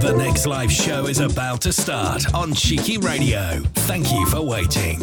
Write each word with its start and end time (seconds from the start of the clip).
The 0.00 0.14
next 0.16 0.44
live 0.44 0.72
show 0.72 1.06
is 1.06 1.20
about 1.20 1.60
to 1.60 1.72
start 1.72 2.34
on 2.34 2.52
Cheeky 2.52 2.98
Radio. 2.98 3.60
Thank 3.86 4.10
you 4.12 4.26
for 4.26 4.42
waiting. 4.42 4.98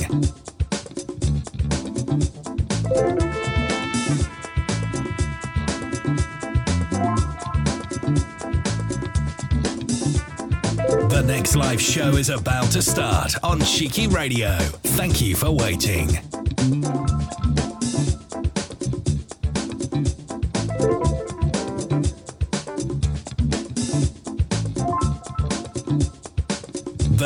The 11.07 11.23
next 11.25 11.55
live 11.55 11.81
show 11.81 12.17
is 12.17 12.27
about 12.29 12.69
to 12.71 12.81
start 12.81 13.41
on 13.43 13.61
Cheeky 13.61 14.07
Radio. 14.07 14.57
Thank 14.83 15.21
you 15.21 15.37
for 15.37 15.51
waiting. 15.51 16.19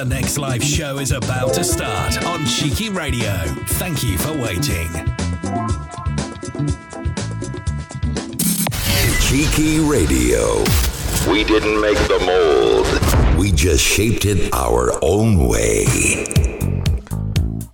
Next 0.05 0.37
live 0.37 0.63
show 0.63 0.99
is 0.99 1.11
about 1.11 1.53
to 1.53 1.63
start 1.63 2.23
on 2.25 2.45
Cheeky 2.45 2.89
Radio. 2.89 3.31
Thank 3.79 4.03
you 4.03 4.17
for 4.17 4.33
waiting. 4.33 4.89
Cheeky 9.21 9.79
Radio. 9.79 10.63
We 11.31 11.43
didn't 11.43 11.81
make 11.81 11.97
the 12.07 12.19
mold. 12.23 13.39
We 13.39 13.51
just 13.51 13.83
shaped 13.83 14.25
it 14.25 14.53
our 14.53 14.91
own 15.01 15.47
way. 15.47 15.85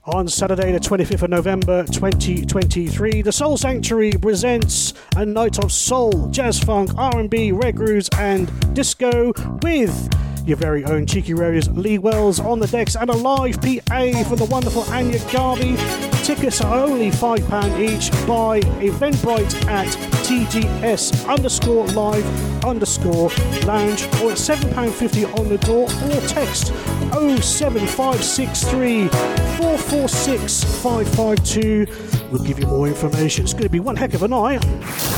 On 0.06 0.28
Saturday, 0.28 0.72
the 0.72 0.80
25th 0.80 1.24
of 1.24 1.30
November 1.30 1.84
2023, 1.84 3.22
the 3.22 3.32
Soul 3.32 3.58
Sanctuary 3.58 4.12
presents 4.12 4.94
a 5.16 5.26
night 5.26 5.64
of 5.64 5.72
soul, 5.72 6.28
jazz 6.30 6.60
funk, 6.60 6.92
R&B, 6.98 7.52
reggae 7.52 7.76
grooves, 7.76 8.10
and 8.18 8.74
disco 8.74 9.34
with 9.62 10.21
your 10.46 10.58
very 10.58 10.84
own 10.86 11.06
Cheeky 11.06 11.34
Radio's 11.34 11.70
Lee 11.70 11.98
Wells 11.98 12.40
on 12.40 12.60
the 12.60 12.68
decks 12.68 12.96
and 12.96 13.10
a 13.10 13.14
live 13.14 13.56
PA 13.62 14.24
for 14.24 14.36
the 14.36 14.48
wonderful 14.50 14.84
Anya 14.84 15.20
Garvey. 15.32 15.76
Tickets 16.24 16.62
are 16.62 16.84
only 16.86 17.10
£5 17.10 17.80
each 17.80 18.12
by 18.28 18.60
Eventbrite 18.80 19.66
at 19.68 19.88
TGS 20.26 21.28
underscore 21.28 21.88
live 21.88 22.26
underscore 22.64 23.30
lounge 23.66 24.04
or 24.22 24.32
it's 24.32 24.48
£7.50 24.48 25.40
on 25.40 25.50
the 25.50 25.58
door 25.60 25.84
or 25.84 26.22
text 26.28 26.68
07563 27.14 29.08
446 29.08 30.64
552. 30.82 32.21
We'll 32.32 32.44
give 32.44 32.60
you 32.60 32.68
more 32.68 32.88
information. 32.88 33.44
It's 33.44 33.54
going 33.54 33.66
to 33.66 33.70
be 33.70 33.82
one 33.82 33.98
heck 33.98 34.14
of 34.14 34.24
a 34.24 34.28
night. 34.28 34.64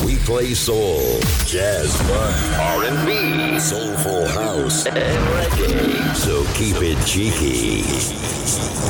We 0.04 0.16
play 0.18 0.56
soul, 0.56 1.20
jazz 1.46 1.96
funk, 2.02 2.60
R&B, 2.60 3.60
soulful 3.60 4.28
house, 4.30 4.88
and 4.88 4.98
reggae. 4.98 6.16
So 6.16 6.44
keep 6.56 6.78
it 6.82 6.98
cheeky. 7.06 7.84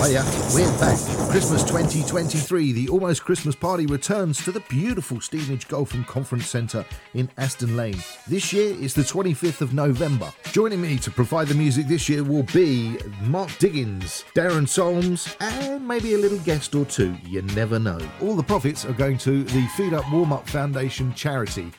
Hiya, 0.04 0.24
we're 0.54 0.80
back. 0.80 0.98
Christmas 1.30 1.64
2023, 1.64 2.72
the 2.74 2.90
Almost 2.90 3.24
Christmas 3.24 3.56
Party 3.56 3.86
returns 3.86 4.44
to 4.44 4.52
the 4.52 4.60
beautiful 4.62 5.22
Stevenage 5.22 5.68
Golf 5.68 5.94
and 5.94 6.06
Conference 6.06 6.48
Centre 6.48 6.86
in 7.14 7.30
Aston 7.38 7.78
Lane. 7.78 8.02
This 8.28 8.52
year 8.52 8.76
is 8.76 8.94
the 8.94 9.02
25th 9.02 9.62
of 9.62 9.74
November. 9.74 10.34
Joining 10.52 10.82
me 10.82 10.98
to 10.98 11.12
provide 11.12 11.48
the 11.48 11.56
music 11.56 11.88
this 11.88 12.10
year 12.10 12.24
will 12.24 12.44
be 12.54 12.98
Mark 13.22 13.58
Diggins, 13.60 14.26
Darren 14.36 14.68
Solms, 14.68 15.36
and 15.40 15.88
maybe 15.88 16.16
a 16.16 16.18
little 16.18 16.40
guest 16.40 16.76
or 16.76 16.86
two. 16.86 17.16
You 17.26 17.42
never 17.42 17.80
know. 17.80 18.00
All 18.22 18.36
the 18.36 18.44
profits 18.44 18.86
are 18.86 18.94
going 18.94 19.18
to 19.20 19.44
the 19.44 19.68
Feed 19.76 19.94
Up 19.94 20.10
Warm 20.12 20.32
Up 20.32 20.48
Foundation 20.48 21.14
charity. 21.14 21.72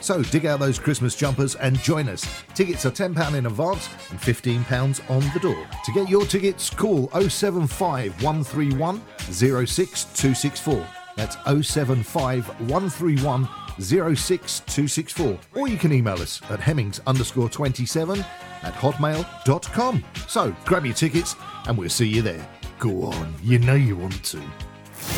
So 0.00 0.22
dig 0.22 0.46
out 0.46 0.60
those 0.60 0.78
Christmas 0.78 1.14
jumpers 1.14 1.56
and 1.56 1.78
join 1.80 2.08
us. 2.08 2.26
Tickets 2.54 2.86
are 2.86 2.90
£10 2.90 3.34
in 3.34 3.46
advance 3.46 3.88
and 4.10 4.18
£15 4.18 5.10
on 5.10 5.20
the 5.34 5.40
door. 5.40 5.66
To 5.84 5.92
get 5.92 6.08
your 6.08 6.24
tickets, 6.24 6.70
call 6.70 7.10
075 7.10 8.22
131 8.22 9.02
06264. 9.30 10.86
That's 11.16 11.36
075 11.68 12.48
131 12.70 13.48
06264. 13.78 15.38
Or 15.54 15.68
you 15.68 15.76
can 15.76 15.92
email 15.92 16.20
us 16.20 16.40
at 16.50 16.60
hemmings 16.60 17.00
underscore 17.06 17.50
27 17.50 18.20
at 18.62 18.74
hotmail.com. 18.74 20.04
So 20.28 20.56
grab 20.64 20.86
your 20.86 20.94
tickets 20.94 21.36
and 21.66 21.76
we'll 21.76 21.90
see 21.90 22.08
you 22.08 22.22
there. 22.22 22.48
Go 22.78 23.02
on, 23.04 23.34
you 23.42 23.58
know 23.58 23.74
you 23.74 23.96
want 23.96 24.24
to. 24.24 24.40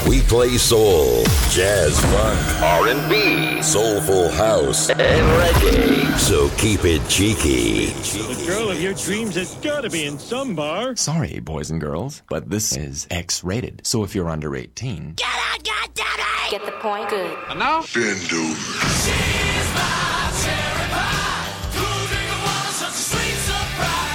We 0.08 0.20
play 0.22 0.56
soul, 0.58 1.22
jazz 1.50 2.00
funk, 2.00 2.62
R&B, 2.62 3.62
soulful 3.62 4.28
house, 4.30 4.90
and 4.90 4.98
reggae. 5.00 6.18
So 6.18 6.48
keep 6.58 6.84
it 6.84 7.06
cheeky. 7.08 7.86
The 7.86 8.44
girl 8.46 8.70
of 8.70 8.80
your 8.80 8.94
dreams 8.94 9.36
has 9.36 9.54
got 9.56 9.82
to 9.82 9.90
be 9.90 10.04
in 10.04 10.18
some 10.18 10.56
bar. 10.56 10.96
Sorry, 10.96 11.38
boys 11.40 11.70
and 11.70 11.80
girls, 11.80 12.22
but 12.28 12.50
this 12.50 12.76
is 12.76 13.06
X 13.10 13.44
rated. 13.44 13.86
So 13.86 14.02
if 14.02 14.14
you're 14.14 14.28
under 14.28 14.56
18, 14.56 15.14
Get 15.14 15.26
out, 15.28 15.62
goddammit! 15.62 16.50
Get 16.50 16.66
the 16.66 16.72
point? 16.72 17.08
Good. 17.08 17.38
And 17.48 17.58
now? 17.58 17.84
Bend 17.94 18.30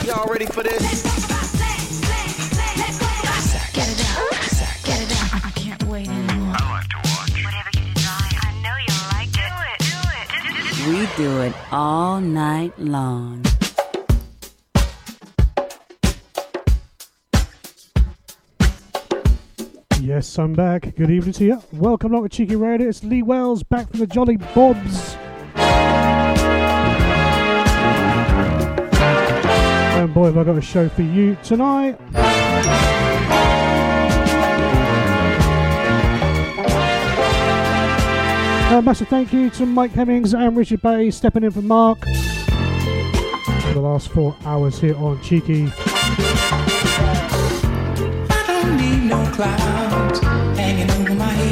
Y'all 0.06 0.28
ready 0.28 0.46
for 0.46 0.64
this? 0.64 1.27
We 10.88 11.06
do 11.18 11.42
it 11.42 11.54
all 11.70 12.22
night 12.22 12.80
long. 12.80 13.44
Yes, 20.00 20.40
I'm 20.40 20.54
back. 20.54 20.96
Good 20.96 21.12
evening 21.12 21.34
to 21.34 21.44
you. 21.44 21.62
Welcome 21.74 22.14
along 22.14 22.24
to 22.24 22.30
Cheeky 22.30 22.56
Radio. 22.56 22.88
It's 22.88 23.04
Lee 23.04 23.22
Wells 23.22 23.64
back 23.64 23.90
from 23.90 24.00
the 24.00 24.08
Jolly 24.08 24.38
Bobs. 24.38 25.18
And 29.98 30.14
boy, 30.14 30.28
have 30.28 30.38
I 30.38 30.46
got 30.46 30.58
a 30.58 30.62
show 30.62 30.88
for 30.88 31.02
you 31.02 31.36
tonight. 31.44 32.00
A 38.70 38.82
massive 38.82 39.08
thank 39.08 39.32
you 39.32 39.50
to 39.52 39.66
Mike 39.66 39.92
Hemmings 39.92 40.34
and 40.34 40.58
Richard 40.58 40.82
Bay 40.82 41.10
stepping 41.10 41.44
in 41.46 41.52
for 41.52 41.62
Mark 41.62 42.00
for 42.02 43.74
the 43.74 43.80
last 43.80 44.10
four 44.10 44.36
hours 44.44 44.78
here 44.78 44.96
on 44.98 45.22
Cheeky. 45.24 45.72
I 48.30 48.44
don't 48.46 48.76
need 48.76 49.10
no 49.10 49.26
clouds 49.32 50.20
hanging 50.20 50.92
over 50.92 51.16
my 51.16 51.26
head. 51.26 51.47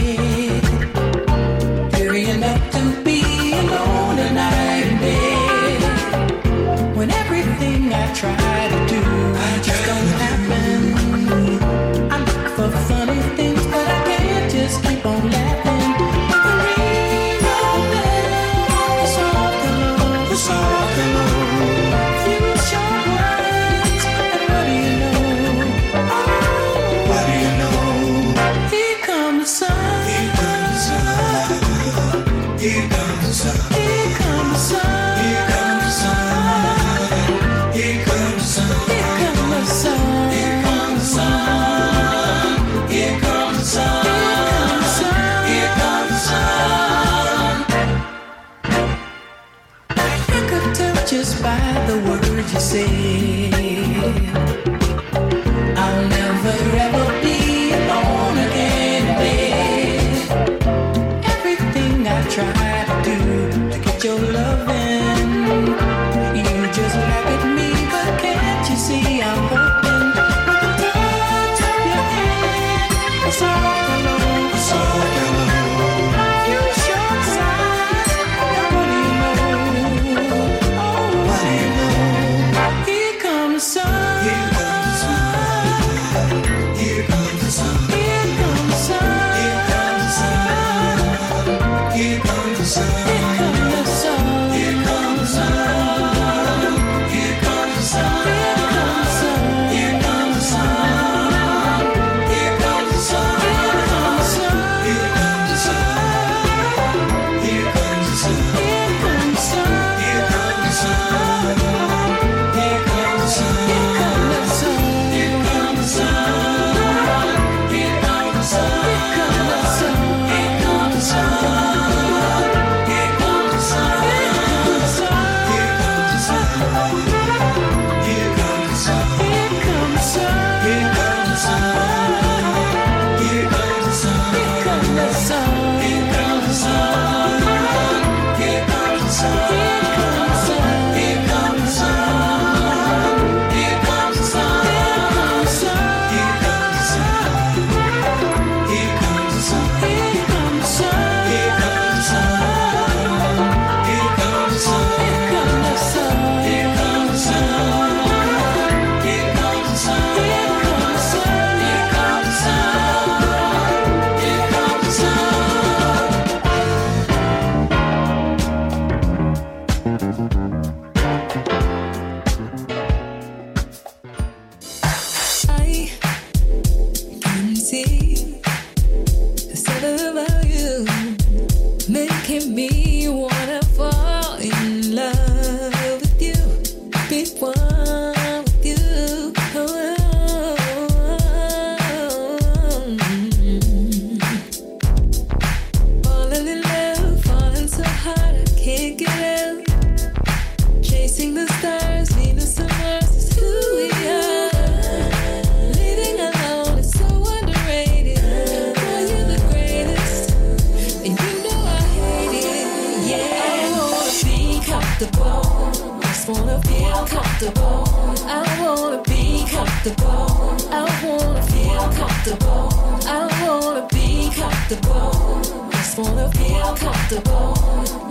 just 216.26 216.40
wanna 216.40 216.60
feel 216.62 217.06
comfortable. 217.06 217.84
I 218.26 218.60
wanna 218.60 219.02
be 219.04 219.46
comfortable. 219.48 220.58
I 220.72 220.84
wanna 221.04 221.42
feel 221.44 221.86
comfortable. 222.00 222.70
I 223.06 223.46
wanna 223.46 223.88
be 223.92 224.32
comfortable. 224.34 225.72
I 225.72 225.78
Just 225.78 225.98
wanna 226.00 226.32
feel 226.32 226.76
comfortable. 226.76 227.54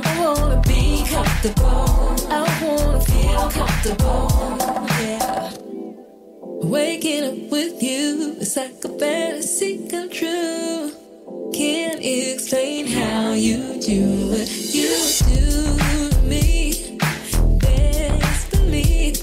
I 0.05 0.21
wanna 0.21 0.63
be 0.63 1.05
comfortable. 1.09 2.17
I 2.31 2.43
wanna 2.63 3.01
feel 3.01 3.51
comfortable. 3.51 4.31
Yeah. 5.01 5.51
Waking 6.63 7.25
up 7.25 7.51
with 7.51 7.83
you 7.83 8.37
is 8.41 8.57
like 8.57 8.85
a 8.85 8.89
fantasy 8.99 9.89
come 9.89 10.11
true. 10.11 10.93
Can't 11.53 12.01
explain 12.01 12.87
how 12.87 13.33
you 13.33 13.81
do 13.81 14.31
what 14.31 14.49
you 14.73 14.91
do. 15.27 15.94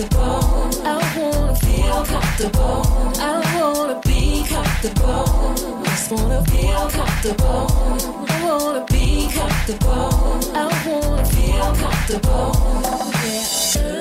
comfortable. 0.00 0.86
I 0.86 1.18
wanna 1.18 1.54
feel 1.56 2.04
comfortable. 2.04 2.82
I 3.18 3.60
wanna 3.60 4.00
be 4.00 4.44
comfortable. 4.46 5.54
I 5.78 5.84
just 5.84 6.10
wanna 6.10 6.44
feel 6.46 6.88
comfortable. 6.90 7.66
I 8.28 8.44
wanna 8.44 8.84
be 8.86 9.28
comfortable. 9.32 10.10
I 10.54 10.66
wanna 10.86 11.24
feel 11.26 11.74
comfortable. 11.74 12.52
Yeah. 13.24 13.99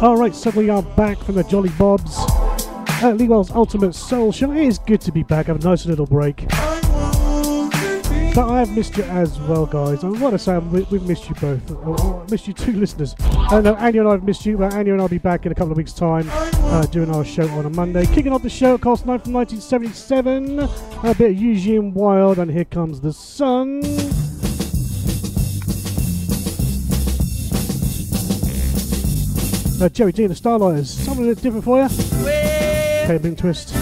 Alright, 0.00 0.36
so 0.36 0.50
we 0.50 0.70
are 0.70 0.82
back 0.82 1.18
from 1.18 1.34
the 1.34 1.42
Jolly 1.42 1.70
Bobs 1.70 2.18
uh, 2.18 3.00
at 3.02 3.16
Lee 3.16 3.26
Wells 3.26 3.50
Ultimate 3.50 3.96
Soul 3.96 4.30
Show. 4.30 4.52
It 4.52 4.62
is 4.62 4.78
good 4.78 5.00
to 5.00 5.10
be 5.10 5.24
back, 5.24 5.46
have 5.46 5.60
a 5.60 5.68
nice 5.68 5.86
little 5.86 6.06
break. 6.06 6.46
But 6.46 8.48
I 8.48 8.60
have 8.60 8.70
missed 8.76 8.96
you 8.96 9.02
as 9.02 9.40
well, 9.40 9.66
guys. 9.66 10.04
I 10.04 10.08
want 10.08 10.34
to 10.34 10.38
say 10.38 10.56
we've 10.58 11.02
missed 11.02 11.28
you 11.28 11.34
both. 11.34 11.84
I 11.84 12.30
missed 12.30 12.46
you 12.46 12.54
two 12.54 12.72
listeners. 12.74 13.16
I 13.18 13.60
know 13.60 13.74
Annie 13.74 13.98
and 13.98 14.06
I 14.06 14.12
have 14.12 14.22
missed 14.22 14.46
you, 14.46 14.56
but 14.56 14.72
Annie 14.72 14.90
and 14.90 15.00
I 15.00 15.02
will 15.02 15.08
be 15.08 15.18
back 15.18 15.46
in 15.46 15.50
a 15.50 15.54
couple 15.56 15.72
of 15.72 15.76
weeks' 15.76 15.94
time 15.94 16.28
uh, 16.30 16.86
doing 16.86 17.12
our 17.12 17.24
show 17.24 17.48
on 17.48 17.66
a 17.66 17.70
Monday. 17.70 18.06
Kicking 18.06 18.32
off 18.32 18.44
the 18.44 18.50
show, 18.50 18.74
of 18.74 18.80
course, 18.80 19.04
9 19.04 19.18
from 19.18 19.32
1977. 19.32 20.60
A 20.60 21.14
bit 21.16 21.32
of 21.32 21.36
Eugene 21.36 21.92
Wilde, 21.92 22.38
and 22.38 22.52
here 22.52 22.64
comes 22.64 23.00
the 23.00 23.12
sun. 23.12 23.80
Uh, 29.80 29.88
Jerry 29.88 30.10
D 30.10 30.24
and 30.24 30.34
the 30.34 30.40
Starliters. 30.40 30.86
Something 30.86 31.26
a 31.26 31.28
bit 31.28 31.40
different 31.40 31.64
for 31.64 31.78
you. 31.78 31.88
Well, 32.24 33.06
Cabling 33.06 33.36
twist. 33.36 33.72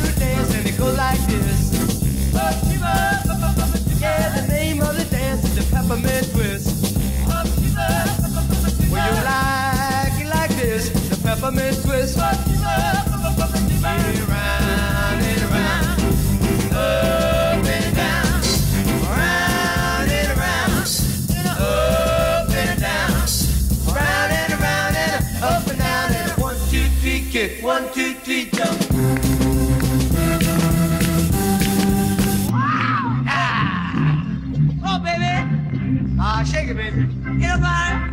Yeah, 3.99 4.41
the 4.41 4.47
name 4.49 4.83
of 4.83 4.95
the 4.95 5.07
dance 5.11 5.43
is 5.45 5.57
the 5.57 5.75
peppermint 5.75 6.26
One, 27.67 27.93
two, 27.93 28.15
three, 28.15 28.45
jump. 28.45 28.81
Ah. 33.29 34.33
Oh, 34.87 34.99
baby. 35.01 36.17
Ah, 36.21 36.45
shake 36.45 36.69
it, 36.69 36.77
baby. 36.77 37.09
Get 37.41 37.51
up, 37.51 37.59
twist. 37.59 38.06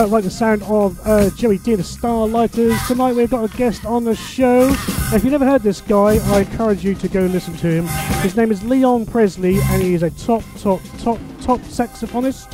Uh, 0.00 0.06
like 0.06 0.24
the 0.24 0.30
sound 0.30 0.62
of 0.62 0.98
uh, 1.06 1.28
Joey 1.36 1.58
Dee, 1.58 1.74
the 1.74 1.82
Starliters. 1.82 2.86
Tonight 2.86 3.14
we've 3.14 3.28
got 3.28 3.52
a 3.52 3.54
guest 3.58 3.84
on 3.84 4.02
the 4.02 4.16
show. 4.16 4.70
If 5.12 5.22
you've 5.22 5.32
never 5.32 5.44
heard 5.44 5.62
this 5.62 5.82
guy, 5.82 6.16
I 6.34 6.40
encourage 6.40 6.82
you 6.82 6.94
to 6.94 7.06
go 7.06 7.20
and 7.20 7.32
listen 7.34 7.54
to 7.58 7.66
him. 7.66 7.86
His 8.22 8.34
name 8.34 8.50
is 8.50 8.64
Leon 8.64 9.04
Presley, 9.04 9.58
and 9.60 9.82
he 9.82 9.92
is 9.92 10.02
a 10.02 10.08
top, 10.12 10.42
top, 10.56 10.80
top, 11.00 11.18
top 11.42 11.60
saxophonist, 11.60 12.48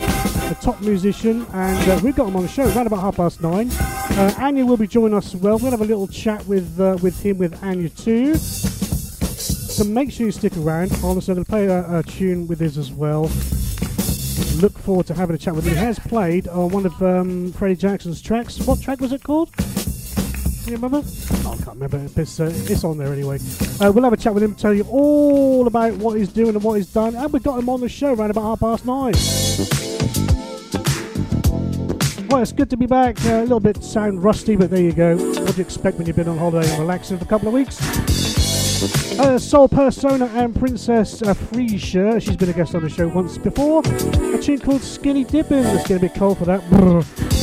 a 0.50 0.60
top 0.60 0.80
musician, 0.80 1.46
and 1.52 1.88
uh, 1.88 2.00
we've 2.02 2.16
got 2.16 2.26
him 2.26 2.34
on 2.34 2.42
the 2.42 2.48
show 2.48 2.64
around 2.64 2.88
about 2.88 2.98
half 2.98 3.14
past 3.14 3.40
nine. 3.40 3.70
Uh, 3.70 4.34
Anya 4.38 4.66
will 4.66 4.76
be 4.76 4.88
joining 4.88 5.16
us 5.16 5.32
as 5.32 5.40
well. 5.40 5.56
We'll 5.56 5.70
have 5.70 5.82
a 5.82 5.84
little 5.84 6.08
chat 6.08 6.44
with 6.48 6.80
uh, 6.80 6.98
with 7.00 7.22
him, 7.22 7.38
with 7.38 7.62
Anya 7.62 7.90
too. 7.90 8.34
So 8.34 9.84
make 9.84 10.10
sure 10.10 10.26
you 10.26 10.32
stick 10.32 10.56
around. 10.56 10.90
Honestly, 11.04 11.30
I'm 11.30 11.36
going 11.36 11.44
to 11.44 11.48
play 11.48 11.66
a, 11.66 11.98
a 11.98 12.02
tune 12.02 12.48
with 12.48 12.58
this 12.58 12.76
as 12.76 12.90
well 12.90 13.30
look 14.60 14.78
forward 14.78 15.06
to 15.06 15.14
having 15.14 15.34
a 15.34 15.38
chat 15.38 15.54
with 15.54 15.66
him. 15.66 15.74
He 15.74 15.78
has 15.78 15.98
played 15.98 16.48
on 16.48 16.70
one 16.70 16.86
of 16.86 17.02
um, 17.02 17.52
Freddie 17.52 17.76
Jackson's 17.76 18.22
tracks. 18.22 18.58
What 18.60 18.80
track 18.80 19.00
was 19.00 19.12
it 19.12 19.22
called? 19.22 19.50
You 20.66 20.72
remember? 20.72 21.02
Oh, 21.04 21.52
I 21.52 21.64
can't 21.64 21.78
remember. 21.78 22.08
It's, 22.20 22.40
uh, 22.40 22.50
it's 22.52 22.82
on 22.82 22.98
there 22.98 23.12
anyway. 23.12 23.38
Uh, 23.80 23.92
we'll 23.92 24.04
have 24.04 24.12
a 24.12 24.16
chat 24.16 24.34
with 24.34 24.42
him, 24.42 24.54
tell 24.54 24.74
you 24.74 24.84
all 24.90 25.66
about 25.66 25.94
what 25.94 26.18
he's 26.18 26.28
doing 26.28 26.56
and 26.56 26.62
what 26.64 26.74
he's 26.74 26.92
done, 26.92 27.14
and 27.14 27.32
we've 27.32 27.42
got 27.42 27.58
him 27.58 27.68
on 27.68 27.80
the 27.80 27.88
show 27.88 28.12
around 28.14 28.30
about 28.30 28.42
half 28.42 28.60
past 28.60 28.84
nine. 28.84 29.14
Well, 32.28 32.42
it's 32.42 32.52
good 32.52 32.68
to 32.70 32.76
be 32.76 32.86
back. 32.86 33.24
Uh, 33.24 33.34
a 33.34 33.42
little 33.42 33.60
bit 33.60 33.82
sound 33.84 34.24
rusty, 34.24 34.56
but 34.56 34.70
there 34.70 34.82
you 34.82 34.92
go. 34.92 35.16
What 35.16 35.52
do 35.52 35.56
you 35.56 35.62
expect 35.62 35.98
when 35.98 36.06
you've 36.06 36.16
been 36.16 36.28
on 36.28 36.38
holiday 36.38 36.68
and 36.68 36.80
relaxing 36.80 37.18
for 37.18 37.24
a 37.24 37.28
couple 37.28 37.48
of 37.48 37.54
weeks? 37.54 38.35
Uh, 38.76 39.38
Soul 39.38 39.68
Persona 39.68 40.26
and 40.34 40.54
Princess 40.54 41.22
uh, 41.22 41.32
Freesia. 41.32 42.20
She's 42.20 42.36
been 42.36 42.50
a 42.50 42.52
guest 42.52 42.74
on 42.74 42.82
the 42.82 42.90
show 42.90 43.08
once 43.08 43.38
before. 43.38 43.80
A 43.86 44.38
tune 44.38 44.58
called 44.58 44.82
Skinny 44.82 45.24
Dipping. 45.24 45.64
It's 45.64 45.88
going 45.88 46.00
to 46.00 46.08
be 46.08 46.12
cold 46.14 46.36
for 46.36 46.44
that. 46.44 47.35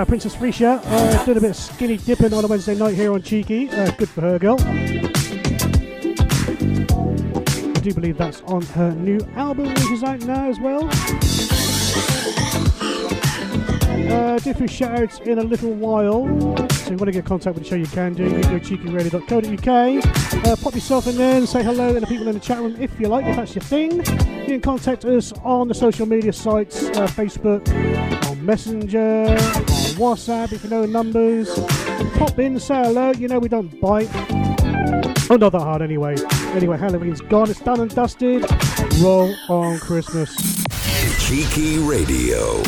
Uh, 0.00 0.04
Princess 0.06 0.34
Freesia 0.34 0.80
uh, 0.82 1.24
doing 1.26 1.36
a 1.36 1.40
bit 1.42 1.50
of 1.50 1.56
skinny 1.56 1.98
dipping 1.98 2.32
on 2.32 2.42
a 2.42 2.46
Wednesday 2.46 2.74
night 2.74 2.94
here 2.94 3.12
on 3.12 3.20
Cheeky. 3.20 3.68
Uh, 3.68 3.90
good 3.98 4.08
for 4.08 4.22
her, 4.22 4.38
girl. 4.38 4.56
I 4.58 5.02
do 7.82 7.92
believe 7.92 8.16
that's 8.16 8.40
on 8.46 8.62
her 8.62 8.92
new 8.92 9.20
album, 9.36 9.68
which 9.68 9.90
is 9.90 10.02
out 10.02 10.20
now 10.20 10.48
as 10.48 10.58
well. 10.58 10.88
Uh, 14.10 14.38
few 14.38 14.66
shout 14.66 14.98
outs 14.98 15.20
in 15.20 15.38
a 15.38 15.42
little 15.42 15.72
while. 15.72 16.26
So 16.26 16.64
if 16.64 16.90
you 16.90 16.96
want 16.96 17.06
to 17.06 17.12
get 17.12 17.16
in 17.16 17.22
contact 17.24 17.54
with 17.54 17.64
the 17.64 17.68
show, 17.70 17.76
you 17.76 17.86
can 17.86 18.14
do. 18.14 18.24
You 18.24 18.42
go 18.42 18.58
cheekyradio.co.uk. 18.58 20.46
Uh, 20.46 20.56
pop 20.56 20.74
yourself 20.74 21.06
in 21.06 21.16
there 21.16 21.36
and 21.36 21.48
say 21.48 21.62
hello 21.62 21.92
to 21.92 22.00
the 22.00 22.06
people 22.06 22.26
in 22.26 22.34
the 22.34 22.40
chat 22.40 22.58
room 22.58 22.74
if 22.80 22.98
you 22.98 23.08
like, 23.08 23.26
if 23.26 23.36
that's 23.36 23.54
your 23.54 23.62
thing. 23.62 23.98
You 23.98 24.46
can 24.46 24.60
contact 24.62 25.04
us 25.04 25.32
on 25.44 25.68
the 25.68 25.74
social 25.74 26.06
media 26.06 26.32
sites 26.32 26.84
uh, 26.84 27.06
Facebook, 27.06 27.68
on 28.28 28.44
Messenger, 28.44 29.36
WhatsApp 30.00 30.50
if 30.54 30.64
you 30.64 30.70
know 30.70 30.80
the 30.80 30.86
numbers. 30.86 31.50
Pop 32.16 32.38
in, 32.38 32.58
say 32.58 32.74
hello. 32.76 33.12
You 33.12 33.28
know 33.28 33.38
we 33.38 33.50
don't 33.50 33.78
bite. 33.82 34.08
Oh, 35.30 35.36
not 35.36 35.52
that 35.52 35.60
hard 35.60 35.82
anyway. 35.82 36.16
Anyway, 36.54 36.78
Halloween's 36.78 37.20
gone. 37.20 37.50
It's 37.50 37.60
done 37.60 37.80
and 37.80 37.94
dusted. 37.94 38.46
Roll 39.02 39.34
on 39.50 39.78
Christmas. 39.78 40.34
Cheeky 41.18 41.76
Radio. 41.80 42.62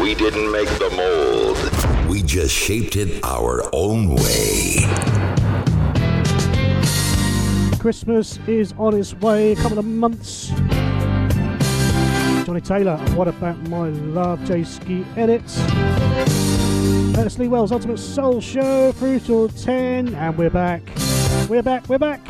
We 0.00 0.14
didn't 0.14 0.50
make 0.50 0.70
the 0.78 0.88
mold. 0.96 2.08
We 2.08 2.22
just 2.22 2.54
shaped 2.54 2.96
it 2.96 3.22
our 3.22 3.68
own 3.74 4.14
way. 4.14 4.76
Christmas 7.78 8.38
is 8.46 8.72
on 8.78 8.94
its 8.94 9.12
way. 9.16 9.52
A 9.52 9.56
couple 9.56 9.78
of 9.78 9.84
months. 9.84 10.48
Johnnie 12.46 12.62
Taylor, 12.62 12.96
what 13.14 13.28
about 13.28 13.58
my 13.68 13.90
love? 13.90 14.42
J 14.46 14.64
Ski 14.64 15.04
edits. 15.16 15.60
Lee 17.38 17.48
Wells 17.48 17.72
Ultimate 17.72 17.98
Soul 17.98 18.40
Show 18.40 18.92
through 18.92 19.20
till 19.20 19.48
10, 19.48 20.14
and 20.14 20.38
we're 20.38 20.50
back. 20.50 20.82
We're 21.48 21.62
back, 21.62 21.88
we're 21.88 21.98
back. 21.98 22.20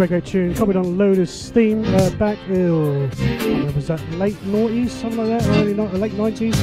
Greco 0.00 0.18
tune, 0.18 0.54
copied 0.54 0.76
on 0.76 0.96
Lotus 0.96 1.30
Steam 1.30 1.84
uh, 1.84 2.08
back 2.12 2.38
ill. 2.48 3.02
Was 3.74 3.88
that 3.88 4.00
late 4.12 4.34
90s, 4.44 4.88
something 4.88 5.28
like 5.28 5.42
that, 5.42 5.58
early 5.58 5.74
the 5.74 5.82
late 5.98 6.12
90s? 6.12 6.54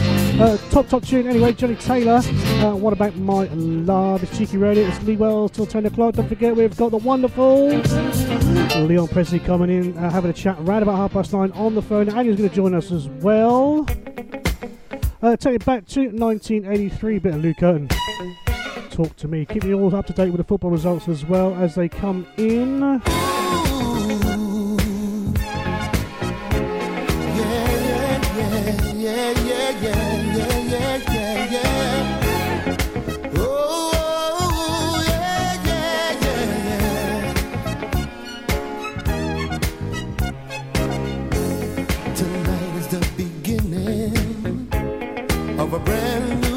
Uh, 0.41 0.58
top 0.71 0.89
top 0.89 1.06
tune 1.06 1.28
anyway. 1.28 1.54
Johnnie 1.54 1.76
Taylor. 1.76 2.15
Uh, 2.15 2.76
what 2.76 2.93
about 2.93 3.15
my 3.17 3.43
love? 3.54 4.23
It's 4.23 4.36
Cheeky 4.36 4.58
Road. 4.58 4.76
It's 4.78 5.04
Lee 5.04 5.17
Wells 5.17 5.52
till 5.52 5.67
10 5.67 5.86
o'clock. 5.86 6.15
Don't 6.15 6.28
forget 6.28 6.56
we've 6.56 6.76
got 6.76 6.89
the 6.89 6.97
wonderful 6.97 7.67
Leon 7.67 9.08
Presley 9.10 9.38
coming 9.38 9.69
in, 9.69 9.95
uh, 10.00 10.10
having 10.10 10.32
a 10.32 10.34
chat 10.34 10.58
around 10.62 10.82
about 10.82 10.95
half 10.97 11.12
past 11.12 11.32
nine 11.32 11.52
on 11.52 11.76
the 11.76 11.82
phone. 11.84 12.10
Annie's 12.10 12.38
going 12.38 12.50
to 12.50 12.56
join 12.56 12.73
us 12.73 12.91
as 12.91 13.08
well. 13.08 13.86
Uh, 15.21 15.38
take 15.38 15.58
it 15.58 15.65
back 15.65 15.86
to 15.86 16.08
1983. 16.08 17.19
Bit 17.19 17.36
of 17.36 17.43
Lew 17.43 17.54
Kirton 17.54 17.88
talk 18.89 19.15
to 19.15 19.28
me. 19.28 19.45
Keep 19.45 19.63
me 19.63 19.76
all 19.76 19.95
up 19.95 20.08
to 20.08 20.13
date 20.13 20.32
with 20.32 20.38
the 20.38 20.43
football 20.43 20.71
results 20.71 21.08
as 21.08 21.23
well 21.23 21.54
as 21.54 21.76
they 21.76 21.88
come 21.88 22.26
in 22.38 23.00
of 45.68 45.74
a 45.74 45.80
brand 45.80 46.42
new 46.42 46.57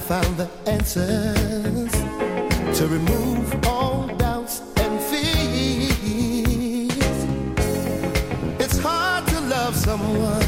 finally 0.00 0.22
found 0.22 0.36
the 0.36 0.48
answers 0.70 1.92
to 2.78 2.86
remove 2.86 3.66
all 3.66 4.06
doubts 4.16 4.62
and 4.76 5.00
fears. 5.00 5.96
It's 8.58 8.78
hard 8.78 9.26
to 9.28 9.40
love 9.40 9.74
someone 9.76 10.42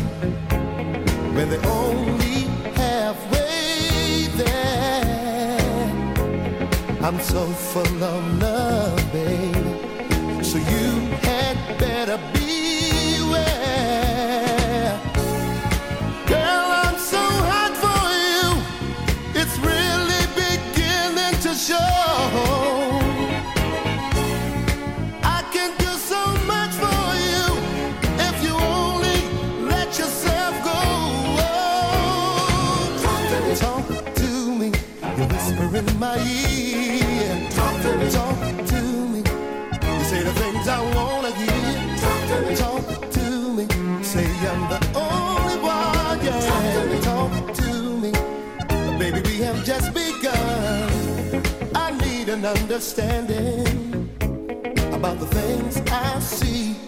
when 1.34 1.48
they 1.50 1.58
only 1.66 2.46
halfway 2.74 4.28
there. 4.36 5.90
I'm 7.02 7.18
so 7.20 7.46
full 7.46 8.04
of 8.04 8.42
love, 8.42 9.12
babe. 9.12 9.51
understanding 52.72 54.08
about 54.94 55.18
the 55.20 55.26
things 55.26 55.76
I 55.90 56.18
see. 56.20 56.81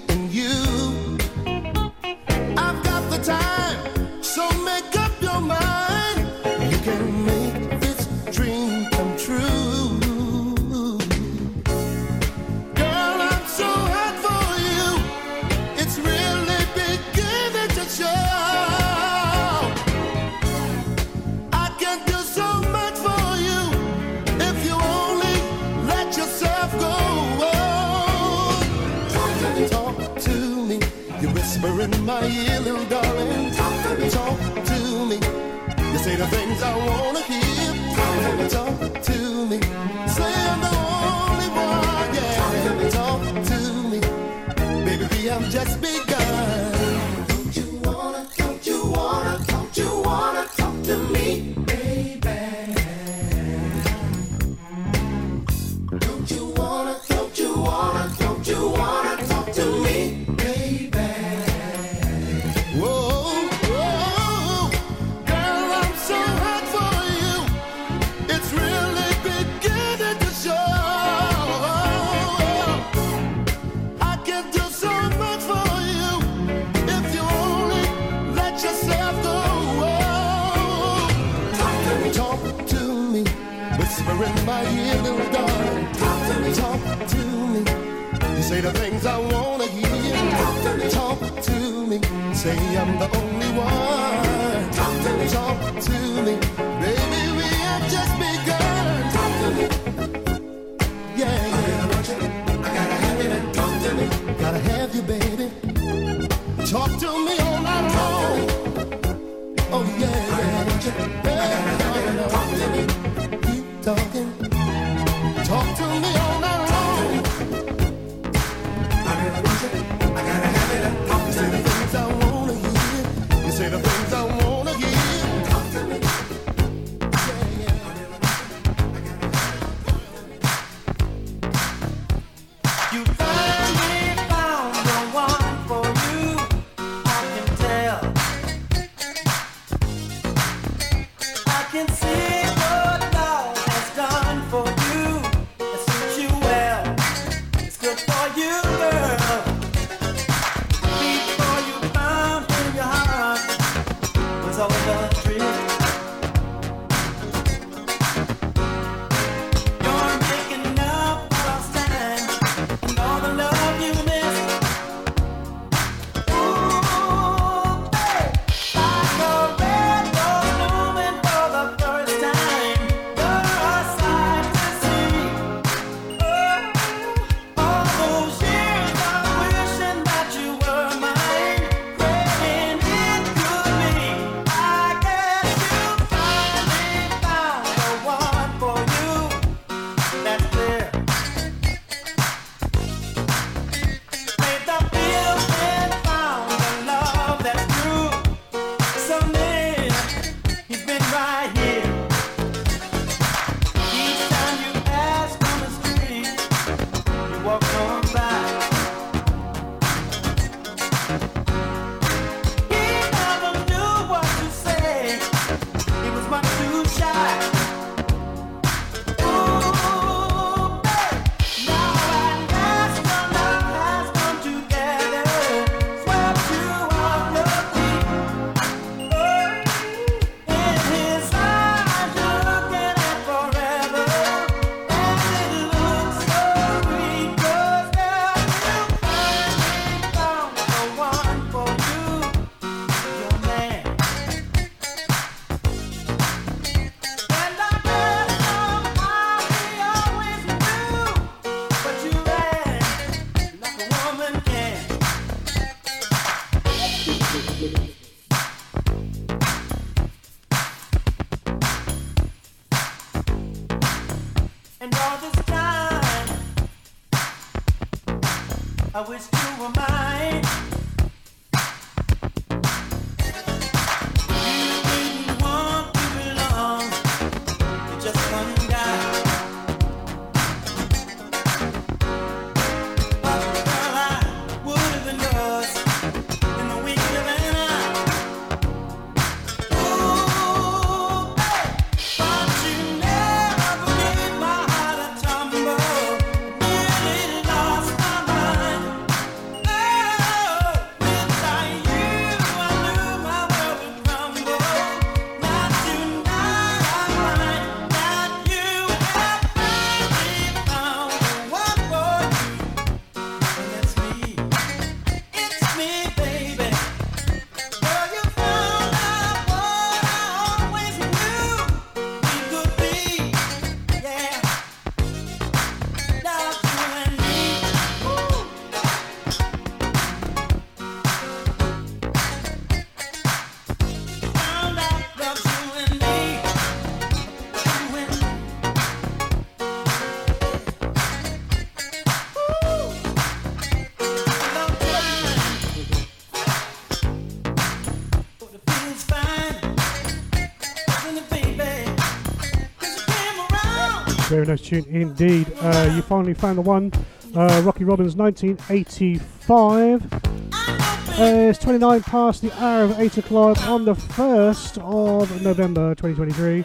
Very 354.35 354.47
nice 354.47 354.63
tune 354.63 354.85
indeed. 354.87 355.47
Uh, 355.61 355.93
you 355.95 356.03
finally 356.03 356.35
found 356.35 356.59
the 356.59 356.63
one. 356.63 356.91
Uh, 357.37 357.63
Rockie 357.65 357.85
Robbins 357.85 358.17
1985. 358.17 360.13
Uh, 360.13 361.51
it's 361.51 361.61
29 361.61 362.03
past 362.03 362.43
the 362.43 362.53
hour 362.61 362.83
of 362.83 362.99
8 362.99 363.19
o'clock 363.19 363.65
on 363.69 363.85
the 363.85 363.95
1st 363.95 364.79
of 364.79 365.41
November 365.41 365.95
2023. 365.95 366.65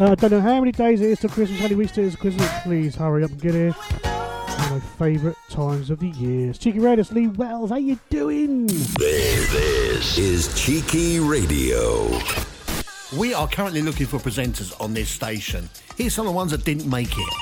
Uh, 0.00 0.12
I 0.12 0.14
don't 0.14 0.30
know 0.30 0.40
how 0.40 0.58
many 0.58 0.72
days 0.72 1.02
it 1.02 1.10
is 1.10 1.20
till 1.20 1.28
Christmas, 1.28 1.58
how 1.58 1.64
many 1.64 1.74
weeks 1.74 1.98
it 1.98 2.04
is 2.04 2.16
Christmas. 2.16 2.50
Please 2.62 2.96
hurry 2.96 3.24
up 3.24 3.30
and 3.30 3.42
get 3.42 3.52
here. 3.52 3.74
My 4.70 4.80
favourite 4.98 5.36
times 5.50 5.90
of 5.90 5.98
the 5.98 6.08
year. 6.08 6.54
Cheeky 6.54 6.78
Radio, 6.78 7.04
Lee 7.10 7.26
Wells, 7.26 7.68
how 7.68 7.76
you 7.76 7.98
doing? 8.08 8.68
This 8.68 10.16
is 10.16 10.58
Cheeky 10.58 11.20
Radio. 11.20 12.08
We 13.18 13.34
are 13.34 13.46
currently 13.46 13.82
looking 13.82 14.06
for 14.06 14.16
presenters 14.16 14.72
on 14.80 14.94
this 14.94 15.10
station. 15.10 15.68
Here's 15.98 16.14
some 16.14 16.26
of 16.26 16.32
the 16.32 16.36
ones 16.36 16.50
that 16.52 16.64
didn't 16.64 16.88
make 16.88 17.12
it. 17.12 17.34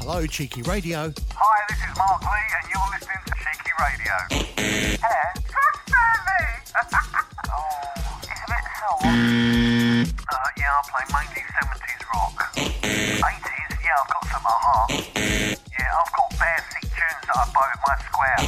Hello, 0.00 0.26
Cheeky 0.26 0.62
Radio. 0.62 1.12
Hi, 1.36 1.66
this 1.68 1.76
is 1.76 1.94
Mark 1.98 2.22
Lee, 2.22 2.40
and 2.56 2.64
you're 2.72 2.88
listening 2.88 3.20
to 3.26 3.36
Cheeky 3.36 3.68
Radio. 3.76 4.16
Hello. 4.96 5.24
Trust 5.44 5.92
me. 5.92 6.40
oh, 7.52 8.24
it's 8.24 8.40
a 8.40 8.48
bit 8.48 8.64
sore. 8.80 8.96
Uh, 10.24 10.48
yeah, 10.56 10.72
I 10.72 10.80
play 10.88 11.04
mainly 11.12 11.44
70s 11.52 12.00
rock. 12.16 12.40
80s, 12.56 13.76
yeah, 13.84 14.00
I've 14.00 14.08
got 14.08 14.24
some 14.24 14.40
aha. 14.40 14.88
Yeah, 14.88 16.00
I've 16.00 16.12
got 16.16 16.32
bare 16.40 16.64
sick 16.72 16.88
tunes 16.96 17.28
that 17.28 17.36
I 17.36 17.44
bow 17.52 17.68
in 17.68 17.76
my 17.84 17.92
square. 18.08 18.40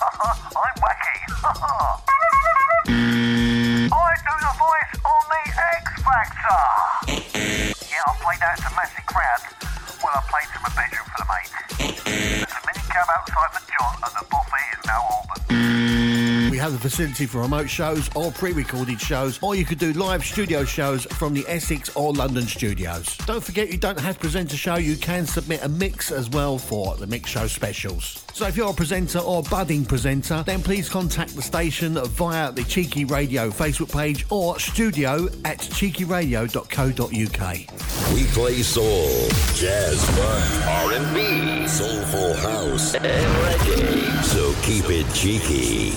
I'm 0.56 0.80
wacky. 0.80 1.28
Mm. 3.80 3.88
I 3.94 4.12
do 4.12 4.34
the 4.44 4.54
voice 4.60 4.92
on 5.08 5.22
the 5.32 5.42
X 5.56 6.02
Factor. 6.04 6.60
Yeah, 7.88 8.04
I 8.04 8.12
played 8.20 8.42
out 8.44 8.58
to 8.58 8.76
massive 8.76 9.06
crowd. 9.06 9.40
Well, 10.04 10.12
I 10.12 10.20
played 10.28 10.52
to 10.52 10.60
my 10.60 10.68
bedroom 10.76 11.06
for 11.08 11.16
the 11.16 11.28
mate. 11.32 11.48
There's 12.04 12.42
a 12.42 12.60
minicab 12.68 13.08
outside 13.08 13.50
for 13.56 13.64
John, 13.72 13.94
and 14.04 14.12
the 14.20 14.26
buffet 14.28 14.66
is 14.76 14.84
now 14.84 15.00
open. 15.16 15.40
Mm. 15.48 16.19
We 16.50 16.58
have 16.58 16.72
the 16.72 16.80
facility 16.80 17.26
for 17.26 17.42
remote 17.42 17.70
shows 17.70 18.10
or 18.16 18.32
pre-recorded 18.32 19.00
shows, 19.00 19.38
or 19.40 19.54
you 19.54 19.64
could 19.64 19.78
do 19.78 19.92
live 19.92 20.24
studio 20.24 20.64
shows 20.64 21.04
from 21.04 21.32
the 21.32 21.44
Essex 21.46 21.94
or 21.94 22.12
London 22.12 22.42
studios. 22.42 23.16
Don't 23.18 23.42
forget 23.42 23.70
you 23.70 23.78
don't 23.78 24.00
have 24.00 24.16
to 24.16 24.20
present 24.20 24.52
a 24.52 24.56
show, 24.56 24.74
you 24.74 24.96
can 24.96 25.26
submit 25.26 25.62
a 25.62 25.68
mix 25.68 26.10
as 26.10 26.28
well 26.30 26.58
for 26.58 26.96
the 26.96 27.06
mix 27.06 27.30
show 27.30 27.46
specials. 27.46 28.24
So 28.32 28.48
if 28.48 28.56
you're 28.56 28.70
a 28.70 28.74
presenter 28.74 29.20
or 29.20 29.44
budding 29.44 29.84
presenter, 29.84 30.42
then 30.44 30.60
please 30.60 30.88
contact 30.88 31.36
the 31.36 31.42
station 31.42 31.94
via 31.94 32.50
the 32.50 32.64
Cheeky 32.64 33.04
Radio 33.04 33.50
Facebook 33.50 33.92
page 33.92 34.26
or 34.30 34.58
studio 34.58 35.28
at 35.44 35.58
cheekyradio.co.uk. 35.58 38.12
We 38.12 38.24
play 38.24 38.62
soul, 38.62 39.28
jazz, 39.54 40.02
R&B, 40.66 41.68
soulful 41.68 42.34
house, 42.34 42.96
and 42.96 43.04
reggae. 43.06 44.24
So 44.24 44.52
keep 44.62 44.86
it 44.88 45.06
cheeky. 45.14 45.92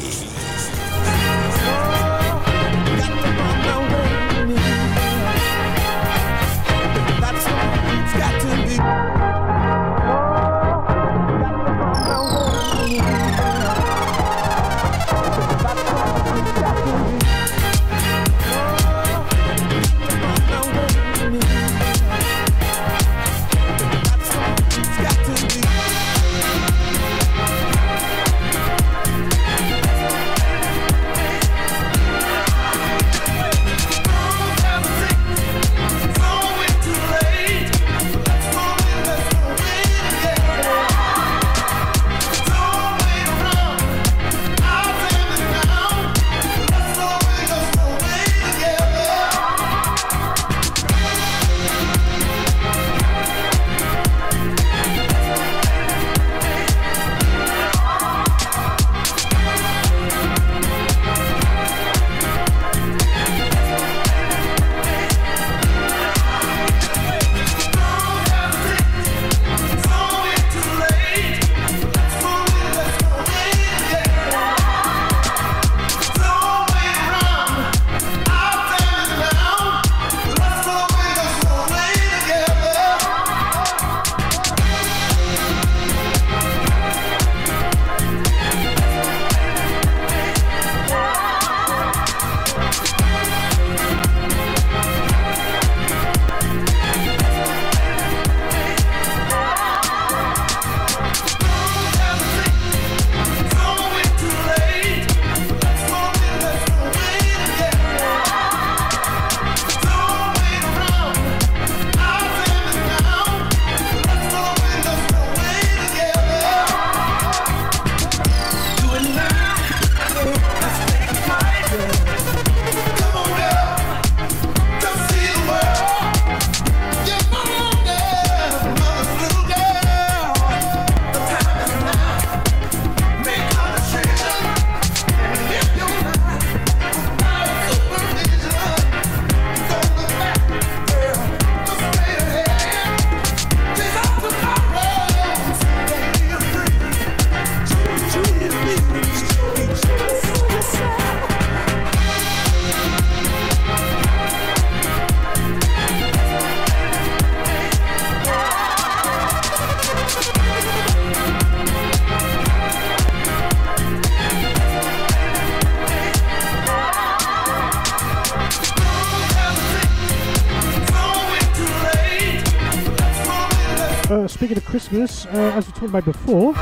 Uh, 175.28 175.54
as 175.56 175.66
we 175.68 175.74
talked 175.74 175.86
about 175.86 176.06
before, 176.06 176.54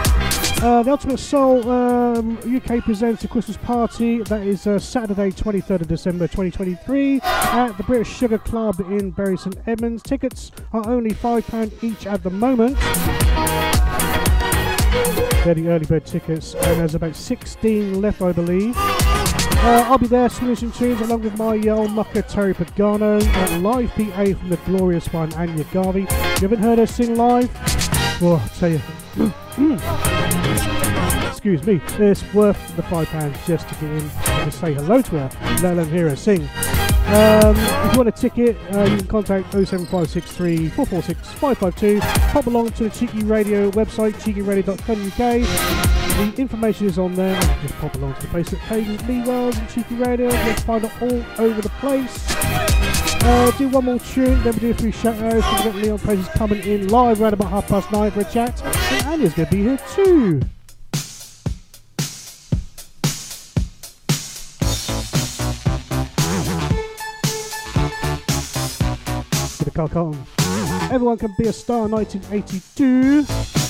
uh, 0.64 0.84
the 0.84 0.92
Ultimate 0.92 1.20
Soul 1.20 1.70
um, 1.70 2.38
UK 2.38 2.84
presents 2.84 3.24
a 3.24 3.28
Christmas 3.28 3.58
party. 3.58 4.22
That 4.24 4.42
is 4.42 4.68
uh, 4.68 4.80
Saturday, 4.80 5.32
23rd 5.32 5.82
of 5.82 5.88
December 5.88 6.28
2023, 6.28 7.22
at 7.22 7.78
the 7.78 7.84
British 7.84 8.10
Sugar 8.16 8.38
Club 8.38 8.80
in 8.80 9.12
Bury 9.12 9.38
St 9.38 9.58
Edmunds. 9.66 10.04
Tickets 10.04 10.52
are 10.74 10.88
only 10.88 11.12
£5 11.12 11.84
each 11.84 12.06
at 12.06 12.24
the 12.24 12.30
moment. 12.30 12.78
They're 15.44 15.56
the 15.56 15.68
early 15.70 15.86
bird 15.86 16.06
tickets, 16.06 16.54
and 16.54 16.80
there's 16.80 16.96
about 16.96 17.16
16 17.16 18.00
left, 18.00 18.22
I 18.22 18.32
believe. 18.32 18.76
Uh, 18.78 19.86
I'll 19.88 19.98
be 19.98 20.08
there 20.08 20.30
swinging 20.30 20.56
some 20.56 20.72
tunes 20.72 21.02
along 21.02 21.22
with 21.22 21.38
my 21.38 21.58
uh, 21.58 21.76
old 21.76 21.92
mucker 21.92 22.22
Terry 22.24 22.54
Pagano, 22.54 23.20
live 23.62 23.90
PA 23.92 24.40
from 24.40 24.50
the 24.50 24.58
glorious 24.66 25.12
one 25.14 25.34
Anya 25.34 25.64
Garvey. 25.66 26.02
You 26.02 26.48
haven't 26.48 26.60
heard 26.60 26.78
her 26.78 26.88
sing 26.88 27.16
live? 27.16 27.50
Well, 28.22 28.36
I'll 28.36 28.50
tell 28.50 28.70
you. 28.70 28.80
Excuse 31.28 31.66
me, 31.66 31.82
it's 31.98 32.34
worth 32.36 32.76
the 32.76 32.84
£5 32.84 33.48
just 33.48 33.68
to 33.68 33.74
get 33.76 33.84
in 33.84 34.10
and 34.28 34.54
say 34.54 34.76
hello 34.76 35.02
to 35.02 35.28
her, 35.28 35.56
let 35.64 35.74
alone 35.74 35.90
hear 35.90 36.08
her 36.08 36.16
sing. 36.16 36.44
Um, 37.08 37.56
if 37.58 37.94
you 37.94 37.98
want 37.98 38.10
a 38.10 38.12
ticket, 38.12 38.58
uh, 38.76 38.84
you 38.84 38.98
can 38.98 39.08
contact 39.08 39.52
07563 39.52 40.70
446 40.70 41.28
552. 41.40 42.00
Pop 42.32 42.46
along 42.46 42.70
to 42.74 42.84
the 42.84 42.90
Cheeky 42.92 43.24
Radio 43.24 43.72
website, 43.72 44.14
cheekyradio.co.uk. 44.14 46.36
The 46.36 46.42
information 46.42 46.86
is 46.86 47.00
on 47.00 47.16
there. 47.16 47.42
Just 47.64 47.74
pop 47.80 47.96
along 47.96 48.14
to 48.14 48.22
the 48.22 48.28
Facebook 48.28 48.60
pages, 48.60 49.02
Lee 49.08 49.24
Wells 49.24 49.58
and 49.58 49.68
Cheeky 49.68 49.96
Radio. 49.96 50.32
You'll 50.32 50.54
find 50.58 50.86
it 50.86 50.92
all 51.02 51.24
over 51.40 51.60
the 51.60 51.70
place. 51.80 53.11
Uh, 53.24 53.52
do 53.52 53.68
one 53.70 53.86
more 53.86 54.00
tune, 54.00 54.42
then 54.44 54.54
we 54.54 54.60
do 54.60 54.72
a 54.72 54.74
few 54.74 54.92
shout 54.92 55.16
outs. 55.16 55.64
We've 55.64 55.74
got 55.74 55.76
Leon 55.76 56.00
Presley 56.00 56.34
coming 56.34 56.62
in 56.64 56.88
live 56.88 57.22
around 57.22 57.34
about 57.34 57.50
half 57.50 57.68
past 57.68 57.92
nine 57.92 58.10
for 58.10 58.22
a 58.22 58.26
chat. 58.26 58.60
And 58.64 59.08
Anya's 59.08 59.34
going 59.34 59.48
to 59.48 59.56
be 59.56 59.62
here 59.62 59.80
too. 59.94 60.42
With 69.60 69.66
the 69.66 69.72
Carcon. 69.72 70.26
Everyone 70.92 71.18
can 71.18 71.34
be 71.38 71.48
a 71.48 71.54
star 71.54 71.88
1982. 71.88 73.61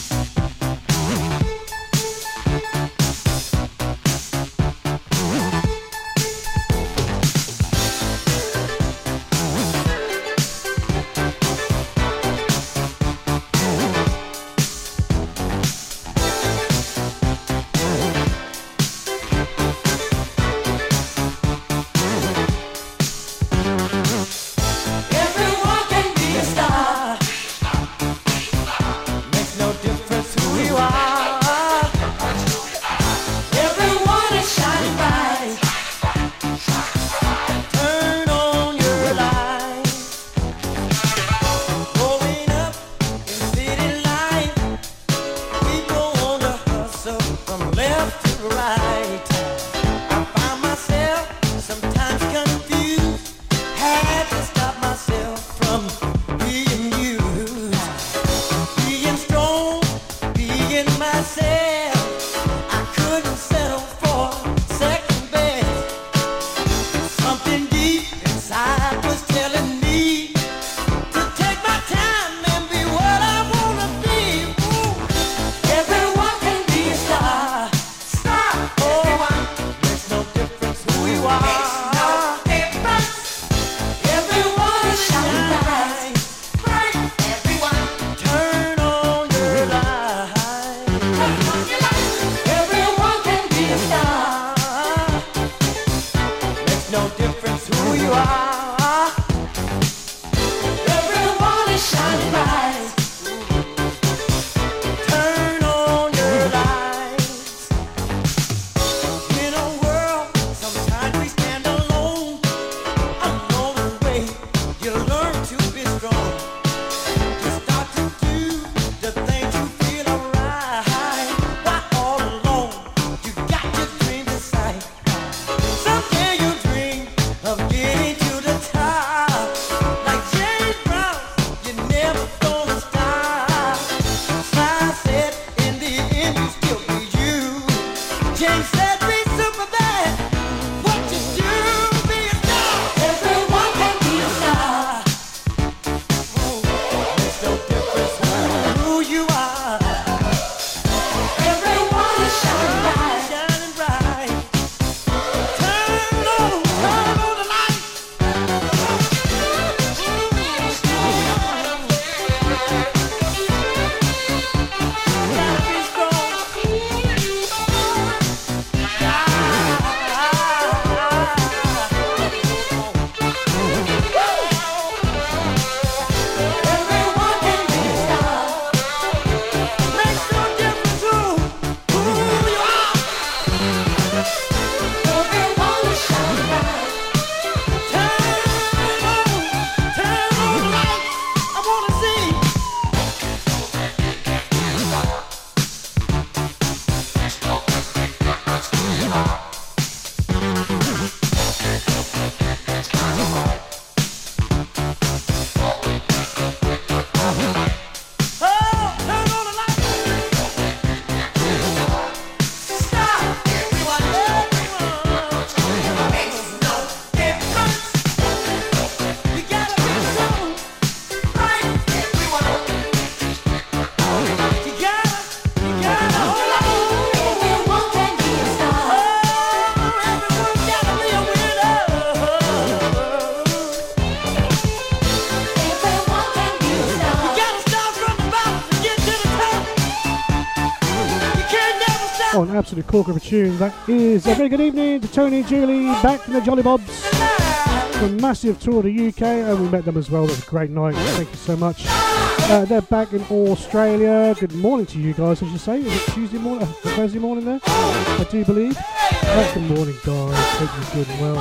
An 242.81 242.87
corker 242.87 243.11
of 243.11 243.17
a 243.17 243.19
tune. 243.19 243.59
That 243.59 243.75
is 243.87 244.25
a 244.25 244.33
very 244.33 244.49
good 244.49 244.59
evening 244.59 245.01
to 245.01 245.07
Tony 245.07 245.43
Julie 245.43 245.85
back 246.01 246.21
from 246.21 246.33
the 246.33 246.41
Jolly 246.41 246.63
Bobs. 246.63 247.13
A 247.13 248.09
massive 248.19 248.59
tour 248.59 248.77
of 248.77 248.85
the 248.85 249.07
UK, 249.09 249.21
and 249.21 249.61
we 249.61 249.69
met 249.69 249.85
them 249.85 249.97
as 249.97 250.09
well. 250.09 250.23
It 250.23 250.29
was 250.29 250.41
a 250.41 250.49
great 250.49 250.71
night. 250.71 250.95
Thank 250.95 251.29
you 251.29 251.35
so 251.35 251.55
much. 251.55 251.83
Uh, 251.85 252.65
they're 252.65 252.81
back 252.81 253.13
in 253.13 253.21
Australia. 253.29 254.33
Good 254.39 254.55
morning 254.55 254.87
to 254.87 254.97
you 254.97 255.13
guys, 255.13 255.43
as 255.43 255.51
you 255.51 255.59
say. 255.59 255.79
Is 255.79 255.93
it 255.93 256.13
Tuesday 256.13 256.39
morning? 256.39 256.67
Uh, 256.67 256.71
Thursday 256.71 257.19
morning 257.19 257.45
there? 257.45 257.59
I 257.63 258.25
do 258.31 258.43
believe. 258.45 258.75
Uh, 258.79 259.53
good 259.53 259.77
morning, 259.77 259.95
guys. 260.03 260.57
Hope 260.57 260.95
you're 260.95 261.05
good 261.05 261.13
and 261.13 261.21
well. 261.21 261.37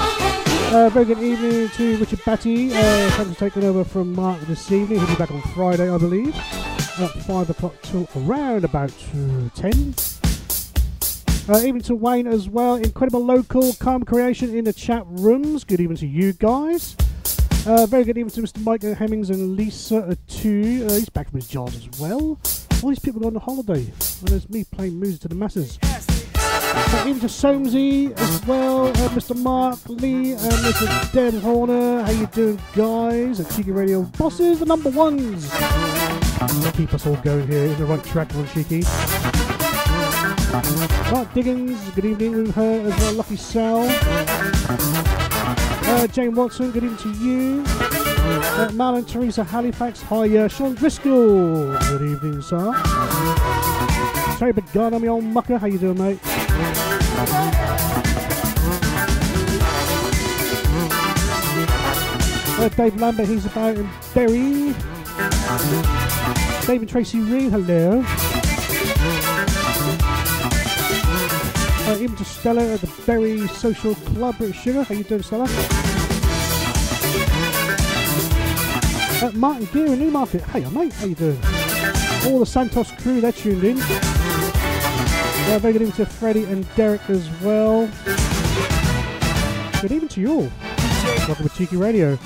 Uh, 0.75 0.91
very 0.91 1.07
good 1.07 1.21
evening 1.21 1.71
to 1.71 1.97
Richard 1.97 2.21
Batty. 2.27 2.71
Uh, 2.71 3.11
thanks 3.13 3.33
for 3.33 3.39
taking 3.39 3.65
over 3.65 3.83
from 3.83 4.13
Mark 4.13 4.43
this 4.43 4.71
evening. 4.71 4.99
He'll 4.99 5.09
be 5.09 5.15
back 5.15 5.31
on 5.31 5.41
Friday, 5.55 5.89
I 5.89 5.97
believe. 5.97 6.37
At 6.37 7.23
5 7.23 7.49
o'clock 7.49 7.81
till 7.81 8.07
around 8.15 8.67
about 8.67 8.93
uh, 9.15 9.49
10. 9.55 9.95
Uh, 11.51 11.59
evening 11.65 11.83
to 11.83 11.97
Wayne 11.97 12.29
as 12.29 12.49
well. 12.49 12.77
Incredible 12.77 13.27
local 13.27 13.73
calm 13.73 14.05
creation 14.05 14.57
in 14.57 14.63
the 14.63 14.73
chat 14.73 15.03
rooms. 15.05 15.65
Good 15.65 15.81
evening 15.81 15.97
to 15.97 16.07
you 16.07 16.33
guys. 16.33 16.95
Uh, 17.67 17.87
very 17.87 18.05
good 18.05 18.17
evening 18.17 18.31
to 18.31 18.43
Mr. 18.43 18.63
Mike 18.63 18.83
Hemmings 18.83 19.31
and 19.31 19.57
Lisa 19.57 19.97
uh, 19.97 20.15
too. 20.29 20.87
Uh, 20.89 20.93
he's 20.93 21.09
back 21.09 21.29
from 21.29 21.41
his 21.41 21.49
jobs 21.49 21.75
as 21.75 22.01
well. 22.01 22.39
All 22.85 22.91
these 22.91 23.01
people 23.01 23.25
are 23.25 23.27
on 23.27 23.35
the 23.35 23.41
holiday. 23.41 23.81
And 23.81 24.29
there's 24.29 24.49
me 24.49 24.63
playing 24.63 25.01
music 25.01 25.23
to 25.23 25.29
the 25.29 25.35
masses. 25.35 25.81
Uh, 25.83 27.05
even 27.09 27.19
to 27.19 27.27
Somesy 27.27 28.17
as 28.17 28.47
well, 28.47 28.87
uh, 28.87 29.09
Mr. 29.09 29.37
Mark 29.37 29.81
Lee 29.89 30.35
and 30.35 30.41
Mr. 30.41 31.13
Dan 31.13 31.41
Horner. 31.41 32.05
How 32.05 32.13
you 32.13 32.27
doing, 32.29 32.61
guys? 32.77 33.41
At 33.41 33.51
Cheeky 33.57 33.73
Radio 33.73 34.03
Bosses, 34.03 34.61
the 34.61 34.67
number 34.67 34.91
ones. 34.91 35.51
Keep 36.77 36.95
us 36.95 37.09
all 37.09 37.17
going 37.17 37.49
here 37.49 37.65
in 37.65 37.77
the 37.77 37.87
right 37.87 38.05
track 38.05 38.33
on 38.37 38.47
Cheeky. 38.51 38.85
Mark 40.51 41.33
Diggins, 41.33 41.79
good 41.91 42.05
evening 42.05 42.33
with 42.33 42.55
her 42.57 42.81
as 42.81 42.99
well. 42.99 43.13
Lucky 43.13 43.37
Sal. 43.37 43.87
Uh, 45.89 46.07
Jane 46.09 46.35
Watson, 46.35 46.73
good 46.73 46.83
evening 46.83 46.99
to 46.99 47.25
you. 47.25 47.63
Uh, 47.67 48.69
Mal 48.75 48.97
and 48.97 49.07
Teresa 49.07 49.45
Halifax, 49.45 50.03
hi. 50.03 50.37
Uh, 50.37 50.49
Sean 50.49 50.75
Driscoll, 50.75 51.79
good 51.79 52.03
evening, 52.03 52.43
sir. 52.43 52.73
Terry 54.39 54.53
I'm 54.75 55.05
your 55.05 55.13
old 55.13 55.25
mucker. 55.25 55.57
How 55.57 55.69
you 55.69 55.79
doing, 55.79 55.99
mate? 55.99 56.19
Uh, 62.59 62.69
Dave 62.71 63.01
Lambert, 63.01 63.29
he's 63.29 63.47
about 63.47 63.77
in 63.77 63.89
Bury. 64.15 64.75
David 66.67 66.89
Tracy 66.89 67.21
Ring, 67.21 67.51
hello. 67.51 68.40
Uh, 71.91 71.97
even 71.97 72.15
to 72.15 72.25
Stella 72.25 72.63
at 72.63 72.81
the 72.81 72.87
Bury 73.05 73.49
Social 73.49 73.97
Club, 73.97 74.37
Sugar. 74.55 74.85
How 74.85 74.95
you 74.95 75.03
doing, 75.03 75.25
Stella? 75.25 75.49
Uh, 79.21 79.33
Martin 79.35 79.67
Gear 79.73 79.87
in 79.87 79.99
Newmarket. 79.99 80.43
Hey, 80.43 80.65
mate, 80.67 80.93
how 80.93 81.07
you 81.07 81.17
doing? 81.17 81.41
All 82.27 82.39
the 82.39 82.47
Santos 82.47 82.93
crew, 82.93 83.21
they're 83.21 83.33
tuned 83.33 83.65
in. 83.65 83.79
Uh, 83.81 85.59
very 85.61 85.73
good 85.73 85.83
evening 85.83 85.97
to 85.97 86.07
Freddie 86.07 86.45
and 86.45 86.65
Derek 86.77 87.11
as 87.11 87.29
well. 87.43 87.91
Good 89.81 89.91
evening 89.91 90.09
to 90.11 90.21
you 90.21 90.33
all. 90.33 90.53
Welcome 91.27 91.49
to 91.49 91.55
Cheeky 91.57 91.77
Radio. 91.77 92.17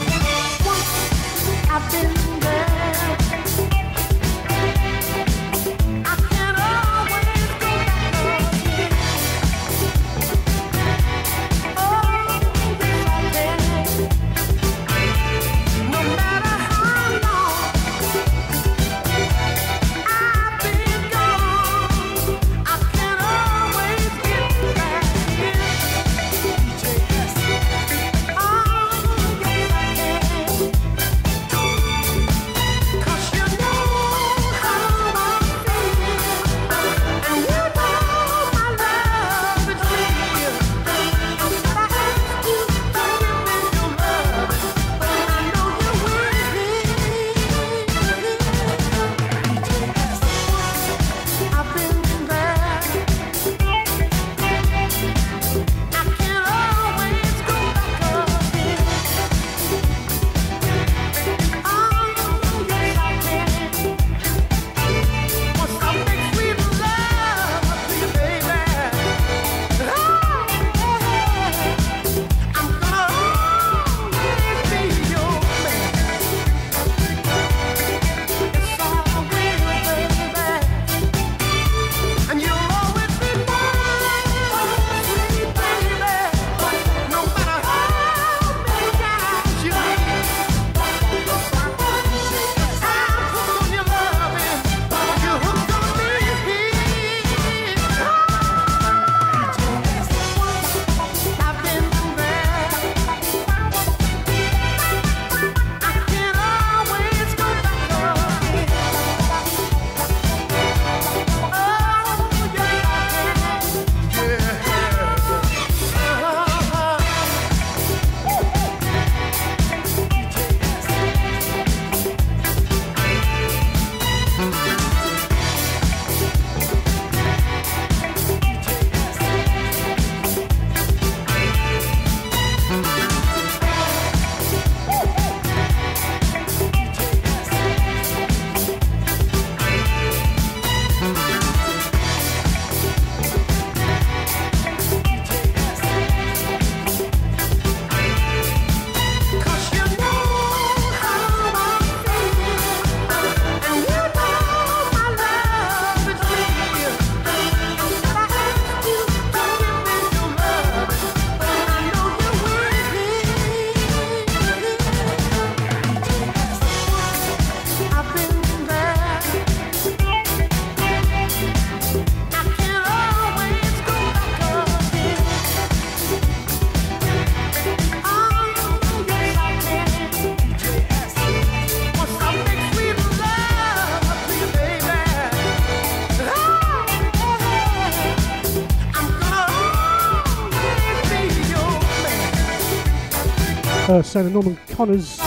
Uh, 193.86 194.00
Senator 194.02 194.32
Norman 194.32 194.58
Connors. 194.68 195.18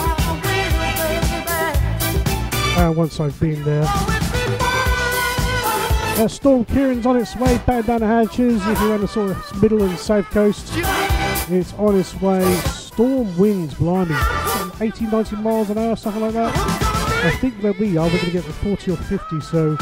Uh, 2.73 2.91
once 2.95 3.19
I've 3.19 3.39
been 3.39 3.63
there. 3.63 3.83
Uh, 6.17 6.27
Storm 6.27 6.65
Ciarán's 6.65 7.05
on 7.05 7.17
its 7.17 7.35
way 7.35 7.59
back 7.67 7.85
down 7.85 7.99
the 7.99 8.07
hatches. 8.07 8.65
If 8.65 8.79
you're 8.81 8.95
on 8.95 9.01
the 9.01 9.07
sort 9.07 9.29
of 9.29 9.61
middle 9.61 9.83
and 9.83 9.95
south 9.99 10.25
coast, 10.31 10.71
it's 11.51 11.71
on 11.75 11.99
its 11.99 12.19
way. 12.19 12.51
Storm 12.65 13.37
winds, 13.37 13.75
blimey, 13.75 14.15
80, 14.81 15.05
90 15.05 15.35
miles 15.35 15.69
an 15.69 15.77
hour, 15.77 15.95
something 15.95 16.23
like 16.23 16.33
that. 16.33 16.51
I 17.25 17.29
think 17.39 17.61
where 17.61 17.73
we 17.73 17.95
are, 17.95 18.05
we're 18.05 18.13
going 18.13 18.25
to 18.25 18.31
get 18.31 18.45
to 18.45 18.53
40 18.53 18.91
or 18.91 18.97
50. 18.97 19.41
So 19.41 19.77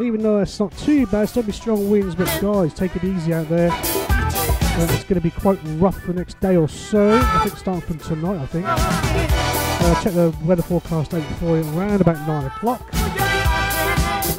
even 0.00 0.22
though 0.22 0.38
it's 0.38 0.60
not 0.60 0.70
too 0.78 1.08
bad, 1.08 1.28
still 1.28 1.42
be 1.42 1.50
strong 1.50 1.90
winds. 1.90 2.14
But 2.14 2.26
guys, 2.40 2.72
take 2.72 2.94
it 2.94 3.02
easy 3.02 3.34
out 3.34 3.48
there. 3.48 4.05
It's 4.78 5.04
going 5.04 5.14
to 5.14 5.20
be 5.20 5.30
quite 5.30 5.58
rough 5.78 6.00
for 6.00 6.12
the 6.12 6.18
next 6.18 6.38
day 6.40 6.56
or 6.56 6.68
so. 6.68 7.18
I 7.18 7.44
think 7.44 7.56
starting 7.56 7.80
from 7.82 7.98
tonight. 7.98 8.42
I 8.42 8.46
think. 8.46 8.66
Uh, 8.68 10.02
check 10.02 10.12
the 10.12 10.34
weather 10.44 10.62
forecast 10.62 11.12
date 11.12 11.24
for 11.38 11.58
it 11.58 11.66
around 11.66 12.00
about 12.00 12.26
nine 12.26 12.46
o'clock 12.46 12.82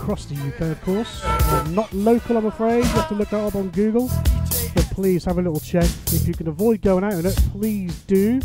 across 0.08 0.26
the 0.26 0.36
UK, 0.36 0.72
of 0.72 0.82
course. 0.84 1.22
Uh, 1.24 1.68
not 1.72 1.92
local, 1.92 2.38
I'm 2.38 2.46
afraid. 2.46 2.78
You 2.78 2.92
have 2.92 3.10
to 3.10 3.16
look 3.16 3.30
that 3.30 3.44
up 3.44 3.56
on 3.56 3.70
Google. 3.72 4.10
But 4.74 4.86
please 4.92 5.26
have 5.26 5.38
a 5.38 5.42
little 5.42 5.60
check. 5.60 5.84
If 6.08 6.28
you 6.28 6.34
can 6.34 6.48
avoid 6.48 6.82
going 6.82 7.04
out 7.04 7.14
in 7.14 7.26
it, 7.26 7.36
please 7.52 7.94
do. 8.04 8.40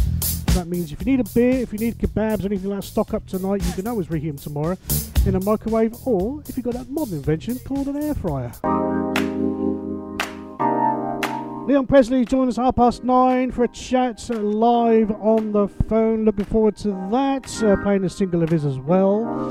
That 0.55 0.67
means 0.67 0.93
if 0.93 1.01
you 1.01 1.07
need 1.07 1.21
a 1.21 1.31
beer, 1.33 1.61
if 1.61 1.73
you 1.73 1.79
need 1.79 1.99
kebabs, 1.99 2.45
anything 2.45 2.69
like 2.69 2.81
that, 2.81 2.87
stock 2.87 3.15
up 3.15 3.27
tonight. 3.27 3.65
You 3.65 3.73
can 3.75 3.87
always 3.87 4.11
reheat 4.11 4.31
them 4.31 4.39
tomorrow 4.39 4.77
in 5.25 5.37
a 5.37 5.41
microwave, 5.41 5.95
or 6.05 6.43
if 6.49 6.57
you've 6.57 6.65
got 6.65 6.75
that 6.75 6.91
modern 6.91 7.15
invention 7.15 7.61
called 7.61 7.87
an 7.87 8.03
air 8.03 8.15
fryer. 8.15 8.51
Leon 11.67 11.87
Presley 11.87 12.25
joined 12.25 12.49
us 12.49 12.57
half 12.57 12.75
past 12.75 13.05
nine 13.05 13.53
for 13.53 13.63
a 13.63 13.69
chat 13.69 14.29
live 14.31 15.13
on 15.13 15.53
the 15.53 15.69
phone. 15.69 16.25
Looking 16.25 16.45
forward 16.45 16.77
to 16.79 16.89
that. 17.13 17.63
Uh, 17.63 17.77
playing 17.83 18.03
a 18.03 18.11
single 18.11 18.43
of 18.43 18.49
his 18.49 18.65
as 18.65 18.81
well. 18.81 19.49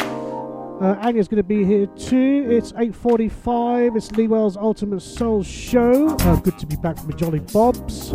Uh, 0.82 0.96
Anya's 0.96 1.30
going 1.30 1.38
to 1.38 1.44
be 1.44 1.64
here 1.64 1.86
too. 1.86 2.48
It's 2.50 2.74
8.45. 2.74 3.96
It's 3.96 4.12
Lee 4.12 4.28
Wells' 4.28 4.58
Ultimate 4.58 5.00
Soul 5.00 5.42
Show. 5.42 6.10
Uh, 6.10 6.36
good 6.38 6.60
to 6.60 6.66
be 6.66 6.76
back 6.76 6.98
from 6.98 7.08
the 7.08 7.16
Jolly 7.16 7.40
Bobs. 7.40 8.12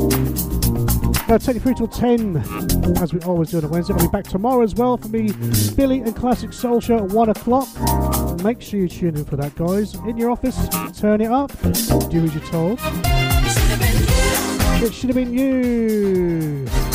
Uh, 1.29 1.39
take 1.39 1.55
you 1.55 1.61
through 1.61 1.75
till 1.75 1.89
10, 1.89 2.37
as 3.01 3.15
we 3.15 3.21
always 3.21 3.51
do 3.51 3.59
on 3.59 3.65
a 3.65 3.69
Wednesday. 3.69 3.95
I'll 3.95 4.01
be 4.01 4.09
back 4.09 4.25
tomorrow 4.25 4.63
as 4.63 4.75
well 4.75 4.99
for 4.99 5.09
me, 5.09 5.33
Billy 5.75 6.01
and 6.01 6.15
Classic 6.15 6.53
Soul 6.53 6.81
Show 6.81 6.99
at 6.99 7.13
1 7.13 7.31
o'clock. 7.31 7.69
Make 8.43 8.61
sure 8.61 8.81
you 8.81 8.89
tune 8.89 9.17
in 9.17 9.25
for 9.25 9.37
that, 9.37 9.55
guys. 9.55 9.95
In 9.95 10.19
your 10.19 10.31
office, 10.31 10.69
turn 11.01 11.23
it 11.23 11.31
up. 11.31 11.51
Do 11.63 12.25
as 12.25 12.35
you're 12.35 12.45
told. 12.45 13.36
It 14.79 14.93
should 14.93 15.09
have 15.09 15.17
been 15.17 15.33
you. 15.33 16.86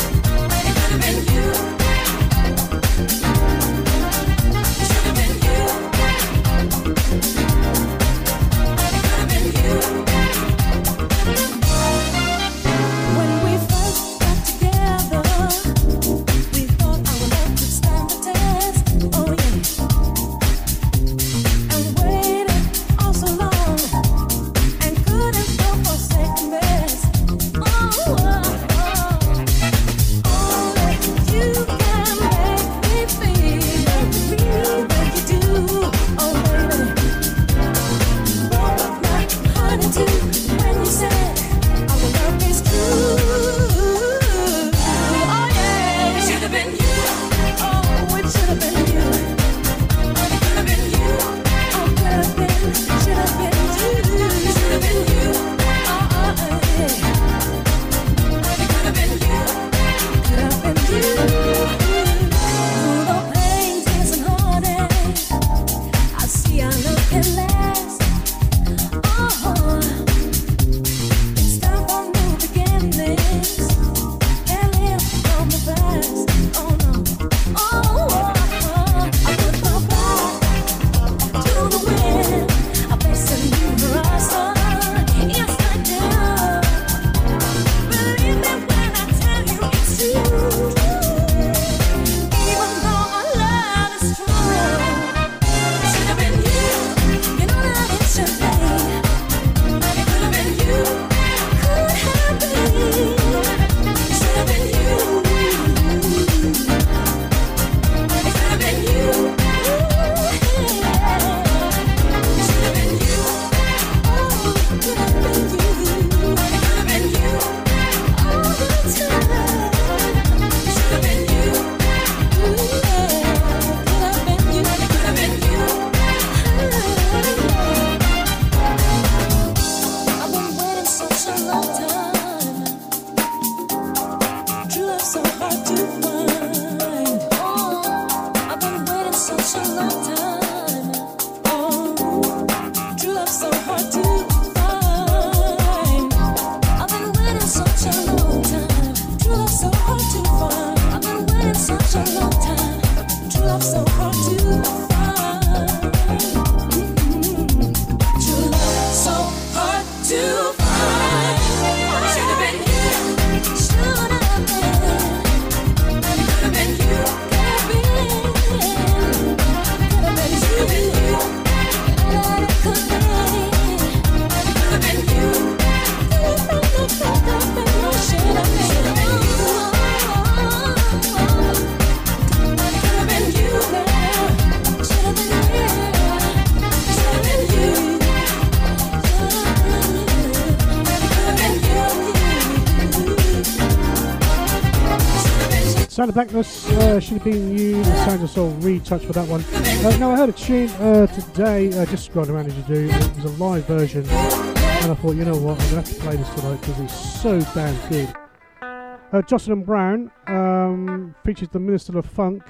Of 196.12 196.16
Blackness 196.16 196.68
uh, 196.72 197.00
should 197.00 197.14
have 197.14 197.24
been 197.24 197.56
you. 197.56 197.82
The 197.82 198.04
Sound 198.04 198.22
of 198.22 198.28
Soul 198.28 198.50
retouch 198.60 199.06
for 199.06 199.14
that 199.14 199.26
one. 199.26 199.42
Uh, 199.82 199.96
no, 199.96 200.10
I 200.10 200.16
heard 200.16 200.28
a 200.28 200.32
tune 200.32 200.68
uh, 200.72 201.06
today, 201.06 201.68
uh, 201.68 201.86
just 201.86 202.12
scrolling 202.12 202.28
around 202.28 202.48
as 202.48 202.54
you 202.54 202.62
do. 202.64 202.90
It 202.90 203.16
was 203.16 203.24
a 203.24 203.42
live 203.42 203.64
version, 203.64 204.04
and 204.10 204.92
I 204.92 204.94
thought, 204.94 205.16
you 205.16 205.24
know 205.24 205.38
what, 205.38 205.58
I'm 205.58 205.70
gonna 205.70 205.76
have 205.76 205.84
to 205.86 205.94
play 205.94 206.16
this 206.16 206.28
tonight 206.34 206.60
because 206.60 206.80
it's 206.80 207.22
so 207.22 207.40
damn 207.54 207.88
good. 207.88 208.14
Uh, 208.60 209.22
Jocelyn 209.22 209.62
Brown 209.62 210.10
um, 210.26 211.14
features 211.24 211.48
the 211.48 211.60
Minister 211.60 211.98
of 211.98 212.04
Funk. 212.04 212.42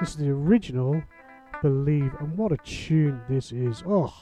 This 0.00 0.10
is 0.10 0.16
the 0.16 0.28
original 0.28 1.02
Believe, 1.62 2.12
and 2.20 2.36
what 2.36 2.52
a 2.52 2.58
tune 2.58 3.22
this 3.30 3.50
is. 3.50 3.82
Oh. 3.86 4.12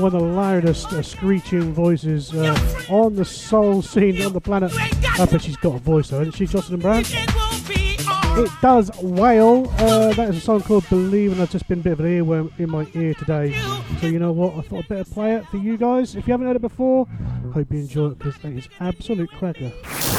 Probably 0.00 0.18
one 0.18 0.22
of 0.22 0.28
the 0.28 0.40
loudest 0.40 0.92
uh, 0.92 1.02
screeching 1.02 1.72
voices 1.72 2.34
uh, 2.34 2.54
on 2.90 3.14
the 3.14 3.24
soul 3.24 3.80
scene 3.80 4.20
on 4.22 4.32
the 4.32 4.40
planet. 4.40 4.70
I 4.74 5.24
bet 5.24 5.42
she's 5.42 5.56
got 5.56 5.76
a 5.76 5.78
voice 5.78 6.08
though, 6.08 6.18
hasn't 6.18 6.36
she, 6.36 6.46
Jocelyn 6.46 6.80
Brown? 6.80 7.04
It 7.08 8.50
does 8.60 8.90
wail. 9.00 9.70
Uh, 9.78 10.12
that 10.12 10.28
is 10.28 10.36
a 10.36 10.40
song 10.40 10.60
called 10.62 10.86
Believe, 10.90 11.32
and 11.32 11.40
I've 11.40 11.50
just 11.50 11.66
been 11.68 11.80
a 11.80 11.82
bit 11.82 11.92
of 11.94 12.00
an 12.00 12.06
earworm 12.06 12.58
in 12.58 12.70
my 12.70 12.86
ear 12.94 13.14
today. 13.14 13.58
So 14.00 14.08
you 14.08 14.18
know 14.18 14.32
what? 14.32 14.54
I 14.54 14.60
thought 14.60 14.80
I'd 14.80 14.88
better 14.88 15.04
play 15.04 15.36
it 15.36 15.46
for 15.46 15.56
you 15.56 15.78
guys. 15.78 16.14
If 16.14 16.26
you 16.26 16.32
haven't 16.32 16.46
heard 16.46 16.56
it 16.56 16.62
before, 16.62 17.06
hope 17.54 17.72
you 17.72 17.78
enjoy 17.78 18.08
it 18.08 18.18
because 18.18 18.36
that 18.42 18.52
is 18.52 18.68
absolute 18.80 19.30
cracker. 19.30 19.72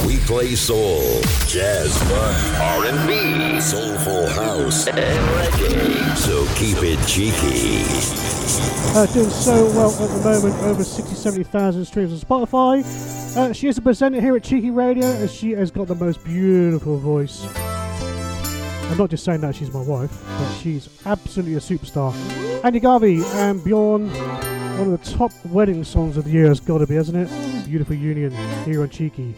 We 0.06 0.18
play 0.20 0.56
soul, 0.56 1.22
jazz, 1.48 1.98
funk, 2.04 2.60
R&B, 2.60 3.60
soulful 3.62 4.28
house, 4.28 4.88
and 4.88 4.98
reggae. 4.98 6.16
So 6.16 6.46
keep 6.56 6.78
it 6.82 7.00
cheeky. 7.08 7.84
Uh, 8.96 9.06
doing 9.08 9.30
so 9.30 9.66
well 9.68 9.92
at 9.92 10.10
the 10.10 10.24
moment, 10.24 10.64
over 10.64 10.84
60, 10.84 11.14
70,000 11.14 11.86
streams 11.86 12.14
on 12.14 12.20
Spotify. 12.20 12.84
Uh, 13.38 13.54
she 13.54 13.68
is 13.68 13.78
a 13.78 13.82
presenter 13.82 14.20
here 14.22 14.36
at 14.36 14.44
Cheeky 14.44 14.72
Radio, 14.72 15.06
and 15.06 15.30
she 15.30 15.52
has 15.52 15.72
got 15.72 15.88
the 15.88 15.96
most 15.96 16.24
beautiful 16.24 16.98
voice. 16.98 17.46
I'm 18.90 18.98
not 18.98 19.10
just 19.10 19.26
saying 19.26 19.42
that 19.42 19.56
she's 19.56 19.74
my 19.74 19.82
wife, 19.82 20.24
but 20.26 20.54
she's 20.56 20.90
absolutely 21.06 21.56
a 21.56 21.60
superstar. 21.60 22.14
Anya 22.64 22.80
Garvey 22.80 23.22
and 23.34 23.64
Bjorn, 23.64 24.10
one 24.10 24.94
of 24.94 25.04
the 25.04 25.12
top 25.12 25.32
wedding 25.46 25.84
songs 25.84 26.18
of 26.18 26.24
the 26.24 26.32
year 26.32 26.48
has 26.48 26.60
got 26.60 26.78
to 26.80 26.88
be, 26.88 26.96
hasn't 26.96 27.18
it? 27.18 27.66
Beautiful 27.68 27.96
Union 27.96 28.32
here 28.64 28.82
on 28.82 28.90
Cheeky. 28.90 29.36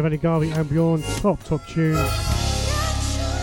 Of 0.00 0.06
Anya 0.06 0.16
Garvey 0.16 0.50
and 0.50 0.66
Bjorn, 0.66 1.02
top, 1.18 1.44
top 1.44 1.60
tune. 1.66 1.94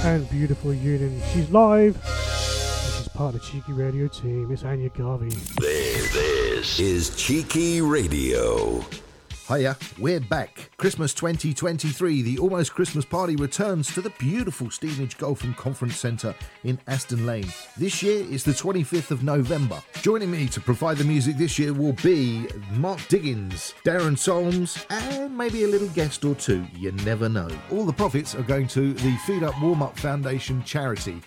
And 0.04 0.28
beautiful 0.28 0.74
union. 0.74 1.22
She's 1.32 1.52
live. 1.52 1.96
And 1.96 2.94
she's 2.96 3.08
part 3.10 3.36
of 3.36 3.42
the 3.42 3.46
Cheeky 3.46 3.74
Radio 3.74 4.08
team. 4.08 4.52
It's 4.52 4.64
Anya 4.64 4.90
Garvey. 4.90 5.30
This, 5.30 6.14
this 6.14 6.80
is 6.80 7.16
Cheeky 7.16 7.82
Radio. 7.82 8.84
Hiya, 9.48 9.78
we're 10.00 10.20
back. 10.20 10.72
Christmas 10.78 11.14
2023, 11.14 12.24
the 12.24 12.40
Almost 12.40 12.74
Christmas 12.74 13.06
Party 13.06 13.36
returns 13.36 13.94
to 13.94 14.02
the 14.02 14.10
beautiful 14.18 14.72
Stevenage 14.72 15.20
Golf 15.20 15.44
and 15.44 15.56
Conference 15.56 16.00
Centre 16.00 16.34
in 16.64 16.80
Aston 16.88 17.28
Lane. 17.28 17.54
This 17.80 18.02
year 18.02 18.26
is 18.26 18.44
the 18.44 18.54
25th 18.54 19.12
of 19.12 19.22
November. 19.22 19.80
Joining 20.02 20.32
me 20.32 20.48
to 20.48 20.60
provide 20.60 20.98
the 20.98 21.04
music 21.04 21.38
this 21.38 21.60
year 21.60 21.74
will 21.74 21.94
be 21.94 22.48
Mark 22.72 23.00
Diggins, 23.08 23.76
Darren 23.86 24.18
Solms, 24.18 24.84
and 24.90 25.38
maybe 25.38 25.64
a 25.64 25.68
little 25.68 25.88
guest 25.90 26.26
or 26.26 26.34
two. 26.34 26.66
You 26.74 26.92
never 27.04 27.30
know. 27.30 27.48
All 27.72 27.86
the 27.86 27.94
profits 27.94 28.34
are 28.34 28.42
going 28.42 28.68
to 28.70 28.94
the 28.94 29.16
Feed 29.28 29.44
Up 29.44 29.54
Warm 29.62 29.84
Up 29.84 29.96
Foundation 30.00 30.64
charity. 30.64 31.22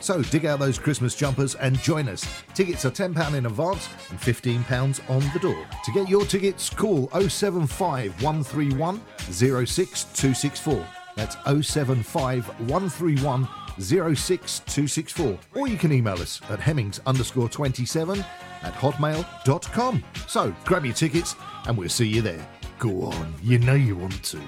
So 0.00 0.20
dig 0.20 0.44
out 0.44 0.58
those 0.58 0.78
Christmas 0.78 1.14
jumpers 1.14 1.54
and 1.54 1.78
join 1.78 2.10
us. 2.10 2.26
Tickets 2.52 2.84
are 2.84 2.90
£10 2.90 3.34
in 3.34 3.46
advance 3.46 3.88
and 4.10 4.20
£15 4.20 5.08
on 5.08 5.20
the 5.32 5.38
door. 5.38 5.66
To 5.84 5.92
get 5.92 6.10
your 6.10 6.26
tickets, 6.26 6.68
call 6.68 7.08
075 7.18 8.22
131 8.22 9.00
06264. 9.30 10.86
That's 11.16 11.36
075 11.66 12.46
131 12.68 13.48
06264. 13.78 15.38
Or 15.54 15.68
you 15.68 15.76
can 15.76 15.92
email 15.92 16.14
us 16.14 16.40
at 16.50 16.60
hemmings 16.60 17.00
underscore 17.06 17.48
27 17.48 18.24
at 18.62 18.74
hotmail.com. 18.74 20.04
So 20.26 20.54
grab 20.64 20.84
your 20.84 20.94
tickets 20.94 21.36
and 21.66 21.76
we'll 21.76 21.88
see 21.88 22.08
you 22.08 22.22
there. 22.22 22.46
Go 22.78 23.02
on, 23.02 23.34
you 23.42 23.58
know 23.58 23.74
you 23.74 23.96
want 23.96 24.22
to. 24.24 24.40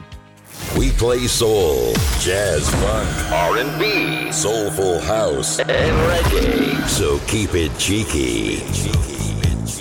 We 0.78 0.90
play 0.90 1.26
soul, 1.26 1.92
jazz, 2.18 2.68
funk, 2.70 3.32
R&B, 3.32 4.32
soulful 4.32 5.00
house, 5.00 5.58
and 5.60 5.68
reggae. 5.68 6.86
So 6.88 7.18
keep 7.26 7.54
it 7.54 7.76
cheeky. 7.78 9.15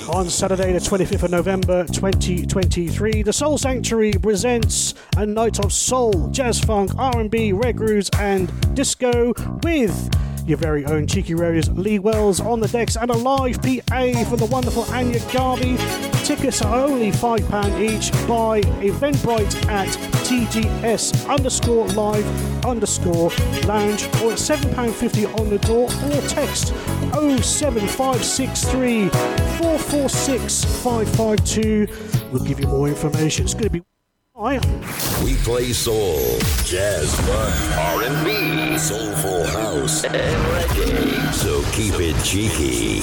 On 0.09 0.27
Saturday, 0.29 0.73
the 0.73 0.79
25th 0.79 1.23
of 1.23 1.31
November 1.31 1.85
2023, 1.85 3.21
the 3.21 3.31
Soul 3.31 3.57
Sanctuary 3.57 4.13
presents 4.13 4.95
a 5.15 5.25
night 5.25 5.63
of 5.63 5.71
soul, 5.71 6.27
jazz 6.29 6.59
funk, 6.59 6.91
R&B, 6.97 7.51
reggae, 7.51 8.09
and 8.19 8.75
disco 8.75 9.33
with 9.61 10.09
your 10.47 10.57
very 10.57 10.85
own 10.85 11.07
Cheeky 11.07 11.33
Radio's 11.33 11.69
Lee 11.69 11.99
Wells 11.99 12.39
on 12.39 12.59
the 12.59 12.67
decks 12.67 12.95
and 12.95 13.09
a 13.09 13.17
live 13.17 13.61
PA 13.61 14.23
for 14.29 14.37
the 14.37 14.47
wonderful 14.49 14.83
Anya 14.93 15.19
Garvey. 15.31 15.77
Tickets 16.23 16.61
are 16.61 16.85
only 16.87 17.11
£5 17.11 17.79
each 17.79 18.11
by 18.27 18.61
Eventbrite 18.81 19.67
at 19.67 19.87
TGS 20.25 21.29
underscore 21.29 21.87
live 21.89 22.65
underscore 22.65 23.31
lounge 23.65 24.05
or 24.21 24.31
at 24.31 24.39
£7.50 24.39 25.39
on 25.39 25.49
the 25.49 25.59
door 25.59 25.85
or 25.85 26.21
text 26.27 26.67
07563 27.13 29.09
446 29.09 30.65
552. 30.83 31.87
We'll 32.31 32.43
give 32.43 32.59
you 32.59 32.67
more 32.67 32.87
information. 32.87 33.45
It's 33.45 33.53
going 33.53 33.63
to 33.63 33.69
be. 33.69 33.94
We 34.37 35.35
play 35.45 35.71
soul, 35.71 36.19
jazz, 36.65 37.15
funk, 37.21 37.77
R&B, 38.03 38.77
soulful 38.77 39.45
house, 39.45 40.03
and 40.03 40.45
reggae. 40.51 41.33
So 41.33 41.63
keep 41.71 41.93
it 42.01 42.21
cheeky. 42.21 42.99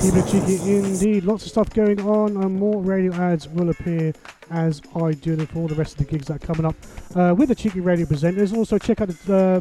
Keep 0.00 0.14
it 0.14 0.30
cheeky 0.30 0.76
indeed. 0.76 1.24
Lots 1.24 1.46
of 1.46 1.50
stuff 1.50 1.70
going 1.70 2.00
on, 2.02 2.36
and 2.36 2.54
more 2.54 2.80
radio 2.80 3.12
ads 3.14 3.48
will 3.48 3.70
appear 3.70 4.12
as 4.50 4.80
I 4.94 5.14
do 5.14 5.34
them 5.34 5.48
for 5.48 5.58
all 5.58 5.66
the 5.66 5.74
rest 5.74 5.98
of 6.00 6.06
the 6.06 6.12
gigs 6.12 6.28
that 6.28 6.36
are 6.36 6.46
coming 6.46 6.64
up 6.64 6.76
uh, 7.16 7.34
with 7.36 7.48
the 7.48 7.56
Cheeky 7.56 7.80
Radio 7.80 8.06
presenters. 8.06 8.56
Also, 8.56 8.78
check 8.78 9.00
out 9.00 9.08
the 9.08 9.36
uh, 9.36 9.60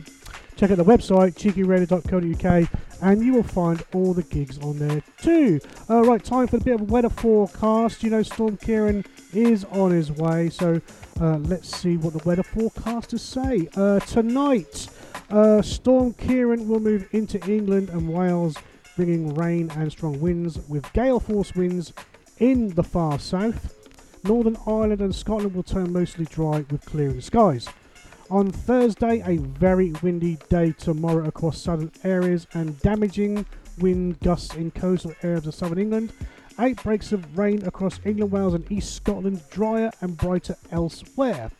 check 0.56 0.70
out 0.70 0.78
the 0.78 0.86
website 0.86 1.34
cheekyradio.co.uk, 1.34 2.95
and 3.06 3.24
you 3.24 3.34
will 3.34 3.43
find 3.43 3.84
all 3.93 4.16
the 4.16 4.24
gigs 4.24 4.58
on 4.60 4.80
there 4.80 5.01
too. 5.22 5.60
Uh, 5.88 6.01
right, 6.01 6.24
time 6.24 6.47
for 6.47 6.58
a 6.58 6.60
bit 6.60 6.82
of 6.82 6.89
weather 6.89 7.10
forecast. 7.10 8.01
You 8.01 8.10
know, 8.10 8.24
Storm 8.24 8.58
Ciarán 8.58 9.06
is 9.32 9.64
on 9.66 9.91
his 9.91 10.12
way, 10.12 10.49
so 10.49 10.82
uh, 11.22 11.38
let's 11.38 11.70
see 11.70 11.97
what 11.97 12.14
the 12.14 12.28
weather 12.28 12.41
forecasters 12.41 13.20
say. 13.20 13.70
Uh, 13.76 13.99
tonight, 13.99 14.88
uh, 15.30 15.62
Storm 15.62 16.16
Ciarán 16.16 16.66
will 16.66 16.80
move 16.80 17.08
into 17.12 17.39
England 17.47 17.89
and 17.89 18.12
Wales 18.12 18.56
bringing 18.95 19.36
rain 19.36 19.70
and 19.76 19.91
strong 19.91 20.20
winds 20.20 20.58
with 20.68 20.91
gale 20.93 21.20
force 21.20 21.53
winds 21.53 21.93
in 22.39 22.74
the 22.74 22.84
far 22.84 23.20
south. 23.20 23.72
Northern 24.24 24.58
Ireland 24.66 25.01
and 25.01 25.14
Scotland 25.14 25.53
will 25.53 25.62
turn 25.62 25.93
mostly 25.93 26.26
dry 26.26 26.66
with 26.72 26.84
clearing 26.86 27.22
skies. 27.22 27.68
On 28.32 28.52
Thursday, 28.52 29.22
a 29.24 29.38
very 29.38 29.92
windy 30.02 30.40
day 30.50 30.72
tomorrow 30.72 31.28
across 31.28 31.62
southern 31.62 31.92
areas 32.04 32.48
and 32.54 32.80
damaging 32.80 33.46
wind 33.78 34.20
gusts 34.22 34.56
in 34.56 34.72
coastal 34.72 35.14
areas 35.22 35.46
of 35.46 35.54
southern 35.54 35.78
England. 35.78 36.12
Outbreaks 36.58 37.12
of 37.12 37.38
rain 37.38 37.64
across 37.68 38.00
England, 38.04 38.32
Wales, 38.32 38.56
and 38.56 38.72
East 38.72 38.96
Scotland, 38.96 39.44
drier 39.52 39.92
and 40.02 40.18
brighter 40.18 40.58
elsewhere. 40.72 41.52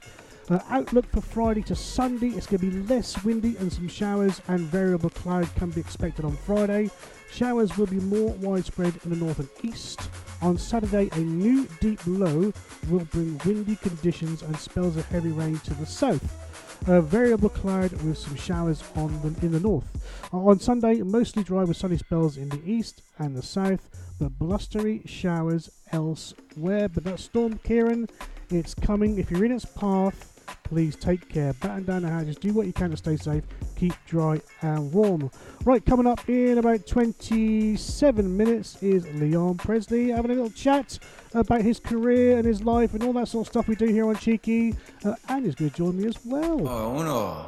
Uh, 0.50 0.60
outlook 0.70 1.06
for 1.12 1.22
Friday 1.22 1.62
to 1.62 1.76
Sunday, 1.76 2.30
it's 2.30 2.48
going 2.48 2.60
to 2.60 2.72
be 2.72 2.84
less 2.88 3.24
windy 3.24 3.56
and 3.58 3.72
some 3.72 3.88
showers 3.88 4.42
and 4.48 4.62
variable 4.62 5.12
cloud 5.12 5.48
can 5.56 5.70
be 5.70 5.82
expected 5.82 6.26
on 6.26 6.36
Friday. 6.36 6.90
Showers 7.32 7.78
will 7.78 7.88
be 7.88 8.00
more 8.00 8.32
widespread 8.34 8.94
in 9.04 9.12
the 9.12 9.16
north 9.18 9.38
and 9.38 9.50
east. 9.62 10.10
On 10.42 10.58
Saturday, 10.58 11.10
a 11.12 11.20
new 11.20 11.68
deep 11.80 12.00
low 12.08 12.52
will 12.90 13.06
bring 13.06 13.40
windy 13.46 13.76
conditions 13.76 14.42
and 14.42 14.58
spells 14.58 14.98
of 14.98 15.06
heavy 15.10 15.32
rain 15.32 15.60
to 15.60 15.74
the 15.76 15.86
south. 15.86 16.45
A 16.88 17.02
variable 17.02 17.50
cloud 17.50 17.92
with 18.04 18.18
some 18.18 18.36
showers 18.36 18.84
on 18.96 19.20
the, 19.22 19.46
in 19.46 19.52
the 19.52 19.60
north. 19.60 19.86
Uh, 20.32 20.38
on 20.38 20.60
Sunday, 20.60 21.02
mostly 21.02 21.44
dry 21.44 21.64
with 21.64 21.78
sunny 21.78 21.98
spells 21.98 22.38
in 22.38 22.50
the 22.50 22.62
east 22.64 23.02
and 23.18 23.36
the 23.36 23.42
south, 23.42 23.90
but 24.20 24.38
blustery 24.38 25.02
showers 25.06 25.72
elsewhere. 25.92 26.88
But 26.88 27.04
that 27.06 27.20
storm, 27.20 27.60
Ciarán, 27.66 28.10
it's 28.50 28.76
coming. 28.76 29.18
If 29.18 29.32
you're 29.32 29.46
in 29.46 29.52
its 29.52 29.66
path, 29.66 30.35
please 30.64 30.96
take 30.96 31.30
care. 31.30 31.54
Batten 31.54 31.84
down 31.84 32.02
the 32.02 32.10
hatches, 32.10 32.38
do 32.38 32.54
what 32.54 32.68
you 32.68 32.74
can 32.74 32.92
to 32.92 32.98
stay 32.98 33.18
safe, 33.18 33.44
keep 33.76 33.94
dry 34.08 34.42
and 34.62 34.92
warm. 34.92 35.32
Right, 35.64 35.86
coming 35.86 36.08
up 36.08 36.28
in 36.30 36.58
about 36.58 36.86
27 36.86 38.38
minutes 38.38 38.82
is 38.82 39.08
Leon 39.14 39.58
Presley 39.58 40.10
having 40.10 40.32
a 40.32 40.34
little 40.34 40.50
chat 40.50 41.00
about 41.34 41.62
his 41.62 41.80
career 41.80 42.38
and 42.38 42.46
his 42.46 42.64
life 42.64 42.94
and 42.94 43.04
all 43.04 43.14
that 43.14 43.28
sort 43.28 43.48
of 43.48 43.52
stuff 43.52 43.68
we 43.68 43.76
do 43.76 43.86
here 43.86 44.08
on 44.08 44.16
Cheeky. 44.16 44.76
Uh, 45.04 45.16
and 45.30 45.46
he's 45.46 45.56
going 45.56 45.72
to 45.72 45.78
join 45.78 45.98
me 45.98 46.08
as 46.08 46.18
well. 46.26 46.68
Oh, 46.68 47.00
uno, 47.00 47.48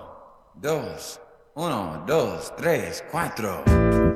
dos, 0.60 1.20
uno, 1.58 2.04
dos, 2.06 2.52
tres, 2.58 3.02
cuatro. 3.12 3.64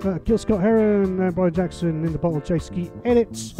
Uh, 0.05 0.17
Gil 0.19 0.37
Scott 0.37 0.61
Heron 0.61 1.19
and 1.19 1.35
Brian 1.35 1.53
Jackson 1.53 2.05
in 2.05 2.11
the 2.11 2.17
bottle, 2.17 2.41
J 2.41 2.59
Ski 2.59 2.91
Edits. 3.05 3.53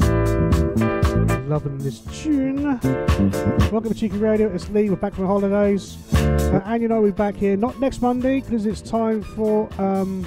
Loving 1.52 1.80
this 1.80 2.00
tune. 2.24 2.64
Welcome 2.64 3.90
to 3.90 3.94
Cheeky 3.94 4.20
Radio. 4.20 4.48
It's 4.56 4.70
Lee. 4.70 4.90
We're 4.90 4.96
back 4.96 5.14
from 5.14 5.26
holidays. 5.26 5.98
Uh, 6.14 6.62
and 6.64 6.82
you 6.82 6.88
know, 6.88 7.02
we're 7.02 7.12
back 7.12 7.36
here 7.36 7.58
not 7.58 7.78
next 7.78 8.02
Monday 8.02 8.40
because 8.40 8.66
it's 8.66 8.80
time 8.80 9.22
for 9.22 9.68
um, 9.78 10.24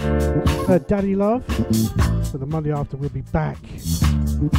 uh, 0.68 0.77
Daddy 0.77 1.16
Love. 1.16 1.43
But 1.49 2.41
the 2.41 2.47
Monday 2.47 2.72
after, 2.72 2.99
we'll 2.99 3.09
be 3.09 3.22
back 3.22 3.57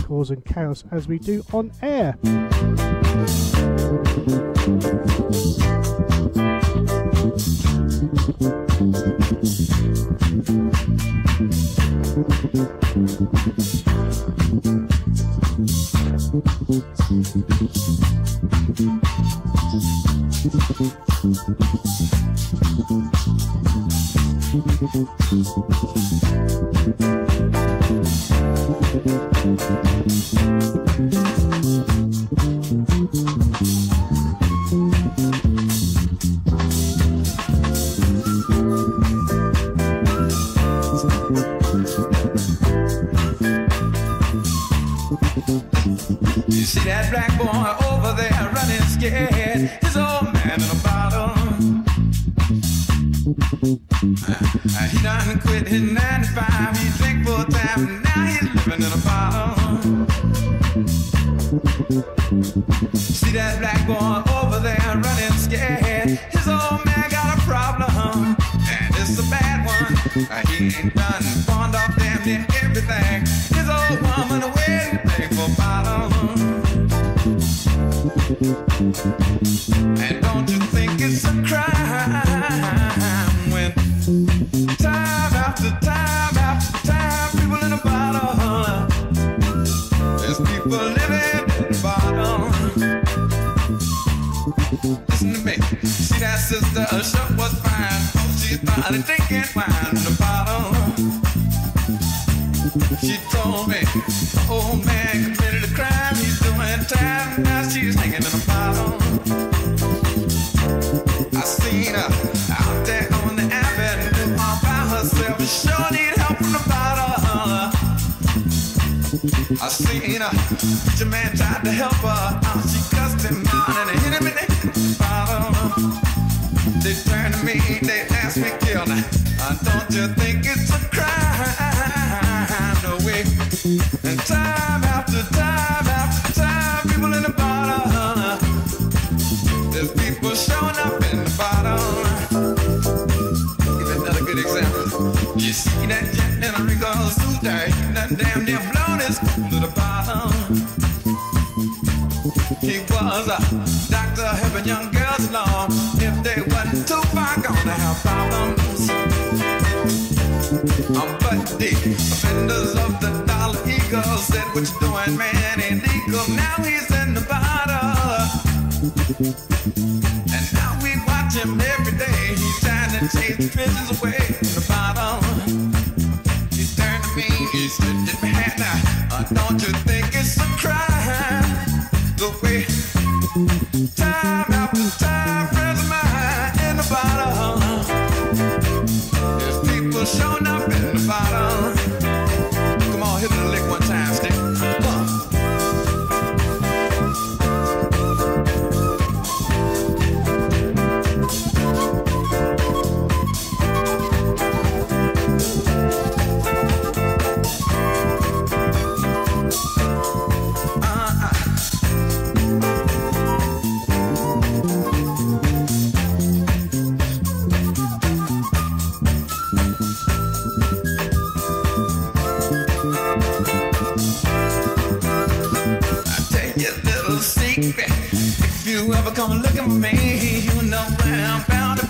causing 0.07 0.41
chaos 0.41 0.83
as 0.89 1.07
we 1.07 1.19
do 1.19 1.43
on 1.53 1.71
air. 1.83 2.17
You 16.45 16.94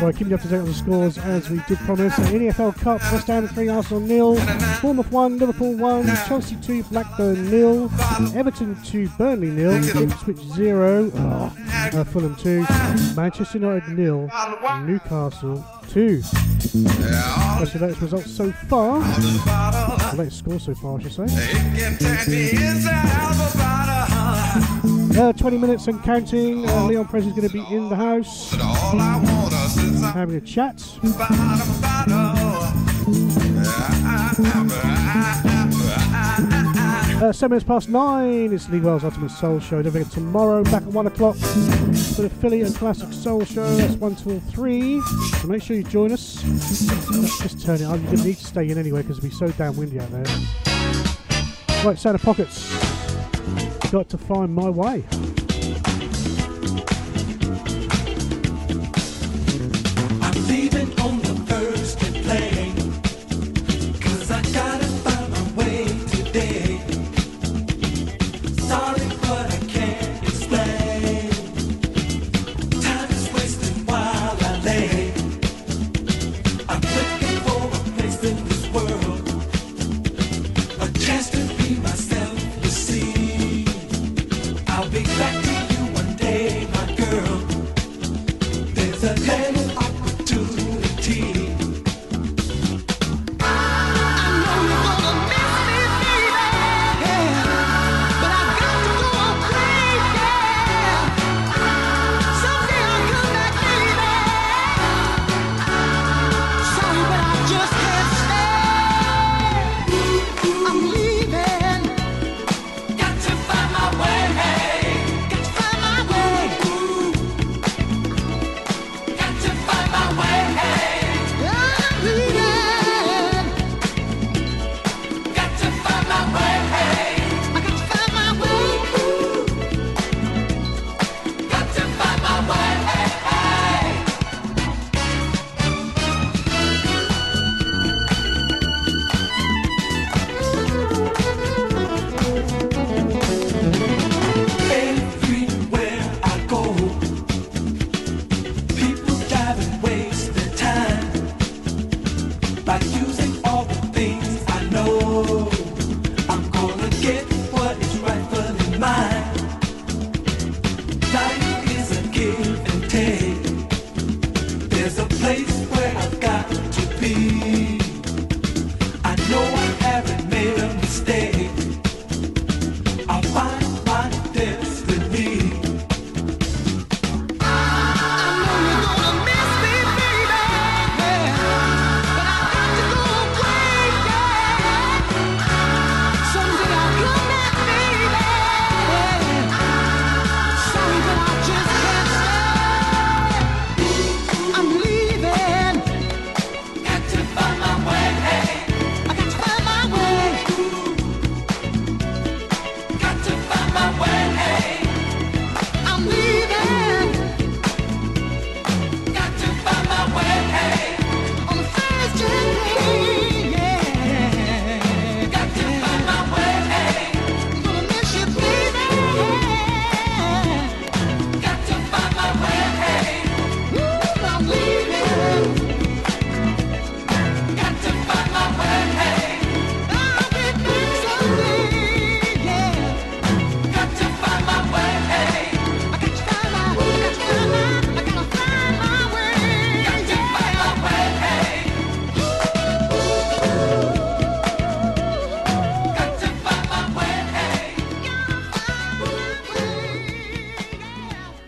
Right, 0.00 0.20
you 0.20 0.32
up 0.32 0.40
to 0.42 0.48
date 0.48 0.58
on 0.58 0.64
the 0.66 0.74
scores 0.74 1.18
as 1.18 1.50
we 1.50 1.60
did 1.66 1.76
promise. 1.78 2.14
The 2.16 2.52
FL 2.52 2.70
Cup, 2.70 3.00
West 3.12 3.26
Ham 3.26 3.48
3, 3.48 3.68
Arsenal 3.68 4.00
nil, 4.00 4.34
Bournemouth 4.80 5.10
1, 5.10 5.38
Liverpool 5.38 5.76
1, 5.76 6.06
Chelsea 6.28 6.54
2, 6.62 6.84
Blackburn 6.84 7.50
nil, 7.50 7.90
Everton 8.36 8.80
2, 8.84 9.08
Burnley 9.18 9.50
nil, 9.50 9.72
Ipswich 9.72 10.38
0, 10.38 11.10
oh, 11.12 11.52
uh, 11.94 12.04
Fulham 12.04 12.36
2, 12.36 12.64
Manchester 13.16 13.58
United 13.58 13.98
nil, 13.98 14.30
Newcastle 14.84 15.64
2. 15.88 16.20
That's 16.20 17.72
the 17.72 17.78
latest 17.80 18.00
results 18.00 18.30
so 18.30 18.52
far. 18.52 19.00
The 19.00 20.14
latest 20.16 20.38
score 20.38 20.60
so 20.60 20.74
far, 20.76 20.98
I 20.98 21.02
should 21.02 21.12
say. 21.12 21.26
Uh, 25.18 25.32
20 25.32 25.58
minutes 25.58 25.88
and 25.88 26.00
counting. 26.04 26.64
Uh, 26.68 26.84
Leon 26.84 27.08
Prez 27.08 27.26
is 27.26 27.32
going 27.32 27.48
to 27.48 27.52
be 27.52 27.74
in 27.74 27.88
the 27.88 27.96
house 27.96 28.52
having 30.12 30.36
a 30.36 30.40
chat. 30.40 30.80
Uh, 37.20 37.32
seven 37.32 37.50
minutes 37.50 37.66
past 37.66 37.88
nine. 37.88 38.52
It's 38.52 38.68
Lee 38.68 38.78
Wells 38.78 39.02
Ultimate 39.02 39.32
Soul 39.32 39.58
Show. 39.58 39.82
Don't 39.82 39.90
forget 39.90 40.08
tomorrow 40.12 40.62
back 40.62 40.82
at 40.82 40.84
one 40.84 41.08
o'clock 41.08 41.34
for 41.34 42.22
the 42.22 42.30
Philly 42.40 42.62
and 42.62 42.72
Classic 42.76 43.12
Soul 43.12 43.44
Show. 43.44 43.68
That's 43.74 43.94
one 43.94 44.14
till 44.14 44.38
three. 44.38 45.00
So 45.40 45.48
make 45.48 45.64
sure 45.64 45.74
you 45.74 45.82
join 45.82 46.12
us. 46.12 46.44
Let's 47.10 47.42
just 47.42 47.66
turn 47.66 47.80
it 47.80 47.86
on. 47.86 48.00
You 48.16 48.22
need 48.22 48.36
to 48.36 48.44
stay 48.44 48.68
in 48.68 48.78
anyway 48.78 49.02
because 49.02 49.18
it'll 49.18 49.30
be 49.30 49.34
so 49.34 49.48
damn 49.58 49.76
windy 49.76 49.98
out 49.98 50.12
there. 50.12 50.24
Right, 51.84 51.98
Santa 51.98 52.20
Pockets. 52.20 52.87
Got 53.90 54.10
to 54.10 54.18
find 54.18 54.54
my 54.54 54.68
way. 54.68 55.37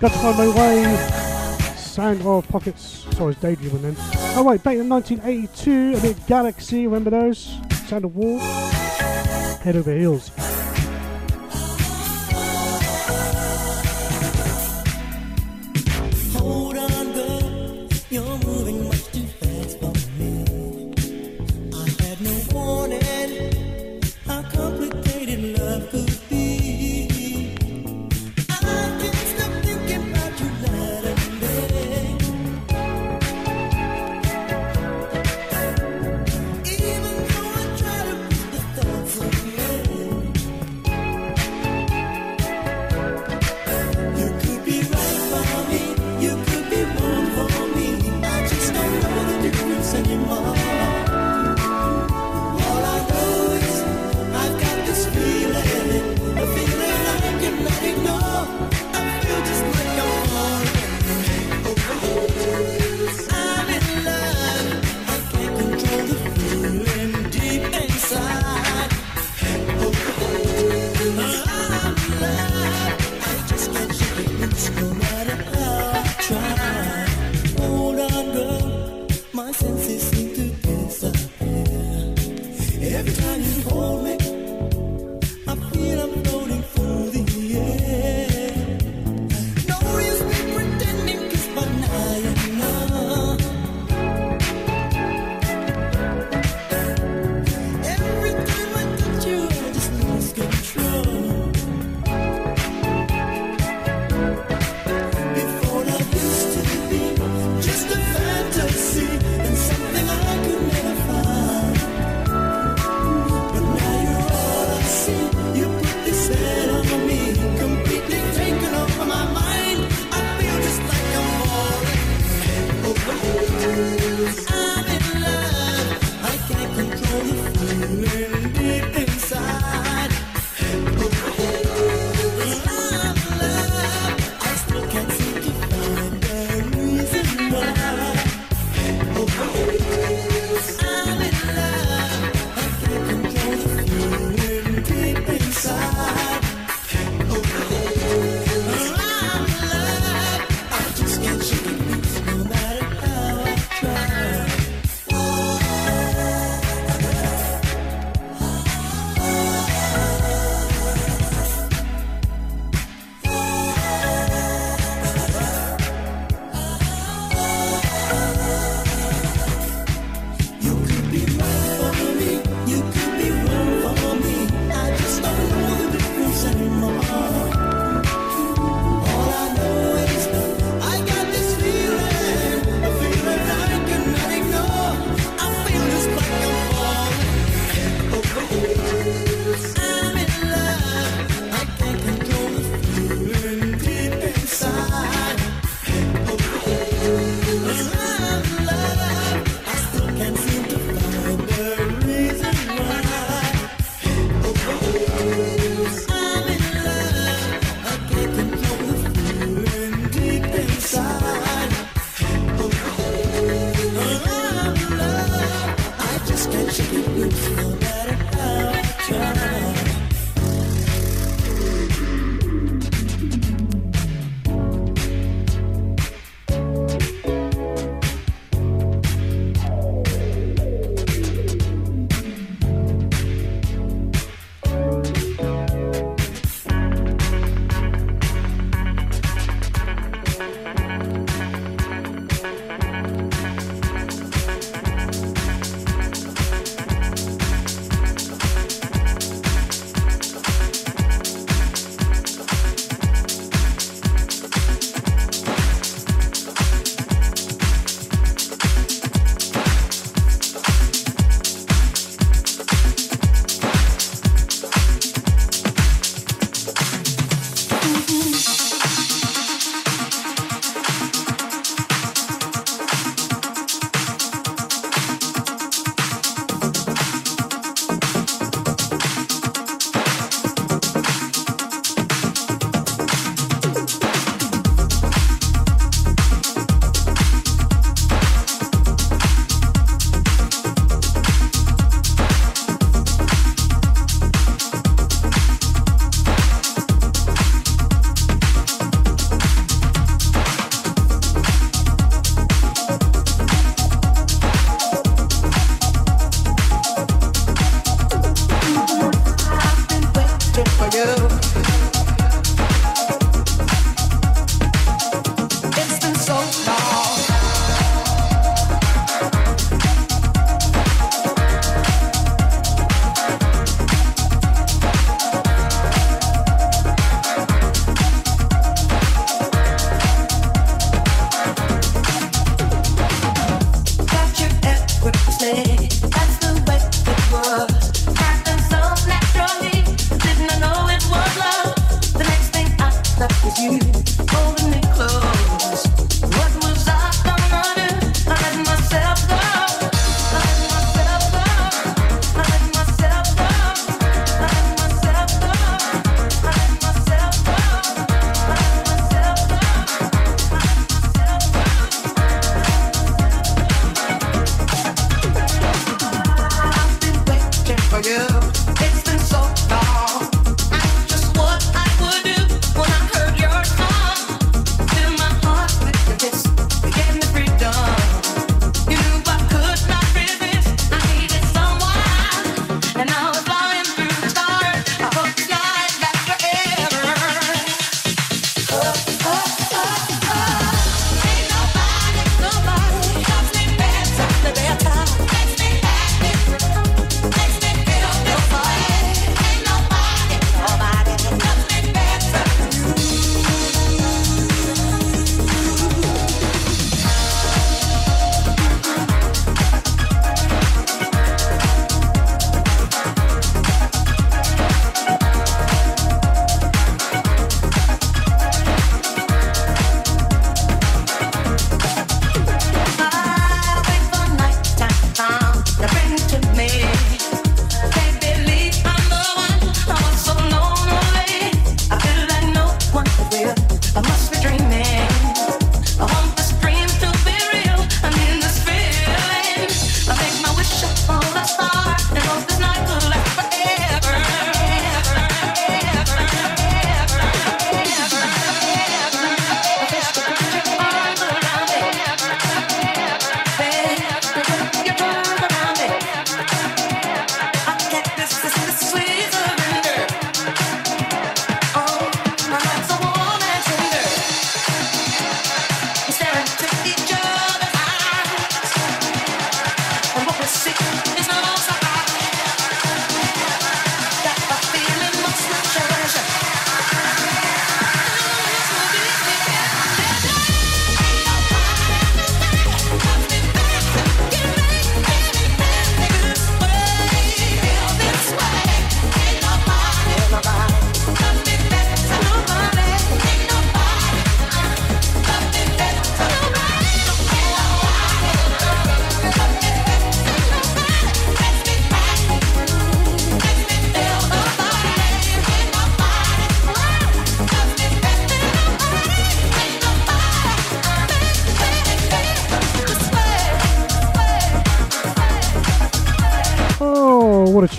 Got 0.00 0.12
to 0.12 0.18
find 0.18 0.38
my 0.38 0.48
way. 0.48 0.96
Sound 1.76 2.22
of 2.22 2.48
pockets. 2.48 3.06
Sorry, 3.16 3.32
it's 3.32 3.40
daydreaming 3.42 3.82
then. 3.82 3.96
Oh 4.34 4.42
wait, 4.44 4.62
back 4.62 4.78
in 4.78 4.88
1982, 4.88 5.98
a 5.98 6.00
bit 6.00 6.26
Galaxy. 6.26 6.86
Remember 6.86 7.10
those? 7.10 7.58
Sound 7.86 8.06
of 8.06 8.16
War. 8.16 8.40
Head 8.40 9.76
over 9.76 9.94
heels. 9.94 10.30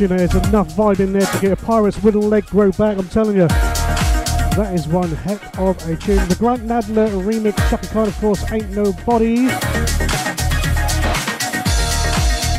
What 0.01 0.09
know, 0.09 0.17
There's 0.25 0.47
enough 0.47 0.69
vibe 0.69 0.99
in 0.99 1.13
there 1.13 1.25
to 1.25 1.39
get 1.39 1.51
a 1.51 1.55
pirate's 1.55 2.01
wooden 2.01 2.29
leg 2.29 2.45
grow 2.47 2.71
back, 2.71 2.97
I'm 2.97 3.07
telling 3.09 3.35
you. 3.35 3.47
That 3.47 4.71
is 4.73 4.87
one 4.87 5.09
heck 5.09 5.57
of 5.59 5.77
a 5.87 5.95
tune. 5.95 6.27
The 6.27 6.35
Grant 6.39 6.63
Nadler 6.63 7.09
remix, 7.23 7.57
Chaka 7.69 7.87
Khan, 7.87 8.07
of 8.07 8.17
course, 8.19 8.51
Ain't 8.51 8.71
Nobody. 8.71 9.47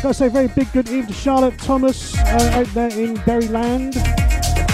Gotta 0.01 0.13
say, 0.13 0.29
very 0.29 0.47
big 0.47 0.71
good 0.71 0.87
evening 0.87 1.07
to 1.07 1.13
Charlotte 1.13 1.57
Thomas 1.59 2.17
uh, 2.17 2.51
out 2.53 2.67
there 2.67 2.91
in 2.91 3.15
Berryland. 3.17 3.97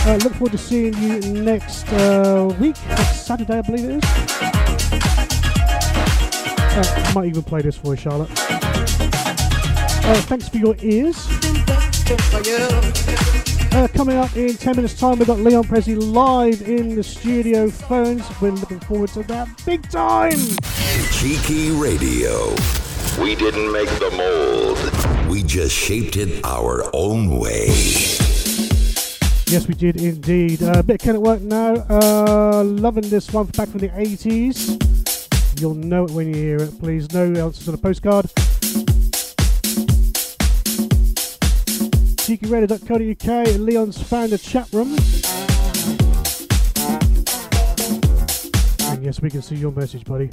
Uh, 0.05 0.17
look 0.23 0.33
forward 0.33 0.51
to 0.51 0.57
seeing 0.57 0.93
you 0.97 1.19
next 1.41 1.87
uh, 1.93 2.55
week, 2.59 2.75
next 2.87 3.25
Saturday, 3.25 3.57
I 3.57 3.61
believe 3.61 3.85
it 3.85 3.95
is. 3.95 4.03
Uh, 6.75 7.11
might 7.15 7.27
even 7.29 7.43
play 7.43 7.61
this 7.61 7.77
for 7.77 7.95
you, 7.95 7.97
Charlotte. 7.97 8.29
Uh, 10.09 10.21
thanks 10.21 10.49
for 10.49 10.57
your 10.57 10.75
ears. 10.81 11.38
Uh, 12.11 13.87
coming 13.93 14.17
up 14.17 14.35
in 14.35 14.55
10 14.55 14.77
minutes' 14.77 14.99
time, 14.99 15.19
we've 15.19 15.27
got 15.27 15.37
Leon 15.37 15.63
Presley 15.65 15.93
live 15.93 16.67
in 16.67 16.95
the 16.95 17.03
studio 17.03 17.69
phones. 17.69 18.23
We're 18.41 18.49
looking 18.49 18.79
forward 18.79 19.09
to 19.11 19.21
that 19.23 19.47
big 19.63 19.87
time. 19.91 20.39
Cheeky 21.11 21.69
Radio. 21.69 22.49
We 23.21 23.35
didn't 23.35 23.71
make 23.71 23.89
the 23.99 24.09
mold. 24.17 25.29
We 25.29 25.43
just 25.43 25.75
shaped 25.75 26.17
it 26.17 26.43
our 26.43 26.83
own 26.95 27.37
way. 27.37 27.67
Yes, 29.45 29.67
we 29.67 29.75
did 29.75 30.01
indeed. 30.01 30.63
A 30.63 30.79
uh, 30.79 30.81
bit 30.81 30.95
of 30.95 31.01
Ken 31.01 31.13
at 31.13 31.21
work 31.21 31.41
now. 31.41 31.75
Uh, 31.91 32.63
loving 32.63 33.07
this 33.07 33.31
one 33.31 33.45
back 33.45 33.69
from 33.69 33.81
the 33.81 33.89
80s. 33.89 35.61
You'll 35.61 35.75
know 35.75 36.05
it 36.05 36.11
when 36.11 36.29
you 36.29 36.35
hear 36.35 36.57
it. 36.57 36.79
Please, 36.79 37.11
no 37.13 37.25
answers 37.25 37.67
on 37.67 37.75
a 37.75 37.77
postcard. 37.77 38.31
cheekyradio.co.uk. 42.29 43.59
Leon's 43.59 43.99
found 43.99 44.31
a 44.33 44.37
chat 44.37 44.71
room. 44.71 44.95
And 48.91 49.03
yes, 49.03 49.19
we 49.19 49.31
can 49.31 49.41
see 49.41 49.55
your 49.55 49.71
message, 49.71 50.05
buddy. 50.05 50.29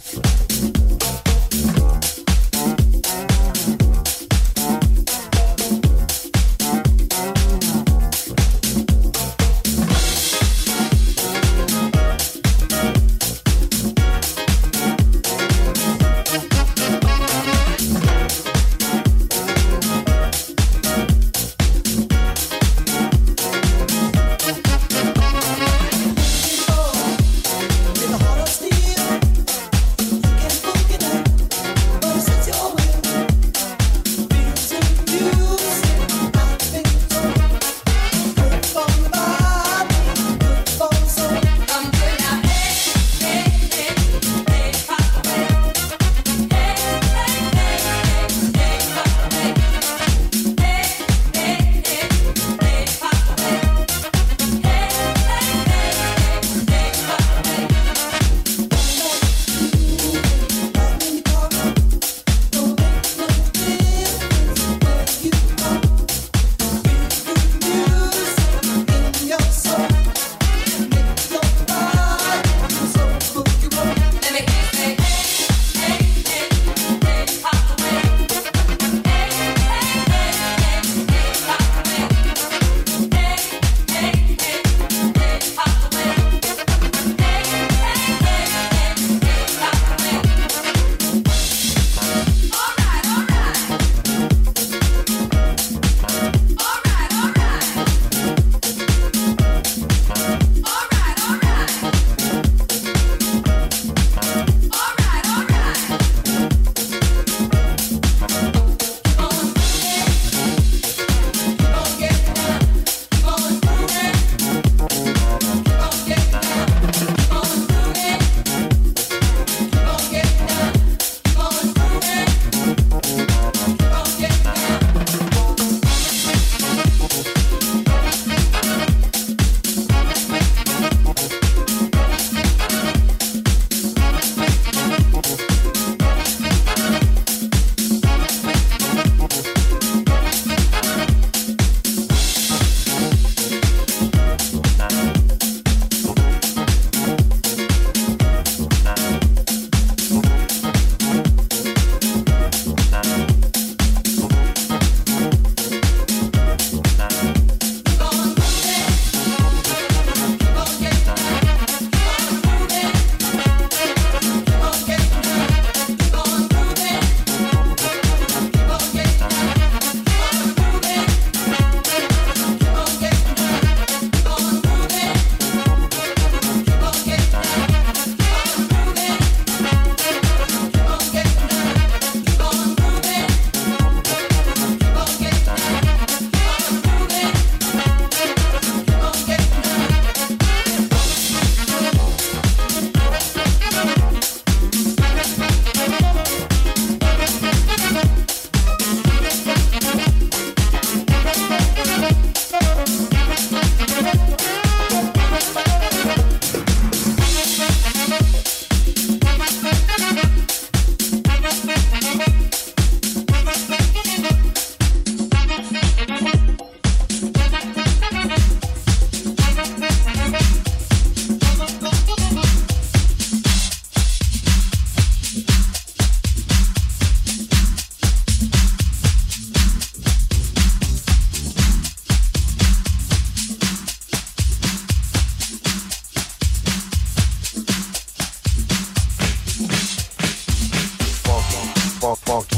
funky. 242.26 242.55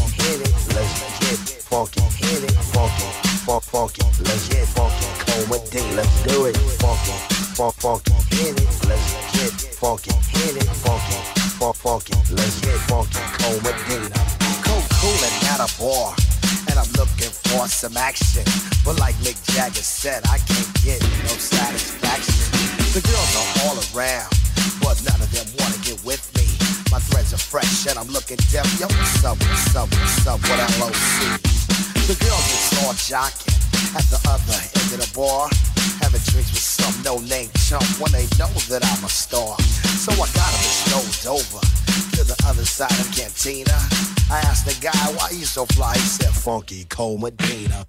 Funky 46.69 46.85
Cold 46.91 47.23
Medina. 47.23 47.87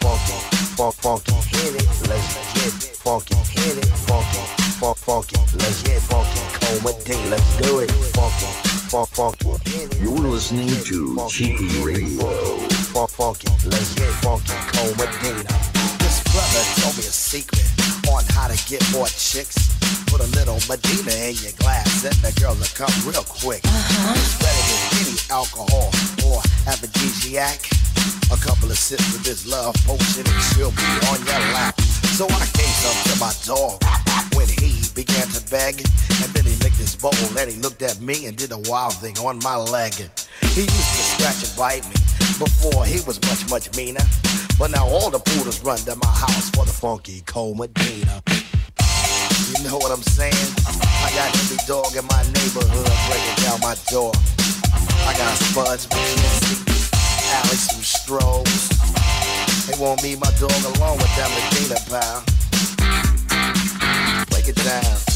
Funky, 0.00 0.32
funk, 0.76 0.94
funky, 0.96 1.32
hit 1.32 1.76
it, 1.76 2.08
let's 2.10 2.52
get 2.52 2.66
it. 2.66 2.96
Funky, 2.96 3.34
hit 3.34 3.78
it, 3.78 3.86
funky, 4.04 4.38
funk, 4.78 4.98
funky, 4.98 5.36
let's 5.56 5.82
get 5.82 6.02
funky. 6.02 6.40
Cold 6.60 6.84
Medina, 6.84 7.30
let's 7.30 7.56
do 7.56 7.78
it. 7.78 7.90
Funky, 7.90 8.46
funk, 8.90 9.08
funky. 9.08 9.96
You're 10.02 10.12
listening 10.12 10.68
to 10.68 11.26
Cheeky 11.30 11.82
Radio. 11.82 12.58
Funk, 12.92 13.08
funky, 13.08 13.48
let's 13.66 13.94
get 13.94 14.12
funky. 14.20 14.52
Cold 14.76 14.98
Medina. 14.98 15.17
On 39.28 39.38
my 39.40 39.56
leg. 39.56 39.92
He 39.92 40.62
used 40.62 40.94
to 40.96 41.02
scratch 41.12 41.44
and 41.44 41.54
bite 41.54 41.84
me 41.84 41.96
before 42.38 42.86
he 42.86 42.98
was 43.04 43.20
much, 43.28 43.44
much 43.50 43.76
meaner. 43.76 44.00
But 44.58 44.70
now 44.70 44.86
all 44.88 45.10
the 45.10 45.18
poodles 45.18 45.62
run 45.62 45.76
to 45.80 45.96
my 45.96 46.06
house 46.08 46.48
for 46.48 46.64
the 46.64 46.72
funky 46.72 47.20
cold 47.26 47.58
Medina. 47.58 48.22
You 49.52 49.64
know 49.64 49.76
what 49.76 49.92
I'm 49.92 50.00
saying? 50.00 50.32
I 51.04 51.12
got 51.12 51.28
every 51.36 51.58
dog 51.66 51.94
in 51.94 52.06
my 52.06 52.22
neighborhood 52.40 52.88
breaking 53.04 53.44
down 53.44 53.60
my 53.60 53.76
door. 53.92 54.12
I 55.04 55.12
got 55.12 55.36
Spuds, 55.36 55.86
MacKenzie, 55.88 56.64
Alex, 57.36 57.68
some 57.68 57.84
Strobes. 57.84 58.72
They 59.66 59.76
won't 59.78 60.02
leave 60.02 60.20
my 60.20 60.32
dog 60.40 60.56
alone 60.72 60.96
with 60.96 61.12
that 61.20 61.28
Medina 61.36 61.76
pal. 61.84 62.24
Break 64.30 64.48
it 64.48 64.56
down. 64.64 65.07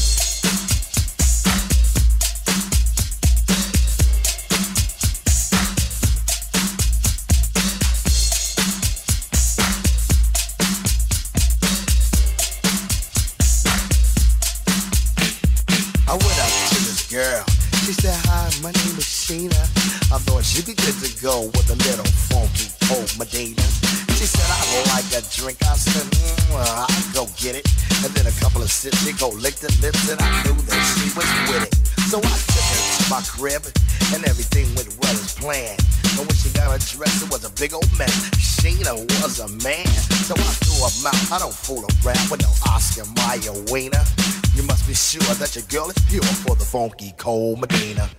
Funky 47.17 47.55
Medina. 47.55 48.09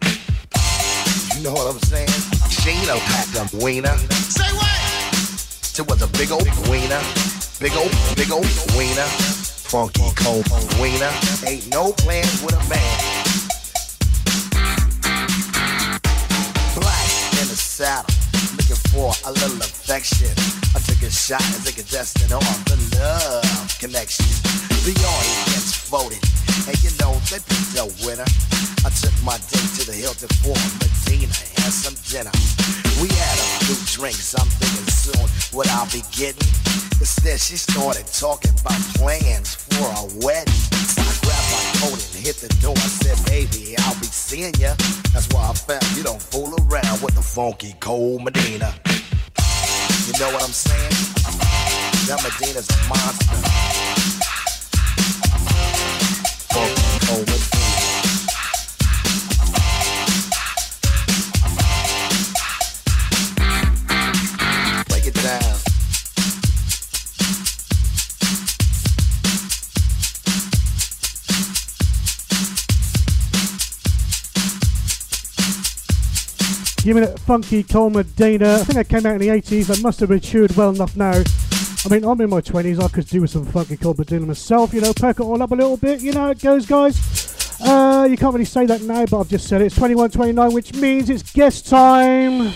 You 1.36 1.44
know 1.44 1.52
what 1.52 1.74
I'm 1.74 1.80
saying? 1.80 2.08
Sheena 2.48 2.98
packed 3.10 3.52
a 3.52 3.64
wiener. 3.64 3.96
Say 4.28 4.50
what? 4.56 4.70
It 5.78 5.88
was 5.88 6.02
a 6.02 6.08
big 6.18 6.30
old 6.30 6.48
wiener. 6.68 7.02
Big 7.60 7.72
old, 7.76 7.92
big 8.16 8.30
old 8.30 8.46
wiener. 8.76 9.08
Funky 9.70 10.10
cold 10.16 10.48
Give 76.84 76.96
me 76.96 77.00
that 77.00 77.18
funky 77.18 77.62
Cold 77.62 77.94
Medina. 77.94 78.56
I 78.56 78.58
think 78.58 78.74
that 78.74 78.88
came 78.90 79.06
out 79.06 79.14
in 79.14 79.20
the 79.22 79.28
80s. 79.28 79.74
I 79.74 79.80
must 79.80 80.00
have 80.00 80.10
matured 80.10 80.54
well 80.54 80.68
enough 80.68 80.94
now. 80.98 81.12
I 81.14 81.88
mean, 81.88 82.04
I'm 82.04 82.20
in 82.20 82.28
my 82.28 82.42
20s. 82.42 82.78
I 82.78 82.88
could 82.88 83.06
do 83.06 83.22
with 83.22 83.30
some 83.30 83.46
funky 83.46 83.78
Cold 83.78 83.96
Medina 83.96 84.26
myself. 84.26 84.74
You 84.74 84.82
know, 84.82 84.92
perk 84.92 85.18
it 85.18 85.22
all 85.22 85.42
up 85.42 85.50
a 85.50 85.54
little 85.54 85.78
bit. 85.78 86.02
You 86.02 86.12
know 86.12 86.20
how 86.20 86.30
it 86.32 86.42
goes, 86.42 86.66
guys. 86.66 87.58
Uh, 87.58 88.06
you 88.10 88.18
can't 88.18 88.34
really 88.34 88.44
say 88.44 88.66
that 88.66 88.82
now, 88.82 89.06
but 89.06 89.18
I've 89.18 89.30
just 89.30 89.48
said 89.48 89.62
it. 89.62 89.66
It's 89.68 89.78
21.29, 89.78 90.52
which 90.52 90.74
means 90.74 91.08
it's 91.08 91.32
guest 91.32 91.68
time. 91.68 92.52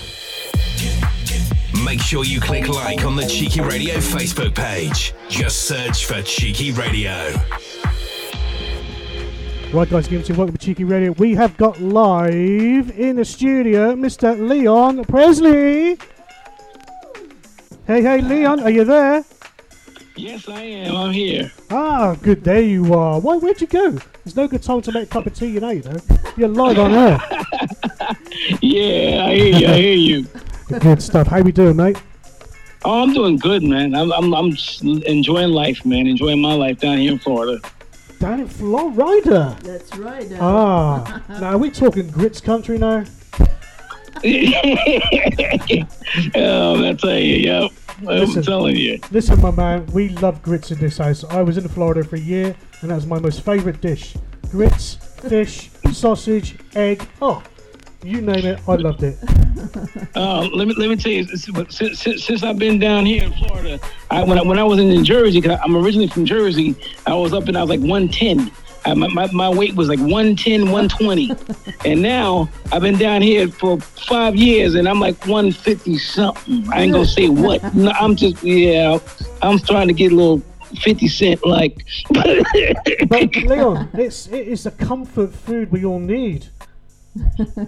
Make 1.83 2.03
sure 2.03 2.23
you 2.23 2.39
click 2.39 2.69
like 2.69 3.07
on 3.07 3.17
the 3.17 3.27
Cheeky 3.27 3.63
Radio 3.63 3.95
Facebook 3.95 4.55
page. 4.55 5.15
Just 5.31 5.63
search 5.63 6.05
for 6.05 6.21
Cheeky 6.21 6.73
Radio. 6.73 7.33
Right, 9.71 9.91
guys, 9.91 10.09
give 10.09 10.25
to 10.25 10.33
welcome 10.33 10.57
to 10.57 10.65
Cheeky 10.65 10.85
Radio. 10.85 11.13
We 11.13 11.35
have 11.35 11.55
got 11.59 11.79
live 11.79 12.99
in 12.99 13.17
the 13.17 13.25
studio 13.25 13.95
Mr. 13.95 14.49
Leon 14.49 15.05
Presley. 15.05 15.99
Hey, 17.87 18.01
hey, 18.01 18.23
Leon, 18.23 18.61
are 18.61 18.71
you 18.71 18.85
there? 18.85 19.27
Yes, 20.17 20.49
I 20.49 20.63
am. 20.63 20.97
I'm 20.97 21.13
here. 21.13 21.53
Ah, 21.71 22.17
good. 22.23 22.43
There 22.43 22.63
you 22.63 22.95
are. 22.95 23.21
Why? 23.21 23.37
Where'd 23.37 23.61
you 23.61 23.67
go? 23.67 23.91
There's 24.25 24.35
no 24.35 24.49
good 24.49 24.63
time 24.63 24.81
to 24.81 24.91
make 24.91 25.03
a 25.03 25.07
cup 25.07 25.27
of 25.27 25.35
tea, 25.35 25.49
you 25.49 25.61
know. 25.61 25.69
You 25.69 25.83
know, 25.83 26.01
you're 26.39 26.49
live 26.49 26.79
on 26.79 26.95
air. 26.95 27.21
Yeah, 28.63 29.27
I 29.27 29.35
hear 29.35 29.59
you. 29.59 29.67
I 29.67 29.73
hear 29.75 29.95
you. 29.95 30.27
good 30.81 31.03
stuff. 31.03 31.27
How 31.27 31.43
we 31.43 31.53
doing, 31.53 31.77
mate? 31.77 32.01
Oh, 32.85 33.03
I'm 33.03 33.13
doing 33.13 33.37
good, 33.37 33.63
man. 33.63 33.95
I'm, 33.95 34.11
I'm, 34.13 34.33
I'm 34.33 34.57
enjoying 34.83 35.51
life, 35.51 35.85
man. 35.85 36.07
Enjoying 36.07 36.41
my 36.41 36.55
life 36.55 36.79
down 36.79 36.97
here 36.99 37.13
in 37.13 37.19
Florida. 37.19 37.61
Down 38.19 38.41
in 38.41 38.49
Florida. 38.49 39.57
That's 39.63 39.97
right. 39.97 40.31
uh, 40.33 40.39
Ah, 40.41 41.23
now 41.41 41.51
are 41.51 41.59
we 41.59 41.71
talking 41.71 42.11
grits 42.11 42.41
country 42.41 42.77
now? 42.79 43.05
oh, 46.35 46.77
that's 46.83 47.05
a 47.05 47.23
yep. 47.23 47.71
I'm 48.09 48.43
telling 48.43 48.77
you. 48.77 48.99
Listen, 49.13 49.41
my 49.41 49.51
man, 49.53 49.87
we 49.87 50.09
love 50.11 50.43
grits 50.43 50.71
in 50.73 50.79
this 50.79 50.99
house. 50.99 51.23
I 51.25 51.43
was 51.43 51.57
in 51.59 51.69
Florida 51.69 52.03
for 52.03 52.17
a 52.17 52.21
year, 52.21 52.57
and 52.81 52.91
that 52.91 52.97
was 52.97 53.07
my 53.07 53.21
most 53.21 53.43
favourite 53.43 53.81
dish. 53.81 54.15
Grits, 54.51 54.95
fish, 55.29 55.71
sausage, 55.93 56.59
egg. 56.75 57.07
Oh, 57.23 57.43
you 58.03 58.21
name 58.21 58.45
it, 58.45 58.61
I 58.69 58.75
loved 58.77 59.03
it. 59.03 59.19
Uh, 60.15 60.49
let 60.53 60.67
me 60.67 60.75
let 60.75 60.89
me 60.89 60.97
tell 60.97 61.13
you. 61.13 61.25
Since, 61.37 62.01
since, 62.01 62.25
since 62.25 62.43
I've 62.43 62.59
been 62.59 62.79
down 62.79 63.07
here 63.07 63.25
in 63.25 63.33
Florida, 63.35 63.79
I, 64.11 64.25
when 64.25 64.39
I, 64.39 64.43
when 64.43 64.59
I 64.59 64.65
was 64.65 64.79
in 64.79 64.89
New 64.89 65.05
Jersey, 65.05 65.47
i 65.49 65.57
I'm 65.63 65.77
originally 65.77 66.09
from 66.09 66.25
Jersey. 66.25 66.75
I 67.07 67.15
was 67.15 67.33
up 67.33 67.47
and 67.47 67.57
I 67.57 67.63
was 67.63 67.71
like 67.71 67.81
110. 67.81 68.51
I, 68.85 68.95
my, 68.95 69.09
my, 69.09 69.31
my 69.33 69.49
weight 69.49 69.75
was 69.75 69.89
like 69.89 69.99
110, 69.99 70.71
120. 70.73 71.31
and 71.85 72.03
now 72.03 72.49
I've 72.73 72.83
been 72.83 72.99
down 72.99 73.23
here 73.23 73.49
for 73.49 73.79
five 73.81 74.35
years 74.35 74.75
and 74.75 74.89
I'm 74.89 74.99
like 74.99 75.19
150 75.27 75.99
something. 75.99 76.67
I 76.73 76.83
ain't 76.83 76.93
gonna 76.93 77.07
say 77.07 77.29
what. 77.29 77.63
No, 77.75 77.91
I'm 77.91 78.17
just, 78.17 78.43
yeah, 78.43 78.99
I'm 79.43 79.59
starting 79.59 79.89
to 79.89 79.95
get 79.95 80.13
a 80.13 80.17
little 80.17 80.43
50 80.81 81.09
cent 81.09 81.47
like. 81.47 81.85
But 82.11 82.27
Leon, 83.37 83.91
it's 83.95 84.27
it 84.29 84.49
is 84.49 84.67
a 84.67 84.71
comfort 84.71 85.33
food 85.33 85.71
we 85.71 85.85
all 85.85 86.01
need. 86.01 86.49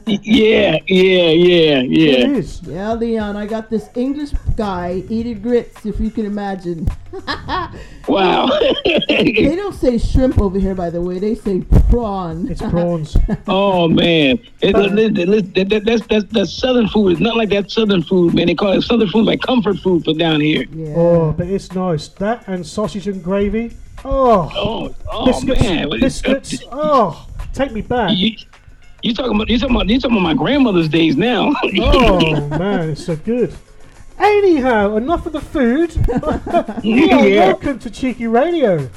Yeah, 0.07 0.77
yeah, 0.87 1.31
yeah, 1.31 1.81
yeah. 1.81 2.11
It 2.19 2.31
is. 2.31 2.63
Yeah, 2.63 2.93
Leon, 2.95 3.37
I 3.37 3.47
got 3.47 3.69
this 3.71 3.89
English 3.97 4.31
guy 4.57 5.03
eating 5.09 5.41
grits, 5.41 5.85
if 5.85 5.99
you 6.01 6.11
can 6.11 6.27
imagine. 6.27 6.89
Wow. 8.09 8.49
they 9.09 9.55
don't 9.55 9.75
say 9.75 9.97
shrimp 9.99 10.41
over 10.41 10.59
here, 10.59 10.75
by 10.75 10.91
the 10.91 11.01
way. 11.01 11.19
They 11.21 11.35
say 11.37 11.61
prawn. 11.91 12.49
It's 12.51 12.61
prawns. 12.63 13.17
Oh 13.47 13.87
man, 13.87 14.39
it, 14.61 14.75
it- 14.77 15.19
it- 15.19 15.57
it- 15.59 15.69
that- 15.69 15.85
that's 15.85 16.07
that's 16.09 16.25
that's 16.33 16.53
southern 16.53 16.89
food. 16.89 17.13
It's 17.13 17.21
not 17.21 17.37
like 17.37 17.51
that 17.51 17.71
southern 17.71 18.03
food, 18.03 18.35
man. 18.35 18.47
They 18.47 18.55
call 18.55 18.73
it 18.73 18.83
southern 18.83 19.09
food, 19.11 19.27
like 19.27 19.41
comfort 19.43 19.79
food 19.79 20.05
for 20.05 20.15
down 20.15 20.41
here. 20.41 20.65
Yeah. 20.73 20.95
Oh, 20.97 21.33
but 21.33 21.47
it's 21.47 21.73
nice. 21.73 22.09
That 22.09 22.49
and 22.49 22.67
sausage 22.67 23.07
and 23.07 23.23
gravy. 23.23 23.77
Oh, 24.05 24.51
Oh, 24.57 24.95
oh 25.13 25.27
biscuits, 25.27 25.61
man, 25.63 25.91
biscuits. 26.01 26.63
Oh, 26.73 27.27
take 27.53 27.71
me 27.73 27.83
back. 27.83 28.17
You, 28.17 28.37
you 29.03 29.15
talking 29.15 29.35
about 29.35 29.49
you 29.49 29.59
talking 29.59 29.77
about 29.77 29.89
you 29.89 29.99
talking 30.01 30.17
about 30.17 30.23
my 30.23 30.35
grandmother's 30.35 30.89
days 30.89 31.17
now? 31.17 31.53
Oh 31.81 32.49
man, 32.49 32.91
it's 32.91 33.05
so 33.07 33.17
good. 33.17 33.55
Anyhow, 34.19 34.97
enough 34.97 35.25
of 35.27 35.33
the 35.33 35.41
food. 35.41 35.95
you 36.85 37.11
are 37.11 37.27
Yeah. 37.27 37.47
welcome 37.47 37.79
to 37.79 37.91
Cheeky 37.91 38.27
Radio. 38.27 38.89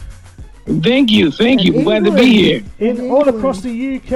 Thank 0.65 1.11
you, 1.11 1.30
thank 1.31 1.63
you. 1.63 1.84
Glad 1.84 2.05
to 2.05 2.11
be 2.11 2.25
here. 2.25 2.63
In 2.80 3.09
all 3.11 3.27
across 3.27 3.61
the 3.61 3.95
UK 3.97 4.11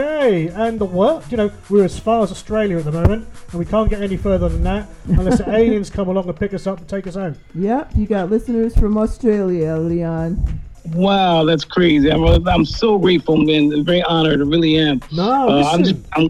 and 0.55 0.80
the 0.80 0.85
world. 0.85 1.23
You 1.30 1.38
know, 1.38 1.51
we're 1.69 1.84
as 1.84 1.99
far 1.99 2.23
as 2.23 2.31
Australia 2.31 2.77
at 2.77 2.85
the 2.85 2.91
moment, 2.91 3.27
and 3.51 3.59
we 3.59 3.65
can't 3.65 3.89
get 3.89 4.01
any 4.01 4.15
further 4.18 4.47
than 4.47 4.64
that 4.64 4.88
unless 5.07 5.39
the 5.39 5.49
aliens 5.55 5.89
come 5.89 6.07
along 6.07 6.27
and 6.30 6.38
pick 6.38 6.53
us 6.53 6.65
up 6.68 6.80
and 6.80 6.88
take 6.88 7.05
us 7.07 7.15
home. 7.15 7.35
Yep, 7.53 7.91
you 7.95 8.07
got 8.07 8.30
listeners 8.30 8.77
from 8.77 8.97
Australia, 8.97 9.76
Leon. 9.76 10.61
Wow, 10.93 11.43
that's 11.45 11.64
crazy. 11.64 12.09
I'm 12.11 12.47
I'm 12.47 12.65
so 12.65 12.97
grateful, 12.97 13.38
man. 13.38 13.72
I'm 13.73 13.84
very 13.85 14.03
honored. 14.03 14.39
I 14.41 14.43
really 14.45 14.77
am. 14.77 15.01
No, 15.11 15.49
Uh, 15.49 15.69
I'm 15.72 15.84
just. 15.84 15.95
I'm 16.14 16.30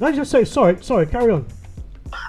No, 0.00 0.12
just 0.12 0.30
say 0.30 0.44
sorry. 0.44 0.82
Sorry, 0.82 1.06
carry 1.06 1.32
on. 1.32 1.46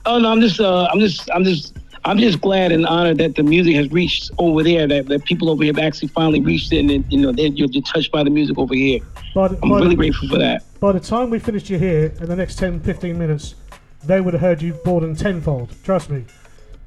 Oh 0.06 0.18
no, 0.18 0.32
I'm 0.32 0.42
just, 0.42 0.60
uh, 0.60 0.88
I'm 0.92 1.00
just, 1.00 1.30
I'm 1.32 1.44
just, 1.44 1.78
I'm 2.06 2.18
just 2.18 2.42
glad 2.42 2.72
and 2.72 2.86
honored 2.88 3.18
that 3.20 3.36
the 3.36 3.44
music 3.44 3.76
has 3.76 3.92
reached 3.92 4.32
over 4.40 4.64
there. 4.64 4.88
That, 4.88 5.08
that 5.08 5.26
people 5.26 5.50
over 5.50 5.64
here 5.64 5.74
have 5.74 5.84
actually 5.84 6.08
finally 6.10 6.42
reached 6.42 6.72
it, 6.74 6.80
and 6.80 7.06
you 7.12 7.20
know, 7.20 7.32
they, 7.32 7.48
you're 7.48 7.70
touched 7.84 8.12
by 8.12 8.24
the 8.24 8.30
music 8.30 8.58
over 8.58 8.74
here. 8.74 9.00
But, 9.34 9.52
I'm 9.62 9.70
but- 9.70 9.82
really 9.84 9.96
grateful 9.96 10.30
for 10.30 10.38
that. 10.40 10.64
By 10.80 10.92
the 10.92 11.00
time 11.00 11.30
we 11.30 11.40
finished 11.40 11.70
you 11.70 11.78
here, 11.80 12.14
in 12.20 12.28
the 12.28 12.36
next 12.36 12.58
10, 12.60 12.80
15 12.82 13.18
minutes, 13.18 13.56
they 14.04 14.22
would 14.22 14.34
have 14.36 14.42
heard 14.42 14.62
you 14.62 14.78
more 14.86 15.02
than 15.02 15.16
tenfold. 15.16 15.72
Trust 15.84 16.10
me. 16.12 16.26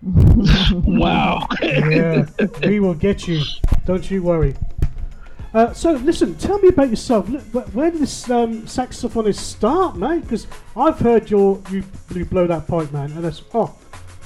wow. 0.72 1.46
yeah, 1.62 2.26
we 2.62 2.80
will 2.80 2.94
get 2.94 3.26
you. 3.26 3.42
Don't 3.84 4.10
you 4.10 4.22
worry. 4.22 4.54
Uh, 5.54 5.72
so, 5.72 5.92
listen, 5.92 6.34
tell 6.36 6.58
me 6.58 6.68
about 6.68 6.90
yourself. 6.90 7.28
Look, 7.28 7.68
Where 7.74 7.90
did 7.90 8.00
this 8.00 8.28
um, 8.30 8.62
saxophonist 8.62 9.36
start, 9.36 9.96
mate? 9.96 10.22
Because 10.22 10.46
I've 10.76 10.98
heard 10.98 11.30
your 11.30 11.60
you, 11.70 11.82
you 12.14 12.24
blow 12.26 12.46
that 12.46 12.66
pipe, 12.66 12.92
man, 12.92 13.10
and 13.12 13.24
that's 13.24 13.42
oh, 13.54 13.74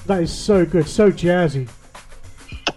that 0.07 0.23
is 0.23 0.33
so 0.33 0.67
good, 0.67 0.89
so 0.89 1.11
jazzy. 1.13 1.69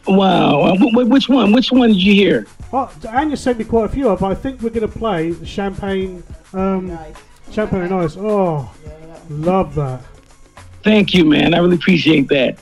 Wow. 0.08 0.62
Uh, 0.62 0.76
wh- 0.78 0.94
wh- 0.94 1.10
which 1.10 1.28
one? 1.28 1.52
Which 1.52 1.72
one 1.72 1.90
did 1.90 2.02
you 2.02 2.14
hear? 2.14 2.48
Oh, 2.72 2.92
Anya 3.10 3.36
sent 3.36 3.58
me 3.58 3.66
quite 3.66 3.86
a 3.86 3.90
few 3.90 4.10
up. 4.10 4.22
I 4.22 4.36
think 4.36 4.62
we're 4.62 4.70
going 4.70 4.90
to 4.90 5.00
play 5.00 5.32
the 5.32 5.46
Champagne, 5.46 6.24
um, 6.54 6.98
Champagne 7.52 7.92
on 7.92 8.04
Ice. 8.04 8.16
Oh, 8.18 8.72
love 9.30 9.74
that. 9.76 10.02
Thank 10.84 11.14
you, 11.16 11.26
man. 11.26 11.56
I 11.56 11.58
really 11.58 11.76
appreciate 11.76 12.28
that. 12.28 12.60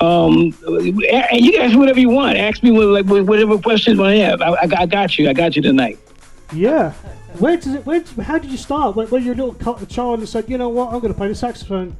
Um, 0.00 0.54
and 0.66 1.40
you 1.44 1.52
can 1.52 1.62
ask 1.62 1.76
whatever 1.78 1.98
you 2.00 2.10
want. 2.10 2.36
Ask 2.36 2.62
me 2.62 2.70
what, 2.70 2.86
like 2.86 3.06
whatever 3.06 3.58
questions 3.58 3.98
I 3.98 4.14
have. 4.16 4.42
I, 4.42 4.50
I, 4.50 4.68
I 4.80 4.86
got 4.86 5.18
you. 5.18 5.28
I 5.28 5.32
got 5.32 5.56
you 5.56 5.62
tonight. 5.62 5.98
Yeah. 6.52 6.92
Where 7.38 7.56
does 7.56 7.74
it? 7.74 7.86
Where? 7.86 8.02
How 8.22 8.38
did 8.38 8.50
you 8.50 8.56
start? 8.58 8.96
Where 8.96 9.20
you 9.20 9.32
a 9.32 9.34
little 9.34 9.54
child 9.86 10.18
and 10.20 10.28
said, 10.28 10.48
you 10.48 10.58
know 10.58 10.68
what, 10.68 10.92
I'm 10.92 11.00
going 11.00 11.12
to 11.12 11.16
play 11.16 11.28
the 11.28 11.34
saxophone. 11.34 11.96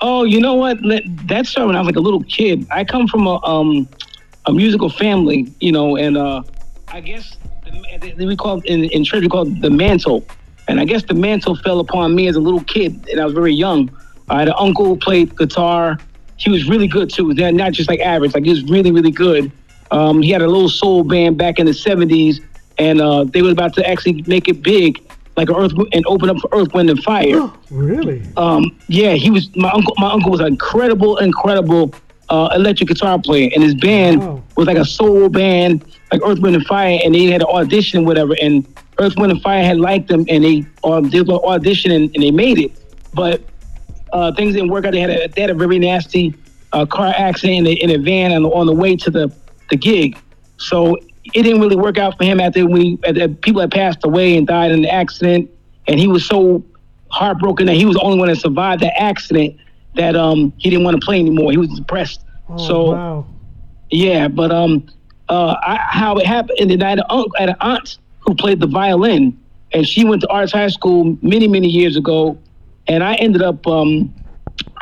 Oh, 0.00 0.24
you 0.24 0.40
know 0.40 0.54
what? 0.54 0.78
That 1.26 1.46
started 1.46 1.66
when 1.68 1.76
I 1.76 1.80
was 1.80 1.86
like 1.86 1.96
a 1.96 2.00
little 2.00 2.22
kid. 2.24 2.66
I 2.70 2.84
come 2.84 3.08
from 3.08 3.26
a 3.26 3.44
um 3.44 3.88
a 4.46 4.52
musical 4.52 4.88
family, 4.88 5.52
you 5.60 5.72
know, 5.72 5.96
and 5.96 6.16
uh 6.16 6.42
I 6.88 7.00
guess 7.00 7.36
the, 7.64 8.12
they- 8.16 8.26
we 8.26 8.36
call 8.36 8.60
in, 8.60 8.84
in 8.84 9.04
church 9.04 9.22
we 9.22 9.28
call 9.28 9.44
the 9.44 9.70
mantle, 9.70 10.24
and 10.68 10.78
I 10.80 10.84
guess 10.84 11.02
the 11.02 11.14
mantle 11.14 11.56
fell 11.56 11.80
upon 11.80 12.14
me 12.14 12.28
as 12.28 12.36
a 12.36 12.40
little 12.40 12.62
kid, 12.64 13.08
and 13.10 13.20
I 13.20 13.24
was 13.24 13.34
very 13.34 13.52
young. 13.52 13.90
I 14.30 14.38
had 14.40 14.48
an 14.48 14.54
uncle 14.58 14.84
who 14.84 14.96
played 14.96 15.36
guitar. 15.36 15.98
He 16.38 16.50
was 16.50 16.68
really 16.68 16.86
good 16.86 17.10
too. 17.10 17.34
They're 17.34 17.52
not 17.52 17.72
just 17.72 17.88
like 17.88 18.00
average, 18.00 18.34
like 18.34 18.44
he 18.44 18.50
was 18.50 18.62
really, 18.64 18.92
really 18.92 19.10
good. 19.10 19.52
Um, 19.90 20.22
he 20.22 20.30
had 20.30 20.42
a 20.42 20.46
little 20.46 20.68
soul 20.68 21.02
band 21.04 21.36
back 21.36 21.58
in 21.58 21.66
the 21.66 21.72
'70s, 21.72 22.40
and 22.78 23.00
uh, 23.00 23.24
they 23.24 23.42
were 23.42 23.50
about 23.50 23.74
to 23.74 23.88
actually 23.88 24.22
make 24.26 24.48
it 24.48 24.62
big, 24.62 25.02
like 25.36 25.50
Earth 25.50 25.72
and 25.92 26.06
open 26.06 26.30
up 26.30 26.38
for 26.38 26.48
Earth, 26.52 26.72
Wind, 26.74 26.90
and 26.90 27.02
Fire. 27.02 27.50
Really? 27.70 28.22
Um, 28.38 28.78
yeah, 28.88 29.12
he 29.12 29.30
was 29.30 29.54
my 29.54 29.70
uncle. 29.70 29.94
My 29.98 30.10
uncle 30.10 30.30
was 30.30 30.40
an 30.40 30.46
incredible, 30.46 31.18
incredible 31.18 31.92
uh, 32.30 32.48
electric 32.54 32.88
guitar 32.88 33.18
player, 33.18 33.50
and 33.54 33.62
his 33.62 33.74
band 33.74 34.42
was 34.56 34.66
like 34.66 34.78
a 34.78 34.84
soul 34.84 35.28
band, 35.28 35.84
like 36.12 36.22
Earth, 36.24 36.38
Wind, 36.38 36.56
and 36.56 36.64
Fire. 36.66 36.98
And 37.04 37.14
they 37.14 37.24
had 37.26 37.42
an 37.42 37.48
audition, 37.48 38.04
whatever, 38.06 38.34
and 38.40 38.66
Earth, 38.98 39.16
Wind, 39.16 39.32
and 39.32 39.42
Fire 39.42 39.62
had 39.62 39.78
liked 39.78 40.08
them, 40.08 40.24
and 40.28 40.44
they 40.44 40.64
uh, 40.82 41.00
did 41.00 41.28
an 41.28 41.34
audition, 41.34 41.90
and, 41.90 42.10
and 42.14 42.22
they 42.22 42.30
made 42.30 42.58
it. 42.58 42.72
But 43.14 43.42
uh, 44.12 44.32
things 44.32 44.54
didn't 44.54 44.70
work 44.70 44.84
out. 44.84 44.92
They 44.92 45.00
had 45.00 45.10
a, 45.10 45.28
they 45.28 45.40
had 45.40 45.50
a 45.50 45.54
very 45.54 45.78
nasty 45.78 46.34
uh, 46.72 46.86
car 46.86 47.12
accident 47.16 47.58
in 47.58 47.66
a, 47.66 47.70
in 47.70 47.90
a 47.90 47.98
van 47.98 48.32
on 48.32 48.42
the, 48.42 48.50
on 48.50 48.66
the 48.66 48.72
way 48.72 48.96
to 48.96 49.10
the, 49.10 49.32
the 49.70 49.76
gig. 49.76 50.18
So 50.56 50.96
it 50.96 51.42
didn't 51.42 51.60
really 51.60 51.76
work 51.76 51.98
out 51.98 52.16
for 52.16 52.24
him 52.24 52.40
after 52.40 52.66
we 52.66 52.98
after 53.04 53.28
people 53.28 53.60
had 53.60 53.70
passed 53.70 54.04
away 54.04 54.36
and 54.36 54.46
died 54.46 54.70
in 54.70 54.82
the 54.82 54.90
accident. 54.90 55.50
And 55.86 55.98
he 55.98 56.08
was 56.08 56.26
so 56.26 56.64
heartbroken 57.10 57.66
that 57.66 57.74
he 57.74 57.84
was 57.84 57.94
the 57.96 58.02
only 58.02 58.18
one 58.18 58.28
that 58.28 58.36
survived 58.36 58.82
that 58.82 59.00
accident 59.00 59.56
that 59.94 60.14
um 60.16 60.52
he 60.58 60.70
didn't 60.70 60.84
want 60.84 61.00
to 61.00 61.04
play 61.04 61.18
anymore. 61.18 61.50
He 61.50 61.58
was 61.58 61.68
depressed. 61.70 62.22
Oh, 62.48 62.56
so 62.56 62.90
wow. 62.92 63.26
yeah, 63.90 64.28
but 64.28 64.50
um, 64.50 64.86
uh, 65.28 65.54
I, 65.62 65.76
how 65.76 66.16
it 66.16 66.26
happened, 66.26 66.58
and 66.60 66.70
then 66.70 66.82
I 66.82 66.90
had, 66.90 66.98
an 66.98 67.04
uncle, 67.10 67.32
I 67.36 67.40
had 67.42 67.50
an 67.50 67.56
aunt 67.60 67.98
who 68.20 68.34
played 68.34 68.60
the 68.60 68.66
violin, 68.66 69.38
and 69.72 69.86
she 69.86 70.04
went 70.04 70.22
to 70.22 70.28
arts 70.28 70.52
high 70.52 70.68
school 70.68 71.18
many, 71.20 71.46
many 71.46 71.68
years 71.68 71.96
ago, 71.96 72.38
and 72.88 73.04
I 73.04 73.14
ended 73.14 73.42
up 73.42 73.66
um, 73.66 74.12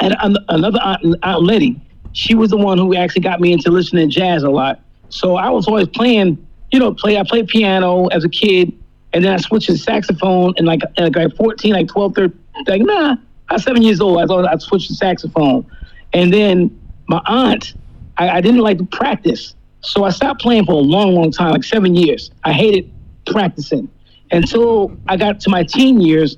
an- 0.01 0.37
another 0.49 0.81
aunt, 0.83 1.17
Aunt 1.23 1.43
Letty. 1.43 1.81
She 2.13 2.35
was 2.35 2.51
the 2.51 2.57
one 2.57 2.79
who 2.79 2.95
actually 2.95 3.23
got 3.23 3.41
me 3.41 3.53
into 3.53 3.71
listening 3.71 4.09
to 4.09 4.15
jazz 4.15 4.43
a 4.43 4.51
lot. 4.51 4.81
So 5.11 5.37
I 5.37 5.51
was 5.51 5.67
always 5.69 5.89
playing, 5.89 6.45
you 6.71 6.79
know, 6.79 6.95
play. 6.95 7.19
I 7.19 7.25
played 7.25 7.49
piano 7.49 8.07
as 8.07 8.25
a 8.25 8.29
kid, 8.29 8.73
and 9.13 9.25
then 9.25 9.33
I 9.33 9.37
switched 9.37 9.67
to 9.67 9.77
saxophone, 9.77 10.55
and 10.57 10.67
like 10.67 10.81
like 10.99 11.15
like 11.15 11.37
14, 11.37 11.73
like 11.73 11.89
12, 11.89 12.15
13, 12.15 12.39
like 12.67 12.83
nah, 12.83 13.17
I 13.49 13.55
was 13.55 13.63
seven 13.63 13.83
years 13.83 14.01
old. 14.01 14.19
I 14.19 14.27
thought 14.27 14.47
I 14.47 14.57
switched 14.59 14.89
to 14.89 14.95
saxophone, 14.95 15.67
and 16.13 16.33
then 16.33 16.81
my 17.09 17.21
aunt, 17.27 17.75
I, 18.17 18.31
I 18.31 18.41
didn't 18.41 18.61
like 18.61 18.79
to 18.79 18.85
practice, 18.85 19.55
so 19.83 20.05
I 20.05 20.11
stopped 20.11 20.41
playing 20.41 20.65
for 20.65 20.73
a 20.73 20.77
long, 20.77 21.15
long 21.15 21.31
time, 21.31 21.53
like 21.53 21.65
seven 21.65 21.95
years. 21.95 22.31
I 22.45 22.53
hated 22.53 22.91
practicing 23.27 23.89
until 24.31 24.97
I 25.09 25.17
got 25.17 25.41
to 25.41 25.51
my 25.51 25.63
teen 25.63 26.01
years, 26.01 26.37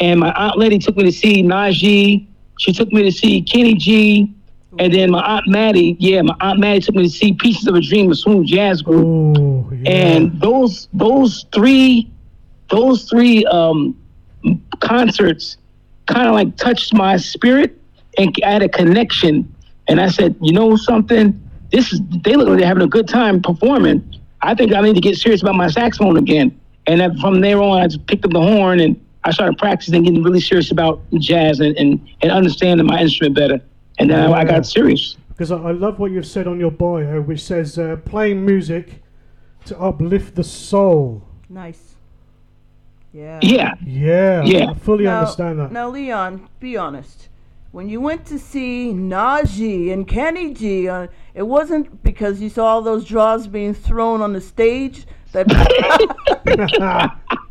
and 0.00 0.20
my 0.20 0.32
aunt 0.32 0.58
Letty 0.58 0.78
took 0.78 0.96
me 0.96 1.04
to 1.04 1.12
see 1.12 1.42
Najee. 1.42 2.26
She 2.58 2.72
took 2.72 2.92
me 2.92 3.02
to 3.02 3.12
see 3.12 3.42
Kenny 3.42 3.74
G. 3.74 4.32
And 4.78 4.92
then 4.92 5.10
my 5.10 5.22
aunt 5.22 5.48
Maddie, 5.48 5.96
yeah, 5.98 6.20
my 6.22 6.36
aunt 6.40 6.60
Maddie 6.60 6.80
took 6.80 6.94
me 6.94 7.04
to 7.04 7.10
see 7.10 7.32
Pieces 7.32 7.66
of 7.66 7.74
a 7.74 7.80
Dream, 7.80 8.10
a 8.10 8.14
smooth 8.14 8.46
jazz 8.46 8.82
group. 8.82 9.06
And 9.86 10.38
those 10.40 10.88
those 10.92 11.46
three 11.54 12.10
those 12.68 13.08
three 13.08 13.44
um, 13.46 13.96
concerts 14.80 15.56
kind 16.06 16.28
of 16.28 16.34
like 16.34 16.56
touched 16.56 16.92
my 16.92 17.16
spirit 17.16 17.78
and 18.18 18.34
I 18.44 18.52
had 18.52 18.62
a 18.62 18.68
connection. 18.68 19.52
And 19.88 20.00
I 20.00 20.08
said, 20.08 20.36
you 20.40 20.52
know 20.52 20.76
something? 20.76 21.40
This 21.70 21.92
is 21.92 22.00
they 22.22 22.36
look 22.36 22.48
like 22.48 22.58
they're 22.58 22.66
having 22.66 22.82
a 22.82 22.88
good 22.88 23.08
time 23.08 23.40
performing. 23.40 24.20
I 24.42 24.54
think 24.54 24.74
I 24.74 24.80
need 24.80 24.94
to 24.94 25.00
get 25.00 25.16
serious 25.16 25.42
about 25.42 25.54
my 25.54 25.68
saxophone 25.68 26.16
again. 26.16 26.58
And 26.86 27.18
from 27.20 27.40
there 27.40 27.60
on, 27.62 27.82
I 27.82 27.86
just 27.86 28.06
picked 28.06 28.24
up 28.24 28.32
the 28.32 28.40
horn 28.40 28.80
and 28.80 29.00
I 29.26 29.30
started 29.32 29.58
practicing, 29.58 30.04
getting 30.04 30.22
really 30.22 30.40
serious 30.40 30.70
about 30.70 31.02
jazz 31.18 31.58
and, 31.58 31.76
and, 31.76 32.08
and 32.22 32.30
understanding 32.30 32.86
my 32.86 33.00
instrument 33.00 33.34
better. 33.34 33.60
And 33.98 34.08
then 34.08 34.32
I, 34.32 34.40
I 34.40 34.44
got 34.44 34.64
serious. 34.66 35.16
because 35.28 35.50
I, 35.50 35.56
I 35.56 35.72
love 35.72 35.98
what 35.98 36.12
you've 36.12 36.26
said 36.26 36.46
on 36.46 36.60
your 36.60 36.70
bio, 36.70 37.20
which 37.22 37.42
says 37.42 37.76
uh, 37.76 37.96
playing 38.04 38.46
music 38.46 39.02
to 39.64 39.76
uplift 39.80 40.36
the 40.36 40.44
soul. 40.44 41.26
Nice. 41.48 41.96
Yeah. 43.12 43.40
Yeah. 43.42 43.74
Yeah, 43.84 44.44
Yeah. 44.44 44.70
I 44.70 44.74
fully 44.74 45.04
now, 45.04 45.20
understand 45.20 45.58
that. 45.58 45.72
Now, 45.72 45.88
Leon, 45.88 46.48
be 46.60 46.76
honest. 46.76 47.28
When 47.72 47.88
you 47.88 48.00
went 48.00 48.26
to 48.26 48.38
see 48.38 48.92
Najee 48.94 49.92
and 49.92 50.06
Kenny 50.06 50.54
G, 50.54 50.88
uh, 50.88 51.08
it 51.34 51.42
wasn't 51.42 52.02
because 52.04 52.40
you 52.40 52.48
saw 52.48 52.66
all 52.66 52.82
those 52.82 53.04
draws 53.04 53.48
being 53.48 53.74
thrown 53.74 54.22
on 54.22 54.32
the 54.32 54.40
stage. 54.40 55.04
That 55.32 55.46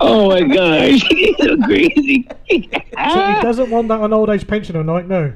oh 0.00 0.28
my 0.28 0.42
gosh, 0.42 1.02
he's 1.10 1.36
so 1.38 1.56
crazy. 1.62 2.28
so 2.50 3.26
he 3.26 3.40
doesn't 3.42 3.70
want 3.70 3.88
that 3.88 4.00
on 4.00 4.12
old 4.12 4.30
age 4.30 4.46
pension 4.46 4.74
pensioner 4.74 4.84
night, 4.84 5.08
no. 5.08 5.32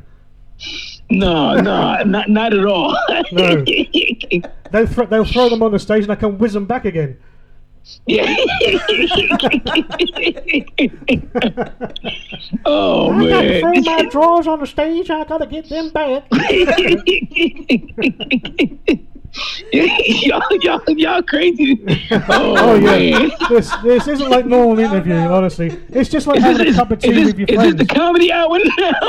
No, 1.11 1.55
no, 1.57 2.03
not 2.05 2.29
not 2.31 2.55
at 2.55 2.65
all. 2.65 2.97
No. 3.33 3.65
they'll, 4.71 4.87
thro- 4.87 5.07
they'll 5.07 5.25
throw 5.25 5.49
them 5.49 5.63
on 5.63 5.73
the 5.73 5.79
stage 5.79 6.05
and 6.05 6.13
I 6.13 6.17
can 6.17 6.39
whiz 6.39 6.53
them 6.53 6.67
back 6.67 6.85
again. 6.85 7.19
oh 12.65 13.11
I 13.13 13.29
gotta 13.29 13.49
man. 13.49 13.61
throw 13.61 13.73
my 13.83 14.07
drawers 14.11 14.47
on 14.47 14.61
the 14.61 14.67
stage. 14.67 15.11
I 15.11 15.25
gotta 15.25 15.47
get 15.47 15.69
them 15.69 15.91
back. 15.91 16.25
Y'all, 19.73 20.43
y'all, 20.61 20.81
y'all 20.89 21.23
crazy. 21.23 21.83
Oh, 22.11 22.55
Oh, 22.57 22.75
yeah, 22.75 23.19
man. 23.19 23.31
this 23.49 23.71
this 23.83 24.09
isn't 24.09 24.31
like 24.31 24.47
normal 24.47 24.79
interview. 24.79 25.15
Honestly, 25.15 25.69
it's 25.91 26.09
just 26.09 26.27
like 26.27 26.39
Is 26.39 26.45
having 26.45 26.67
this, 26.67 26.77
a 26.77 26.79
cup 26.79 26.91
of 26.91 26.99
is 26.99 27.05
tea 27.05 27.13
this- 27.13 27.27
with 27.27 27.39
your 27.39 27.49
is 27.49 27.55
friends. 27.57 27.77
this 27.77 27.87
the 27.89 27.95
comedy 27.95 28.33
hour 28.33 28.59
now? 28.79 29.01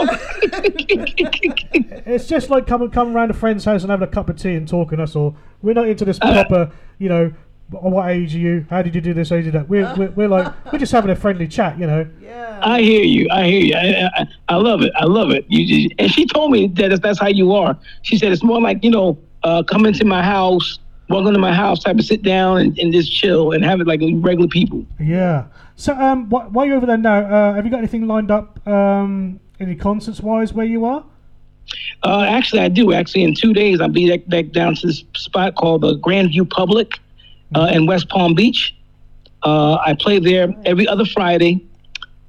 It's 2.07 2.27
just 2.27 2.49
like 2.49 2.67
coming 2.67 2.89
coming 2.91 3.15
around 3.15 3.31
a 3.31 3.33
friend's 3.33 3.65
house 3.65 3.81
and 3.83 3.89
having 3.91 4.07
a 4.07 4.11
cup 4.11 4.29
of 4.29 4.37
tea 4.37 4.53
and 4.55 4.67
talking. 4.67 4.97
That's 4.99 5.15
all. 5.15 5.35
We're 5.61 5.73
not 5.73 5.87
into 5.87 6.05
this 6.05 6.19
Uh, 6.21 6.31
proper, 6.45 6.71
you 6.99 7.09
know. 7.09 7.33
What 7.71 8.09
age 8.11 8.35
are 8.35 8.39
you? 8.39 8.63
How 8.69 8.83
did 8.83 8.93
you 8.93 9.01
do 9.01 9.11
this? 9.15 9.29
How 9.31 9.37
did 9.37 9.45
you 9.45 9.51
do 9.51 9.57
that? 9.57 9.67
We're, 9.67 9.91
we're, 9.97 10.11
we're 10.11 10.27
like 10.27 10.53
we're 10.71 10.77
just 10.77 10.91
having 10.91 11.09
a 11.09 11.15
friendly 11.15 11.47
chat, 11.47 11.79
you 11.79 11.87
know. 11.87 12.07
Yeah. 12.21 12.59
I 12.61 12.79
hear 12.81 13.01
you. 13.03 13.27
I 13.31 13.47
hear 13.47 13.59
you. 13.65 13.73
I, 13.73 14.09
I, 14.21 14.27
I 14.49 14.55
love 14.57 14.83
it. 14.83 14.93
I 14.95 15.05
love 15.05 15.31
it. 15.31 15.45
You, 15.49 15.61
you- 15.79 15.89
and 15.97 16.11
she 16.11 16.27
told 16.27 16.51
me 16.51 16.67
that 16.67 17.01
that's 17.01 17.19
how 17.19 17.27
you 17.27 17.53
are. 17.53 17.75
She 18.03 18.19
said 18.19 18.31
it's 18.31 18.43
more 18.43 18.61
like 18.61 18.83
you 18.83 18.91
know, 18.91 19.17
uh, 19.45 19.63
come 19.63 19.85
into 19.85 20.03
my 20.03 20.21
house, 20.21 20.79
walk 21.09 21.25
into 21.27 21.39
my 21.39 21.53
house, 21.53 21.83
type 21.83 21.97
of 21.97 22.03
sit 22.03 22.23
down 22.23 22.57
and, 22.57 22.77
and 22.79 22.91
just 22.91 23.11
chill 23.11 23.51
and 23.53 23.63
have 23.63 23.79
it 23.79 23.87
like 23.87 24.01
regular 24.15 24.49
people. 24.49 24.85
Yeah. 24.99 25.45
So 25.75 25.93
um, 25.93 26.25
wh- 26.27 26.51
while 26.53 26.65
you're 26.65 26.77
over 26.77 26.85
there 26.85 26.97
now, 26.97 27.19
uh, 27.19 27.53
have 27.53 27.63
you 27.65 27.71
got 27.71 27.77
anything 27.77 28.07
lined 28.07 28.31
up? 28.31 28.65
Um, 28.67 29.39
any 29.59 29.75
concerts 29.75 30.19
wise 30.19 30.51
where 30.51 30.65
you 30.65 30.83
are? 30.85 31.05
Uh, 32.03 32.21
actually, 32.21 32.61
I 32.61 32.69
do. 32.69 32.93
Actually, 32.93 33.23
in 33.23 33.33
two 33.33 33.53
days, 33.53 33.81
I'll 33.81 33.89
be 33.89 34.09
back, 34.09 34.27
back 34.27 34.51
down 34.51 34.75
to 34.75 34.87
this 34.87 35.03
spot 35.15 35.55
called 35.55 35.81
the 35.81 35.97
Grandview 35.99 36.49
Public 36.49 36.99
uh, 37.55 37.71
in 37.71 37.85
West 37.85 38.09
Palm 38.09 38.33
Beach. 38.35 38.75
Uh, 39.43 39.75
I 39.75 39.95
play 39.99 40.19
there 40.19 40.53
every 40.65 40.87
other 40.87 41.05
Friday. 41.05 41.65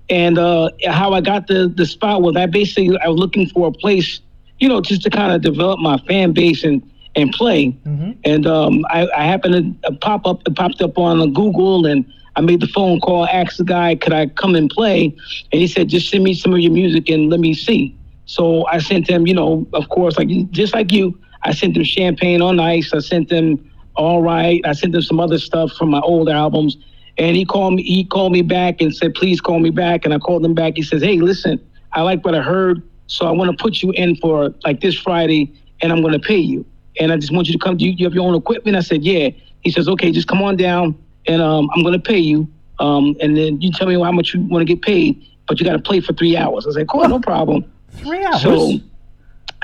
And 0.09 0.39
uh, 0.39 0.71
how 0.89 1.15
I 1.15 1.21
got 1.21 1.49
the, 1.49 1.73
the 1.75 1.85
spot 1.85 2.23
was 2.23 2.37
I 2.37 2.47
basically 2.47 2.97
I 2.99 3.09
was 3.09 3.19
looking 3.19 3.49
for 3.49 3.69
a 3.69 3.73
place, 3.73 4.21
you 4.61 4.69
know, 4.69 4.81
just 4.81 5.03
to 5.03 5.11
kind 5.11 5.33
of 5.33 5.43
develop 5.43 5.81
my 5.81 5.99
fan 6.07 6.33
base 6.33 6.63
and, 6.63 6.83
and 7.17 7.33
play. 7.33 7.77
And 8.25 8.47
um, 8.47 8.85
I, 8.91 9.09
I 9.17 9.25
happened 9.25 9.79
to 9.83 9.89
uh, 9.89 9.97
pop 10.01 10.27
up, 10.27 10.43
it 10.47 10.55
popped 10.55 10.81
up 10.83 10.99
on 10.99 11.21
uh, 11.21 11.27
Google, 11.27 11.87
and 11.87 12.05
I 12.37 12.41
made 12.43 12.61
the 12.61 12.67
phone 12.67 13.01
call, 13.01 13.27
asked 13.27 13.59
the 13.59 13.65
guy, 13.65 13.95
could 13.97 14.13
I 14.13 14.27
come 14.27 14.55
and 14.55 14.69
play? 14.71 15.07
And 15.53 15.61
he 15.61 15.67
said, 15.67 15.89
just 15.89 16.11
send 16.11 16.23
me 16.23 16.35
some 16.35 16.53
of 16.53 16.61
your 16.61 16.73
music 16.73 17.09
and 17.09 17.31
let 17.31 17.41
me 17.41 17.55
see. 17.55 17.99
So 18.27 18.67
I 18.67 18.79
sent 18.79 19.09
him, 19.09 19.27
you 19.27 19.35
know, 19.35 19.67
of 19.73 19.89
course, 19.89 20.19
like 20.19 20.29
just 20.51 20.75
like 20.75 20.93
you, 20.93 21.19
I 21.43 21.53
sent 21.53 21.77
him 21.77 21.85
Champagne 21.85 22.43
on 22.43 22.61
Ice. 22.61 22.93
I 22.93 22.99
sent 22.99 23.31
him 23.31 23.71
All 23.95 24.21
Right. 24.23 24.61
I 24.65 24.73
sent 24.73 24.95
him 24.95 25.03
some 25.03 25.21
other 25.21 25.39
stuff 25.39 25.73
from 25.73 25.91
my 25.91 26.01
old 26.01 26.29
albums. 26.29 26.77
And 27.19 27.37
he 27.37 27.45
called 27.47 27.75
me. 27.75 27.83
He 27.83 28.05
called 28.05 28.33
me 28.33 28.43
back 28.43 28.83
and 28.83 28.95
said, 28.95 29.15
"Please 29.15 29.41
call 29.41 29.59
me 29.59 29.71
back." 29.71 30.05
And 30.05 30.13
I 30.13 30.19
called 30.19 30.45
him 30.45 30.53
back. 30.53 30.75
He 30.77 30.83
says, 30.83 31.03
"Hey, 31.03 31.17
listen, 31.19 31.59
I 31.95 32.03
like 32.03 32.23
what 32.27 32.35
I 32.35 32.43
heard, 32.43 32.83
so 33.07 33.27
I 33.27 33.31
want 33.31 33.51
to 33.51 33.57
put 33.57 33.83
you 33.83 33.91
in 33.93 34.17
for 34.17 34.55
like 34.67 34.83
this 34.83 34.95
Friday, 34.99 35.51
and 35.81 35.93
I'm 35.93 36.03
going 36.03 36.13
to 36.13 36.19
pay 36.19 36.37
you. 36.37 36.67
And 37.01 37.13
I 37.13 37.17
just 37.17 37.33
want 37.33 37.47
you 37.47 37.53
to 37.53 37.59
come. 37.59 37.77
Do 37.77 37.85
you, 37.85 37.93
you 37.93 38.05
have 38.07 38.15
your 38.15 38.27
own 38.27 38.35
equipment?" 38.35 38.77
I 38.77 38.81
said, 38.81 39.05
"Yeah." 39.05 39.31
He 39.61 39.71
says, 39.71 39.89
"Okay, 39.89 40.11
just 40.13 40.29
come 40.29 40.43
on 40.43 40.57
down, 40.57 40.97
and 41.27 41.43
um, 41.43 41.69
I'm 41.75 41.83
going 41.83 41.95
to 41.95 41.99
pay 41.99 42.19
you. 42.19 42.49
Um, 42.79 43.17
and 43.21 43.37
then 43.37 43.61
you 43.61 43.73
tell 43.73 43.87
me 43.87 43.95
how 43.95 44.13
much 44.13 44.35
you 44.35 44.41
want 44.43 44.67
to 44.67 44.75
get 44.75 44.83
paid, 44.83 45.25
but 45.49 45.59
you 45.59 45.65
got 45.67 45.73
to 45.73 45.79
play 45.79 46.01
for 46.01 46.13
three 46.13 46.37
hours." 46.37 46.67
I 46.67 46.73
said, 46.73 46.89
"Cool, 46.89 47.09
no 47.09 47.21
problem." 47.21 47.65
Three 47.93 48.25
hours. 48.25 48.43
So, 48.43 48.73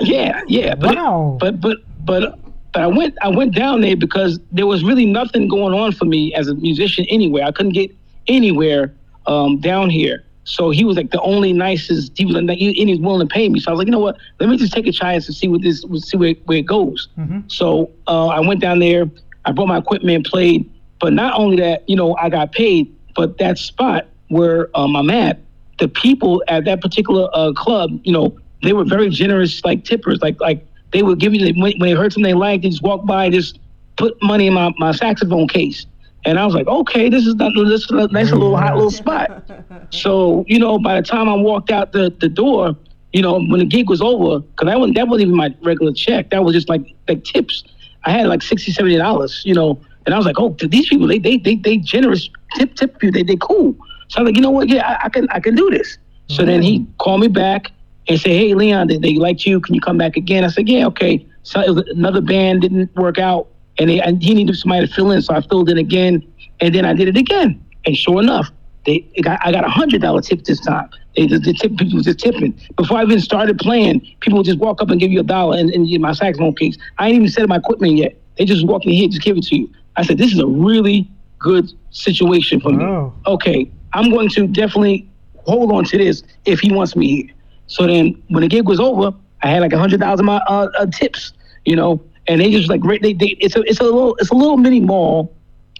yeah, 0.01 0.41
yeah, 0.47 0.75
but 0.75 0.95
Wow. 0.95 1.37
but 1.39 1.61
but 1.61 1.77
but 2.05 2.39
but 2.73 2.81
I 2.81 2.87
went 2.87 3.15
I 3.21 3.29
went 3.29 3.55
down 3.55 3.81
there 3.81 3.95
because 3.95 4.39
there 4.51 4.65
was 4.67 4.83
really 4.83 5.05
nothing 5.05 5.47
going 5.47 5.73
on 5.73 5.91
for 5.91 6.05
me 6.05 6.33
as 6.33 6.47
a 6.47 6.55
musician 6.55 7.05
anywhere. 7.09 7.45
I 7.45 7.51
couldn't 7.51 7.73
get 7.73 7.91
anywhere 8.27 8.93
um, 9.27 9.59
down 9.59 9.89
here. 9.89 10.23
So 10.45 10.69
he 10.71 10.83
was 10.83 10.97
like 10.97 11.11
the 11.11 11.21
only 11.21 11.53
nicest. 11.53 12.17
He 12.17 12.25
was 12.25 12.35
like, 12.35 12.43
and 12.43 12.59
he 12.59 12.85
was 12.89 12.99
willing 12.99 13.27
to 13.27 13.33
pay 13.33 13.47
me. 13.49 13.59
So 13.59 13.69
I 13.69 13.73
was 13.73 13.79
like, 13.79 13.87
you 13.87 13.91
know 13.91 13.99
what? 13.99 14.17
Let 14.39 14.49
me 14.49 14.57
just 14.57 14.73
take 14.73 14.87
a 14.87 14.91
chance 14.91 15.27
and 15.27 15.35
see 15.35 15.47
what 15.47 15.61
this, 15.61 15.85
see 15.97 16.17
where, 16.17 16.33
where 16.45 16.57
it 16.57 16.65
goes. 16.65 17.07
So 17.47 17.91
uh, 18.07 18.27
I 18.27 18.39
went 18.41 18.59
down 18.59 18.79
there. 18.79 19.09
I 19.45 19.51
brought 19.51 19.67
my 19.67 19.77
equipment 19.77 20.15
and 20.15 20.25
played. 20.25 20.69
But 20.99 21.13
not 21.13 21.37
only 21.39 21.57
that, 21.57 21.87
you 21.87 21.95
know, 21.95 22.15
I 22.17 22.29
got 22.29 22.51
paid, 22.51 22.93
but 23.15 23.37
that 23.37 23.57
spot 23.57 24.07
where 24.29 24.69
um, 24.75 24.95
I'm 24.95 25.09
at, 25.09 25.39
the 25.79 25.87
people 25.87 26.43
at 26.47 26.65
that 26.65 26.81
particular 26.81 27.29
uh, 27.33 27.51
club, 27.53 27.99
you 28.03 28.11
know, 28.11 28.37
they 28.63 28.73
were 28.73 28.85
very 28.85 29.09
generous, 29.09 29.63
like 29.65 29.83
tippers. 29.83 30.19
Like 30.21 30.39
like 30.39 30.65
they 30.91 31.03
would 31.03 31.19
give 31.19 31.33
you 31.33 31.53
when, 31.61 31.77
when 31.77 31.89
they 31.89 31.91
heard 31.91 32.13
something 32.13 32.23
they 32.23 32.33
liked, 32.33 32.63
they 32.63 32.69
just 32.69 32.83
walk 32.83 33.05
by, 33.05 33.29
just 33.29 33.59
put 33.97 34.21
money 34.23 34.47
in 34.47 34.53
my, 34.53 34.71
my 34.77 34.91
saxophone 34.91 35.47
case. 35.47 35.85
And 36.25 36.39
I 36.39 36.45
was 36.45 36.55
like, 36.55 36.67
okay, 36.67 37.09
this 37.09 37.25
is 37.25 37.35
not, 37.35 37.51
this 37.55 37.83
is 37.83 37.91
a 37.91 38.07
nice 38.07 38.31
little 38.31 38.55
hot 38.55 38.75
little 38.75 38.91
spot. 39.03 39.43
So 39.89 40.45
you 40.47 40.59
know, 40.59 40.79
by 40.79 40.99
the 40.99 41.05
time 41.05 41.27
I 41.27 41.35
walked 41.35 41.71
out 41.71 41.91
the, 41.91 42.13
the 42.19 42.29
door, 42.29 42.75
you 43.11 43.21
know, 43.21 43.33
when 43.33 43.59
the 43.59 43.65
gig 43.65 43.89
was 43.89 44.01
over, 44.01 44.39
because 44.39 44.67
that 44.67 44.79
wasn't 44.79 44.95
that 44.95 45.07
wasn't 45.07 45.27
even 45.27 45.35
my 45.35 45.55
regular 45.61 45.93
check. 45.93 46.29
That 46.31 46.43
was 46.43 46.53
just 46.53 46.69
like 46.69 46.85
like 47.07 47.23
tips. 47.23 47.63
I 48.05 48.11
had 48.11 48.27
like 48.27 48.41
60 48.41 48.71
70 48.71 48.97
dollars, 48.97 49.41
you 49.45 49.53
know, 49.53 49.79
and 50.05 50.13
I 50.13 50.17
was 50.17 50.25
like, 50.25 50.39
oh, 50.39 50.55
these 50.59 50.89
people 50.89 51.07
they 51.07 51.19
they 51.19 51.37
they 51.37 51.55
they 51.55 51.77
generous 51.77 52.29
tip 52.55 52.75
tip 52.75 53.01
you 53.03 53.11
they 53.11 53.23
they 53.23 53.37
cool. 53.37 53.75
So 54.07 54.19
I'm 54.19 54.25
like, 54.25 54.35
you 54.35 54.41
know 54.41 54.51
what? 54.51 54.69
Yeah, 54.69 54.87
I, 54.87 55.05
I 55.05 55.09
can 55.09 55.27
I 55.29 55.39
can 55.39 55.55
do 55.55 55.69
this. 55.69 55.97
So 56.27 56.45
then 56.45 56.61
he 56.61 56.79
mm-hmm. 56.79 56.91
called 56.97 57.21
me 57.21 57.27
back 57.27 57.71
and 58.07 58.19
said, 58.19 58.31
hey 58.31 58.53
Leon, 58.53 58.87
they, 58.87 58.97
they 58.97 59.15
liked 59.15 59.45
you. 59.45 59.59
Can 59.59 59.75
you 59.75 59.81
come 59.81 59.97
back 59.97 60.17
again? 60.17 60.43
I 60.43 60.47
said, 60.47 60.67
yeah, 60.67 60.87
okay. 60.87 61.25
So 61.43 61.59
it 61.61 61.69
was 61.69 61.87
another 61.89 62.21
band 62.21 62.61
didn't 62.61 62.95
work 62.95 63.19
out, 63.19 63.47
and, 63.79 63.89
they, 63.89 64.01
he 64.19 64.33
needed 64.33 64.55
somebody 64.55 64.87
to 64.87 64.93
fill 64.93 65.11
in, 65.11 65.21
so 65.21 65.33
I 65.33 65.41
filled 65.41 65.69
in 65.69 65.77
again, 65.77 66.25
and 66.59 66.73
then 66.73 66.85
I 66.85 66.93
did 66.93 67.07
it 67.07 67.17
again. 67.17 67.63
And 67.85 67.97
sure 67.97 68.21
enough, 68.21 68.49
they 68.85 68.99
got, 69.21 69.39
I 69.43 69.51
got 69.51 69.65
a 69.65 69.69
hundred 69.69 70.01
dollar 70.01 70.21
tip 70.21 70.43
this 70.43 70.59
time. 70.59 70.89
They 71.15 71.27
just 71.27 71.43
the 71.43 71.53
tip 71.53 71.75
people 71.77 71.95
was 71.95 72.05
just 72.05 72.19
tipping 72.19 72.59
before 72.75 72.97
I 72.97 73.03
even 73.03 73.19
started 73.19 73.59
playing. 73.59 74.01
People 74.19 74.37
would 74.39 74.45
just 74.45 74.59
walk 74.59 74.81
up 74.81 74.89
and 74.89 74.99
give 74.99 75.11
you 75.11 75.19
a 75.19 75.23
dollar 75.23 75.57
and, 75.57 75.69
and 75.69 75.87
get 75.87 76.01
my 76.01 76.11
saxophone 76.11 76.55
case. 76.55 76.77
I 76.97 77.07
ain't 77.07 77.15
even 77.15 77.29
set 77.29 77.43
up 77.43 77.49
my 77.49 77.57
equipment 77.57 77.93
yet. 77.93 78.15
They 78.37 78.45
just 78.45 78.65
walk 78.65 78.85
in 78.85 78.91
here, 78.91 79.07
just 79.07 79.21
give 79.21 79.37
it 79.37 79.43
to 79.45 79.57
you. 79.57 79.69
I 79.95 80.03
said, 80.03 80.17
this 80.17 80.33
is 80.33 80.39
a 80.39 80.47
really 80.47 81.07
good 81.37 81.71
situation 81.91 82.59
for 82.59 82.71
me. 82.71 82.83
Okay, 83.27 83.71
I'm 83.93 84.09
going 84.09 84.29
to 84.29 84.47
definitely 84.47 85.07
hold 85.45 85.71
on 85.71 85.83
to 85.85 85.97
this 85.97 86.23
if 86.45 86.59
he 86.59 86.71
wants 86.71 86.95
me 86.95 87.07
here. 87.23 87.35
So 87.67 87.85
then 87.85 88.21
when 88.29 88.41
the 88.41 88.47
gig 88.47 88.67
was 88.67 88.79
over, 88.79 89.13
I 89.43 89.47
had 89.49 89.61
like 89.61 89.73
a 89.73 89.77
hundred 89.77 89.99
thousand 89.99 90.25
my 90.25 90.37
uh, 90.47 90.69
uh, 90.77 90.85
tips, 90.87 91.33
you 91.65 91.75
know, 91.75 92.01
and 92.27 92.41
they 92.41 92.51
just 92.51 92.69
like 92.69 92.81
they, 93.01 93.13
they 93.13 93.37
it's 93.39 93.55
a 93.55 93.61
it's 93.61 93.79
a 93.79 93.83
little 93.83 94.15
it's 94.15 94.29
a 94.29 94.35
little 94.35 94.57
mini 94.57 94.79
mall, 94.79 95.35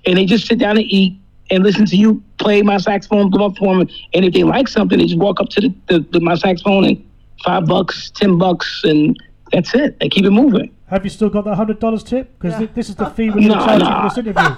and 0.06 0.18
they 0.18 0.26
just 0.26 0.48
sit 0.48 0.60
down 0.60 0.78
and 0.78 0.86
eat 0.86 1.18
and 1.50 1.64
listen 1.64 1.86
to 1.86 1.96
you 1.96 2.24
play 2.38 2.62
my 2.62 2.78
saxophone, 2.78 3.32
come 3.32 3.42
up 3.42 3.58
for 3.58 3.78
them, 3.78 3.88
and 4.14 4.26
if 4.26 4.34
they 4.34 4.44
like 4.44 4.68
something, 4.68 4.98
they 4.98 5.06
just 5.06 5.20
walk 5.20 5.40
up 5.40 5.50
to 5.50 5.62
the, 5.62 5.74
the, 5.88 6.00
the 6.12 6.20
my 6.20 6.36
saxophone 6.36 6.86
and 6.86 7.10
five 7.44 7.66
bucks, 7.66 8.10
ten 8.12 8.38
bucks, 8.38 8.82
and 8.84 9.18
that's 9.52 9.74
it. 9.76 10.00
They 10.00 10.10
keep 10.10 10.26
it 10.26 10.32
moving. 10.32 10.73
Have 10.88 11.04
you 11.06 11.10
still 11.10 11.30
got 11.30 11.46
that 11.46 11.56
hundred 11.56 11.80
dollars 11.80 12.04
tip? 12.04 12.38
Because 12.40 12.68
this 12.74 12.90
is 12.90 12.96
the 12.96 13.06
fee 13.08 13.30
we're 13.30 13.48
No, 13.48 13.56
charging 13.56 13.88
no. 13.88 14.02
for 14.02 14.10
this 14.10 14.18
interview. 14.18 14.50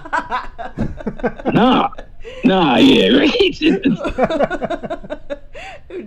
nah, 1.54 1.90
nah, 2.44 2.78
yeah, 2.78 3.10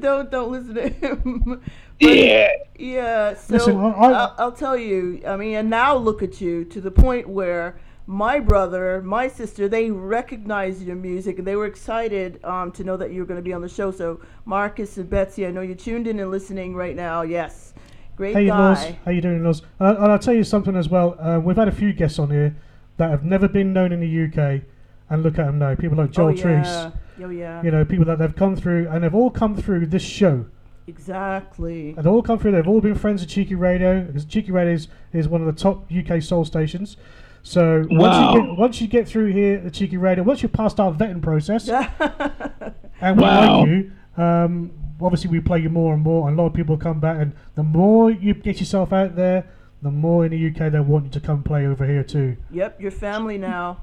don't 0.01 0.31
don't 0.31 0.51
listen 0.53 0.75
to 0.75 0.89
him. 0.89 1.63
Yeah. 2.01 2.49
Yeah. 2.79 3.35
So 3.35 3.55
Listen, 3.55 3.77
I- 3.79 3.91
I, 3.91 4.13
I- 4.39 4.45
will 4.45 4.53
tell 4.53 4.77
you. 4.77 5.21
I 5.27 5.37
mean, 5.37 5.57
and 5.57 5.69
now 5.69 5.97
look 5.97 6.23
at 6.23 6.41
you 6.41 6.65
to 6.67 6.81
the 6.81 6.93
point 6.93 7.29
where 7.29 7.77
my 8.07 8.39
brother, 8.39 9.03
my 9.03 9.27
sister, 9.27 9.67
they 9.69 9.91
recognized 9.91 10.83
your 10.83 10.95
music 10.95 11.39
and 11.39 11.47
they 11.47 11.57
were 11.57 11.67
excited 11.67 12.39
um, 12.45 12.71
to 12.73 12.85
know 12.85 12.97
that 12.97 13.11
you 13.11 13.19
were 13.21 13.27
going 13.27 13.41
to 13.41 13.43
be 13.43 13.53
on 13.53 13.63
the 13.63 13.69
show. 13.69 13.91
So 13.91 14.21
Marcus 14.45 14.97
and 14.97 15.11
Betsy, 15.11 15.45
I 15.45 15.51
know 15.51 15.61
you're 15.61 15.75
tuned 15.75 16.07
in 16.07 16.21
and 16.21 16.31
listening 16.31 16.77
right 16.77 16.95
now. 16.95 17.23
Yes, 17.23 17.75
great 18.19 18.35
Hey, 18.37 18.47
guy. 18.49 18.59
Laws. 18.59 18.85
How 19.07 19.11
you 19.13 19.21
doing, 19.23 19.43
Laws? 19.43 19.63
Uh, 19.81 19.95
and 19.99 20.13
I'll 20.13 20.19
tell 20.19 20.35
you 20.35 20.45
something 20.45 20.77
as 20.77 20.89
well. 20.91 21.17
Uh, 21.19 21.41
we've 21.41 21.57
had 21.57 21.69
a 21.69 21.73
few 21.73 21.93
guests 21.95 22.19
on 22.19 22.31
here 22.31 22.55
that 22.99 23.09
have 23.11 23.25
never 23.25 23.49
been 23.49 23.73
known 23.73 23.93
in 23.93 24.01
the 24.01 24.25
UK, 24.27 24.63
and 25.09 25.23
look 25.23 25.39
at 25.39 25.47
them 25.47 25.59
now. 25.59 25.75
People 25.75 25.97
like 25.97 26.11
Joel 26.11 26.29
oh, 26.31 26.33
Treese. 26.35 26.65
yeah. 26.65 26.91
Oh 27.25 27.31
yeah. 27.31 27.63
You 27.63 27.71
know, 27.71 27.85
people 27.85 28.05
that 28.07 28.19
they've 28.19 28.37
come 28.37 28.55
through, 28.57 28.89
and 28.89 29.03
they've 29.03 29.15
all 29.15 29.31
come 29.31 29.57
through 29.57 29.87
this 29.87 30.03
show. 30.03 30.45
Exactly. 30.87 31.95
And 31.97 32.05
they 32.05 32.11
all 32.11 32.23
come 32.23 32.39
through. 32.39 32.53
They've 32.53 32.67
all 32.67 32.81
been 32.81 32.95
friends 32.95 33.23
of 33.23 33.29
Cheeky 33.29 33.55
Radio 33.55 34.03
because 34.03 34.25
Cheeky 34.25 34.53
Radio 34.53 34.75
is, 34.75 34.89
is 35.13 35.29
one 35.29 35.41
of 35.41 35.47
the 35.47 35.53
top 35.61 35.87
UK 35.93 36.23
soul 36.23 36.45
stations. 36.45 36.97
So 37.43 37.87
Wow. 37.91 37.99
once 38.01 38.35
you 38.35 38.41
get 38.49 38.59
once 38.59 38.81
you 38.81 38.89
get 38.89 39.09
through 39.09 39.33
here 39.33 39.63
at 39.65 39.73
Cheeky 39.75 39.97
Radio, 39.97 40.25
once 40.25 40.43
you've 40.43 40.53
passed 40.53 40.81
our 40.81 40.93
vetting 40.93 41.23
process, 41.23 41.69
and 43.01 43.17
we 43.17 43.23
Wow. 43.23 43.61
like 43.61 43.69
you, 43.69 43.93
um, 44.17 44.71
obviously 45.01 45.31
we 45.31 45.41
play 45.41 45.61
you 45.61 45.69
more 45.71 45.95
and 45.95 46.03
more, 46.03 46.29
and 46.29 46.39
a 46.39 46.43
lot 46.43 46.49
of 46.49 46.55
people 46.55 46.77
come 46.77 47.01
back. 47.01 47.21
And 47.21 47.33
the 47.55 47.63
more 47.63 48.11
you 48.11 48.35
get 48.35 48.59
yourself 48.61 48.93
out 48.93 49.17
there, 49.17 49.49
the 49.83 49.91
more 49.91 50.25
in 50.27 50.33
the 50.33 50.49
UK 50.49 50.73
they 50.73 50.81
want 50.81 51.05
you 51.05 51.11
to 51.11 51.21
come 51.21 51.43
play 51.43 51.67
over 51.67 51.87
here 51.87 52.03
too. 52.03 52.37
Yep, 52.51 52.81
your 52.81 52.91
family 52.91 53.39
now. 53.39 53.81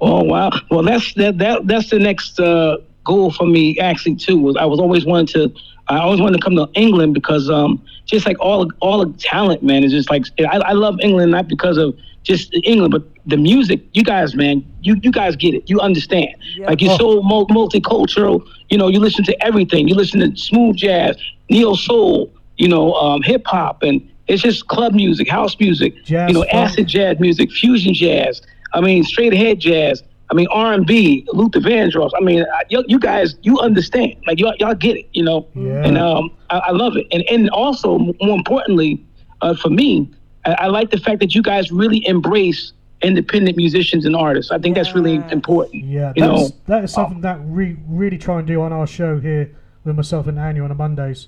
Oh 0.00 0.22
wow! 0.24 0.50
Well, 0.70 0.82
that's 0.82 1.14
that 1.14 1.38
that 1.38 1.66
that's 1.66 1.90
the 1.90 1.98
next 1.98 2.38
uh, 2.40 2.78
goal 3.04 3.30
for 3.30 3.46
me 3.46 3.78
actually 3.78 4.16
too. 4.16 4.38
Was 4.38 4.56
I 4.56 4.64
was 4.64 4.80
always 4.80 5.06
wanting 5.06 5.26
to, 5.28 5.60
I 5.88 5.98
always 5.98 6.20
wanted 6.20 6.38
to 6.38 6.44
come 6.44 6.56
to 6.56 6.68
England 6.74 7.14
because 7.14 7.50
um 7.50 7.82
just 8.06 8.26
like 8.26 8.38
all 8.40 8.70
all 8.80 9.04
the 9.04 9.12
talent, 9.18 9.62
man, 9.62 9.84
is 9.84 9.92
just 9.92 10.10
like 10.10 10.24
I, 10.40 10.58
I 10.58 10.72
love 10.72 10.98
England 11.00 11.30
not 11.32 11.48
because 11.48 11.76
of 11.76 11.96
just 12.22 12.54
England, 12.64 12.92
but 12.92 13.02
the 13.26 13.36
music. 13.36 13.80
You 13.92 14.04
guys, 14.04 14.34
man, 14.34 14.64
you 14.82 14.96
you 15.02 15.10
guys 15.10 15.36
get 15.36 15.54
it. 15.54 15.68
You 15.68 15.80
understand. 15.80 16.34
Like 16.66 16.80
you're 16.80 16.96
so 16.98 17.22
mul- 17.22 17.48
multicultural. 17.48 18.46
You 18.70 18.78
know, 18.78 18.88
you 18.88 19.00
listen 19.00 19.24
to 19.24 19.42
everything. 19.44 19.88
You 19.88 19.94
listen 19.94 20.20
to 20.20 20.36
smooth 20.36 20.76
jazz, 20.76 21.16
neo 21.50 21.74
soul. 21.74 22.32
You 22.56 22.68
know, 22.68 22.94
um, 22.94 23.22
hip 23.22 23.42
hop, 23.46 23.82
and 23.82 24.08
it's 24.28 24.42
just 24.42 24.68
club 24.68 24.94
music, 24.94 25.28
house 25.28 25.58
music. 25.58 25.94
Jazz 26.04 26.28
you 26.28 26.34
know, 26.34 26.42
funk. 26.42 26.54
acid 26.54 26.86
jazz 26.86 27.18
music, 27.18 27.50
fusion 27.50 27.92
jazz. 27.94 28.40
I 28.72 28.80
mean, 28.80 29.04
straight 29.04 29.32
ahead 29.32 29.58
jazz. 29.58 30.02
I 30.30 30.34
mean, 30.34 30.46
R 30.50 30.72
and 30.72 30.86
B, 30.86 31.26
Luther 31.32 31.60
Vandross. 31.60 32.10
I 32.16 32.20
mean, 32.22 32.44
I, 32.54 32.62
you, 32.70 32.82
you 32.88 32.98
guys, 32.98 33.36
you 33.42 33.58
understand. 33.58 34.16
Like 34.26 34.40
y'all, 34.40 34.54
y'all 34.58 34.74
get 34.74 34.96
it. 34.96 35.08
You 35.12 35.24
know, 35.24 35.46
Yeah. 35.54 35.84
and 35.84 35.98
um, 35.98 36.30
I, 36.50 36.58
I 36.58 36.70
love 36.70 36.96
it. 36.96 37.06
And 37.12 37.22
and 37.30 37.50
also, 37.50 37.98
more 37.98 38.36
importantly, 38.36 39.04
uh, 39.42 39.54
for 39.54 39.68
me, 39.70 40.10
I, 40.46 40.52
I 40.52 40.66
like 40.68 40.90
the 40.90 40.98
fact 40.98 41.20
that 41.20 41.34
you 41.34 41.42
guys 41.42 41.70
really 41.70 42.06
embrace 42.06 42.72
independent 43.02 43.56
musicians 43.56 44.06
and 44.06 44.14
artists. 44.16 44.52
I 44.52 44.58
think 44.58 44.76
that's 44.76 44.94
really 44.94 45.16
important. 45.30 45.84
Yeah, 45.84 46.12
you 46.16 46.24
that's, 46.24 46.50
know. 46.50 46.56
that 46.66 46.84
is 46.84 46.92
something 46.92 47.20
that 47.22 47.44
we 47.44 47.76
really 47.88 48.16
try 48.16 48.38
and 48.38 48.46
do 48.46 48.62
on 48.62 48.72
our 48.72 48.86
show 48.86 49.18
here 49.18 49.54
with 49.84 49.96
myself 49.96 50.28
and 50.28 50.38
Anya 50.38 50.62
on 50.62 50.68
the 50.68 50.76
Mondays, 50.76 51.26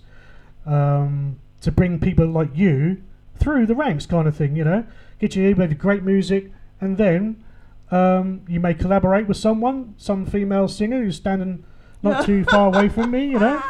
um, 0.66 1.40
to 1.60 1.72
bring 1.72 1.98
people 1.98 2.26
like 2.26 2.50
you 2.56 3.02
through 3.36 3.66
the 3.66 3.74
ranks, 3.74 4.06
kind 4.06 4.28
of 4.28 4.36
thing. 4.36 4.56
You 4.56 4.64
know, 4.64 4.86
get 5.18 5.34
you 5.36 5.54
with 5.54 5.76
great 5.78 6.04
music, 6.04 6.52
and 6.80 6.96
then 6.96 7.44
um, 7.90 8.42
you 8.48 8.60
may 8.60 8.74
collaborate 8.74 9.26
with 9.28 9.36
someone, 9.36 9.94
some 9.96 10.26
female 10.26 10.68
singer 10.68 11.02
who's 11.02 11.16
standing 11.16 11.64
not 12.02 12.24
too 12.26 12.44
far 12.50 12.68
away 12.68 12.88
from 12.88 13.10
me. 13.10 13.26
You 13.26 13.38
know, 13.38 13.62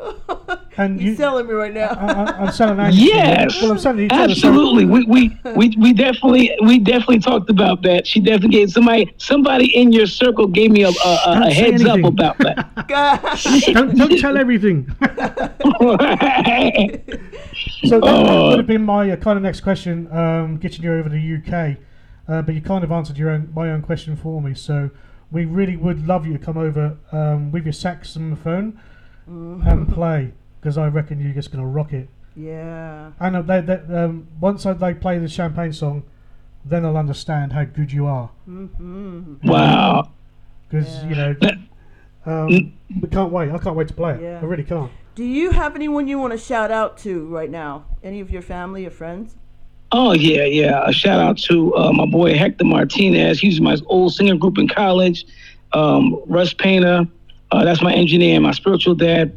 and 0.76 1.00
You're 1.00 1.10
you. 1.10 1.16
selling 1.16 1.46
me 1.48 1.52
right 1.54 1.74
now. 1.74 1.88
I, 1.88 2.06
I, 2.12 2.24
I'm 2.44 2.52
selling 2.52 2.78
Anya. 2.78 2.96
you. 3.00 3.08
Yes, 3.08 3.60
well, 3.60 3.72
I'm 3.72 3.78
selling 3.78 4.04
each 4.04 4.12
other, 4.12 4.30
absolutely. 4.32 4.84
We, 4.84 5.04
we 5.04 5.40
we 5.56 5.76
we 5.78 5.92
definitely 5.92 6.56
we 6.62 6.78
definitely 6.78 7.18
talked 7.18 7.50
about 7.50 7.82
that. 7.82 8.06
She 8.06 8.20
definitely 8.20 8.50
gave 8.50 8.70
somebody 8.70 9.12
somebody 9.18 9.76
in 9.76 9.90
your 9.92 10.06
circle 10.06 10.46
gave 10.46 10.70
me 10.70 10.84
a 10.84 10.88
a, 10.88 10.92
a, 10.92 11.34
Don't 11.40 11.52
heads 11.52 11.84
up 11.84 12.04
about 12.04 12.38
that. 12.38 12.86
don't, 13.74 13.96
don't 13.96 14.18
tell 14.20 14.36
everything. 14.38 14.86
So 17.84 17.98
that, 18.00 18.04
that 18.04 18.28
Oh. 18.28 18.50
would 18.50 18.58
have 18.58 18.66
been 18.66 18.84
my 18.84 19.10
uh, 19.10 19.16
kind 19.16 19.36
of 19.36 19.42
next 19.42 19.60
question, 19.62 20.10
um, 20.12 20.58
getting 20.58 20.82
you 20.84 20.92
over 20.94 21.08
to 21.08 21.14
the 21.14 21.36
UK. 21.38 21.76
Uh, 22.28 22.42
but 22.42 22.54
you 22.54 22.60
kind 22.60 22.84
of 22.84 22.92
answered 22.92 23.16
your 23.16 23.30
own 23.30 23.50
my 23.54 23.70
own 23.70 23.82
question 23.82 24.16
for 24.16 24.40
me. 24.42 24.54
So 24.54 24.90
we 25.30 25.44
really 25.44 25.76
would 25.76 26.06
love 26.06 26.26
you 26.26 26.32
to 26.32 26.38
come 26.38 26.58
over 26.58 26.96
um, 27.12 27.52
with 27.52 27.64
your 27.64 27.72
saxophone 27.72 28.80
and 29.26 29.88
play 29.92 30.32
because 30.60 30.76
I 30.78 30.88
reckon 30.88 31.20
you're 31.20 31.32
just 31.32 31.52
going 31.52 31.62
to 31.62 31.68
rock 31.68 31.92
it. 31.92 32.08
Yeah. 32.36 33.12
And 33.20 33.36
uh, 33.36 33.42
they, 33.42 33.60
they, 33.60 33.74
um, 33.94 34.28
once 34.40 34.64
I, 34.66 34.72
they 34.72 34.94
play 34.94 35.18
the 35.18 35.28
champagne 35.28 35.72
song, 35.72 36.04
then 36.64 36.82
they'll 36.82 36.96
understand 36.96 37.52
how 37.52 37.64
good 37.64 37.92
you 37.92 38.06
are. 38.06 38.30
Mm-hmm. 38.48 39.48
Wow. 39.48 40.10
Because 40.68 41.04
you 41.04 41.14
know, 41.14 41.34
um, 42.26 42.74
we 43.00 43.08
can't 43.10 43.32
wait. 43.32 43.50
I 43.50 43.58
can't 43.58 43.76
wait 43.76 43.88
to 43.88 43.94
play 43.94 44.14
it. 44.14 44.22
Yeah. 44.22 44.40
I 44.40 44.44
really 44.44 44.64
can't. 44.64 44.90
Do 45.14 45.24
you 45.24 45.50
have 45.50 45.74
anyone 45.74 46.06
you 46.06 46.18
want 46.18 46.32
to 46.32 46.38
shout 46.38 46.70
out 46.70 46.96
to 46.98 47.26
right 47.26 47.50
now? 47.50 47.86
Any 48.04 48.20
of 48.20 48.30
your 48.30 48.42
family 48.42 48.86
or 48.86 48.90
friends? 48.90 49.34
Oh 49.90 50.12
yeah, 50.12 50.44
yeah. 50.44 50.82
A 50.86 50.92
shout 50.92 51.18
out 51.18 51.38
to 51.38 51.74
uh, 51.74 51.92
my 51.92 52.04
boy 52.06 52.36
Hector 52.36 52.64
Martinez. 52.64 53.40
He 53.40 53.48
was 53.48 53.60
my 53.60 53.76
old 53.86 54.12
singer 54.12 54.36
group 54.36 54.58
in 54.58 54.68
college. 54.68 55.24
Um, 55.72 56.20
Russ 56.26 56.52
Painter. 56.52 57.06
Uh, 57.50 57.64
that's 57.64 57.80
my 57.80 57.94
engineer 57.94 58.34
and 58.34 58.44
my 58.44 58.52
spiritual 58.52 58.94
dad. 58.94 59.36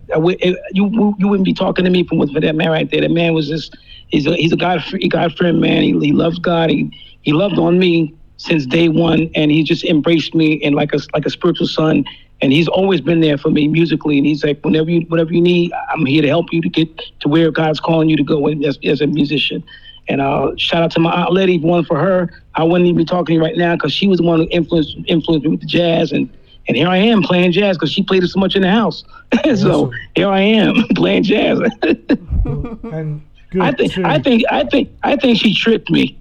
You 0.73 1.15
you 1.17 1.27
wouldn't 1.27 1.45
be 1.45 1.53
talking 1.53 1.85
to 1.85 1.91
me 1.91 2.03
from 2.03 2.17
with 2.17 2.33
that 2.33 2.55
man 2.55 2.69
right 2.69 2.89
there. 2.91 3.01
That 3.01 3.11
man 3.11 3.33
was 3.33 3.47
just 3.47 3.77
he's 4.07 4.27
a 4.27 4.35
he's 4.35 4.51
a 4.51 4.57
God 4.57 4.83
God 5.09 5.37
friend 5.37 5.61
man. 5.61 5.83
He, 5.83 5.97
he 5.99 6.11
loves 6.11 6.37
God. 6.37 6.69
He 6.69 6.91
he 7.21 7.31
loved 7.31 7.57
on 7.57 7.79
me 7.79 8.13
since 8.35 8.65
day 8.65 8.89
one, 8.89 9.29
and 9.35 9.51
he 9.51 9.63
just 9.63 9.85
embraced 9.85 10.35
me 10.35 10.61
and 10.63 10.75
like 10.75 10.93
a 10.93 10.99
like 11.13 11.25
a 11.25 11.29
spiritual 11.29 11.67
son. 11.67 12.03
And 12.41 12.51
he's 12.51 12.67
always 12.67 13.01
been 13.01 13.21
there 13.21 13.37
for 13.37 13.51
me 13.51 13.67
musically. 13.67 14.17
And 14.17 14.25
he's 14.25 14.43
like, 14.43 14.59
whenever 14.65 14.89
you 14.89 15.01
whatever 15.07 15.31
you 15.31 15.41
need, 15.41 15.71
I'm 15.93 16.05
here 16.05 16.23
to 16.23 16.27
help 16.27 16.47
you 16.51 16.61
to 16.61 16.69
get 16.69 16.89
to 17.21 17.29
where 17.29 17.51
God's 17.51 17.79
calling 17.79 18.09
you 18.09 18.17
to 18.17 18.23
go 18.23 18.47
as, 18.47 18.77
as 18.83 18.99
a 18.99 19.07
musician. 19.07 19.63
And 20.11 20.19
uh, 20.19 20.51
shout 20.57 20.83
out 20.83 20.91
to 20.91 20.99
my 20.99 21.09
aunt 21.13 21.31
Letty, 21.31 21.57
one 21.59 21.85
for 21.85 21.97
her. 21.97 22.29
I 22.55 22.63
wouldn't 22.65 22.85
even 22.85 22.97
be 22.97 23.05
talking 23.05 23.27
to 23.27 23.33
you 23.35 23.41
right 23.41 23.55
now 23.55 23.75
because 23.75 23.93
she 23.93 24.07
was 24.07 24.17
the 24.19 24.25
one 24.25 24.39
who 24.41 24.47
influenced 24.51 24.97
influenced 25.07 25.45
me 25.45 25.51
with 25.51 25.61
the 25.61 25.65
jazz, 25.67 26.11
and 26.11 26.29
and 26.67 26.75
here 26.75 26.89
I 26.89 26.97
am 26.97 27.21
playing 27.21 27.53
jazz 27.53 27.77
because 27.77 27.93
she 27.93 28.03
played 28.03 28.21
it 28.21 28.27
so 28.27 28.37
much 28.37 28.55
in 28.57 28.61
the 28.61 28.69
house. 28.69 29.05
so 29.55 29.89
here 30.13 30.27
I 30.27 30.41
am 30.41 30.75
playing 30.95 31.23
jazz. 31.23 31.59
and 31.83 33.21
good 33.51 33.61
I 33.61 33.71
think 33.71 33.93
too. 33.93 34.03
I 34.03 34.19
think 34.19 34.43
I 34.51 34.65
think 34.65 34.89
I 35.01 35.15
think 35.15 35.37
she 35.39 35.53
tripped 35.53 35.89
me. 35.89 36.17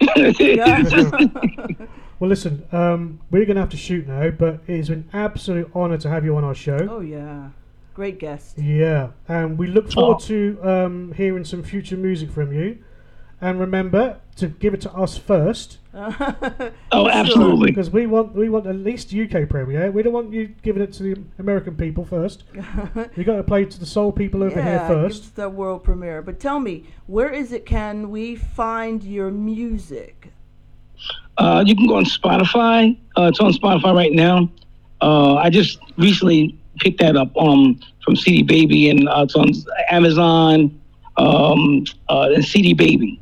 Well, 2.21 2.29
listen, 2.29 2.65
um, 2.71 3.19
we're 3.31 3.47
going 3.47 3.55
to 3.57 3.63
have 3.63 3.71
to 3.71 3.79
shoot 3.79 4.07
now, 4.07 4.29
but 4.31 4.61
it 4.67 4.77
is 4.79 4.91
an 4.91 5.09
absolute 5.13 5.71
honour 5.75 5.97
to 5.99 6.09
have 6.11 6.23
you 6.25 6.37
on 6.37 6.45
our 6.45 6.55
show. 6.55 6.87
Oh 6.91 7.01
yeah, 7.01 7.49
great 7.95 8.19
guest. 8.19 8.59
Yeah, 8.59 9.09
and 9.27 9.59
we 9.59 9.67
look 9.67 9.91
forward 9.91 10.17
Oh. 10.17 10.27
to 10.27 10.59
um, 10.63 11.13
hearing 11.17 11.45
some 11.45 11.63
future 11.63 11.97
music 11.97 12.31
from 12.31 12.53
you. 12.53 12.79
And 13.43 13.59
remember 13.59 14.19
to 14.37 14.49
give 14.49 14.75
it 14.75 14.81
to 14.83 14.93
us 14.93 15.17
first. 15.17 15.79
Oh, 16.93 17.09
absolutely. 17.09 17.71
Because 17.71 17.91
we 17.91 18.07
want 18.07 18.35
we 18.35 18.49
want 18.49 18.67
at 18.67 18.77
least 18.77 19.15
UK 19.15 19.49
premiere. 19.49 19.91
We 19.91 20.03
don't 20.03 20.13
want 20.13 20.33
you 20.33 20.55
giving 20.63 20.83
it 20.83 20.93
to 20.95 21.03
the 21.03 21.23
American 21.39 21.77
people 21.77 22.05
first. 22.05 22.45
you 23.17 23.25
got 23.25 23.37
to 23.37 23.43
play 23.43 23.65
to 23.65 23.81
the 23.81 23.87
soul 23.87 24.13
people 24.13 24.43
over 24.43 24.61
here 24.63 24.85
first. 24.87 25.23
give 25.23 25.29
us 25.29 25.29
the 25.31 25.49
world 25.49 25.85
premiere. 25.85 26.21
But 26.23 26.41
tell 26.41 26.61
me, 26.61 26.85
where 27.07 27.31
is 27.31 27.53
it? 27.53 27.65
Can 27.65 28.11
we 28.11 28.37
find 28.37 29.03
your 29.03 29.31
music? 29.31 30.33
Uh, 31.39 31.63
you 31.67 31.75
can 31.77 31.87
go 31.87 31.97
on 31.97 32.05
Spotify. 32.05 32.97
Uh, 33.17 33.23
it's 33.25 33.41
on 33.41 33.53
Spotify 33.53 33.95
right 33.95 34.13
now. 34.13 34.51
Uh, 35.01 35.37
I 35.37 35.49
just 35.49 35.79
recently 35.97 36.59
picked 36.81 37.01
that 37.01 37.17
up 37.17 37.35
um, 37.37 37.81
from 38.05 38.17
CD 38.17 38.43
Baby, 38.43 38.91
and 38.91 39.09
uh, 39.09 39.23
it's 39.23 39.35
on 39.35 39.53
Amazon 39.91 40.81
um, 41.17 41.85
uh, 42.09 42.31
and 42.35 42.45
CD 42.45 42.75
Baby. 42.75 43.20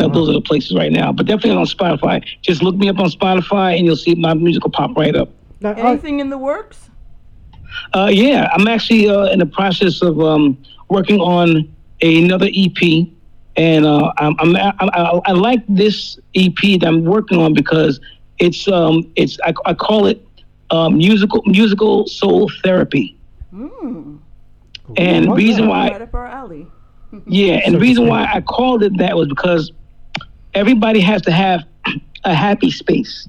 And 0.00 0.12
th- 0.12 0.12
those 0.12 0.28
are 0.28 0.32
the 0.32 0.40
places 0.40 0.74
right 0.76 0.92
now. 0.92 1.12
But 1.12 1.26
definitely 1.26 1.58
on 1.58 1.66
Spotify. 1.66 2.24
Just 2.42 2.62
look 2.62 2.76
me 2.76 2.88
up 2.88 2.98
on 2.98 3.10
Spotify, 3.10 3.76
and 3.76 3.84
you'll 3.86 3.96
see 3.96 4.14
my 4.14 4.34
music 4.34 4.62
will 4.64 4.70
pop 4.70 4.96
right 4.96 5.14
up. 5.16 5.28
Anything 5.62 6.20
in 6.20 6.30
the 6.30 6.38
works? 6.38 6.88
Uh, 7.94 8.08
yeah, 8.12 8.48
I'm 8.52 8.66
actually 8.68 9.08
uh, 9.08 9.24
in 9.26 9.38
the 9.38 9.46
process 9.46 10.02
of 10.02 10.20
um, 10.20 10.56
working 10.88 11.20
on 11.20 11.72
another 12.02 12.48
EP, 12.54 13.06
and 13.56 13.84
uh, 13.86 14.12
I'm, 14.18 14.34
I'm, 14.38 14.56
I, 14.56 14.72
I, 14.80 15.20
I 15.26 15.32
like 15.32 15.62
this 15.68 16.18
EP 16.34 16.54
that 16.80 16.84
I'm 16.86 17.04
working 17.04 17.38
on 17.40 17.54
because 17.54 18.00
it's 18.38 18.68
um, 18.68 19.10
it's 19.16 19.38
I, 19.44 19.52
I 19.66 19.74
call 19.74 20.06
it 20.06 20.24
uh, 20.70 20.88
musical 20.90 21.42
musical 21.46 22.06
soul 22.06 22.50
therapy, 22.62 23.16
Mm. 23.52 24.18
and 24.96 25.26
Right 25.28 25.36
reason 25.36 25.64
up- 25.64 25.70
why 25.70 25.88
right 25.90 26.02
up 26.02 26.14
our 26.14 26.26
alley. 26.26 26.66
yeah, 27.26 27.60
and 27.64 27.74
the 27.74 27.78
reason 27.80 28.06
why 28.06 28.28
I 28.32 28.40
called 28.42 28.82
it 28.82 28.96
that 28.98 29.16
was 29.16 29.26
because 29.28 29.72
everybody 30.54 31.00
has 31.00 31.22
to 31.22 31.30
have 31.32 31.64
a 32.24 32.34
happy 32.34 32.70
space 32.70 33.28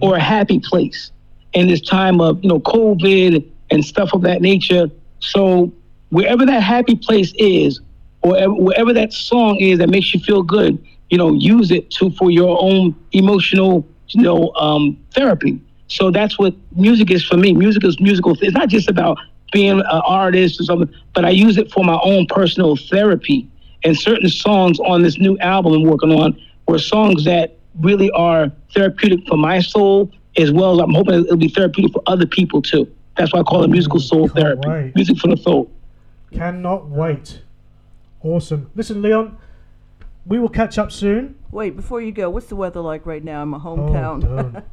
or 0.00 0.16
a 0.16 0.20
happy 0.20 0.58
place 0.58 1.10
in 1.52 1.68
this 1.68 1.80
time 1.80 2.20
of 2.20 2.42
you 2.42 2.48
know 2.48 2.60
COVID 2.60 3.44
and 3.70 3.84
stuff 3.84 4.12
of 4.12 4.22
that 4.22 4.40
nature. 4.40 4.88
So 5.20 5.72
wherever 6.10 6.44
that 6.46 6.62
happy 6.62 6.96
place 6.96 7.32
is, 7.38 7.80
or 8.22 8.30
wherever- 8.32 8.54
wherever 8.54 8.92
that 8.92 9.12
song 9.12 9.56
is 9.56 9.78
that 9.78 9.88
makes 9.88 10.12
you 10.14 10.20
feel 10.20 10.42
good, 10.42 10.78
you 11.10 11.18
know, 11.18 11.32
use 11.34 11.70
it 11.70 11.90
to 11.92 12.10
for 12.10 12.30
your 12.30 12.58
own 12.60 12.94
emotional, 13.12 13.86
you 14.08 14.22
know, 14.22 14.52
um, 14.56 14.96
therapy. 15.14 15.58
So 15.88 16.10
that's 16.10 16.38
what 16.38 16.54
music 16.74 17.10
is 17.10 17.24
for 17.24 17.36
me. 17.36 17.52
Music 17.52 17.84
is 17.84 17.98
musical. 18.00 18.36
It's 18.40 18.54
not 18.54 18.68
just 18.68 18.88
about 18.88 19.18
being 19.52 19.78
an 19.78 19.84
artist 20.06 20.60
or 20.60 20.64
something, 20.64 20.90
but 21.14 21.24
I 21.24 21.30
use 21.30 21.56
it 21.58 21.70
for 21.70 21.84
my 21.84 21.98
own 22.02 22.26
personal 22.26 22.76
therapy. 22.76 23.46
And 23.84 23.96
certain 23.96 24.28
songs 24.28 24.80
on 24.80 25.02
this 25.02 25.18
new 25.18 25.38
album 25.38 25.72
I'm 25.74 25.82
working 25.84 26.10
on 26.12 26.36
were 26.68 26.78
songs 26.78 27.24
that 27.24 27.56
really 27.80 28.10
are 28.12 28.50
therapeutic 28.74 29.26
for 29.28 29.36
my 29.36 29.60
soul, 29.60 30.10
as 30.36 30.50
well 30.52 30.72
as 30.74 30.78
I'm 30.80 30.92
hoping 30.94 31.14
it'll 31.14 31.36
be 31.36 31.48
therapeutic 31.48 31.92
for 31.92 32.02
other 32.06 32.26
people 32.26 32.62
too. 32.62 32.90
That's 33.16 33.32
why 33.32 33.40
I 33.40 33.42
call 33.44 33.62
it 33.64 33.68
musical 33.68 34.00
soul 34.00 34.28
therapy, 34.28 34.92
music 34.94 35.18
for 35.18 35.28
the 35.28 35.36
soul. 35.36 35.70
Cannot 36.32 36.88
wait. 36.88 37.42
Awesome. 38.22 38.70
Listen, 38.74 39.00
Leon, 39.02 39.38
we 40.26 40.38
will 40.38 40.48
catch 40.48 40.78
up 40.78 40.90
soon. 40.92 41.36
Wait, 41.52 41.76
before 41.76 42.00
you 42.00 42.12
go, 42.12 42.28
what's 42.28 42.46
the 42.46 42.56
weather 42.56 42.80
like 42.80 43.06
right 43.06 43.22
now 43.24 43.42
in 43.42 43.48
my 43.48 43.58
Oh, 43.58 43.60
hometown? 43.76 44.62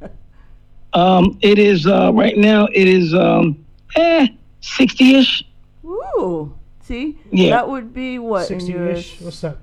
Um, 0.96 1.40
it 1.42 1.58
is 1.58 1.88
uh, 1.88 2.12
right 2.14 2.38
now. 2.38 2.68
It 2.72 2.88
is 2.88 3.16
um, 3.16 3.66
eh, 3.96 4.28
sixty-ish. 4.62 5.44
Ooh, 5.84 6.54
see, 6.82 7.18
Yeah. 7.32 7.50
that 7.50 7.68
would 7.68 7.96
be 7.96 8.20
what 8.20 8.42
in 8.52 8.60
60 8.60 8.72
your 8.72 8.88
ish. 8.90 9.20
What's 9.20 9.42
that? 9.42 9.58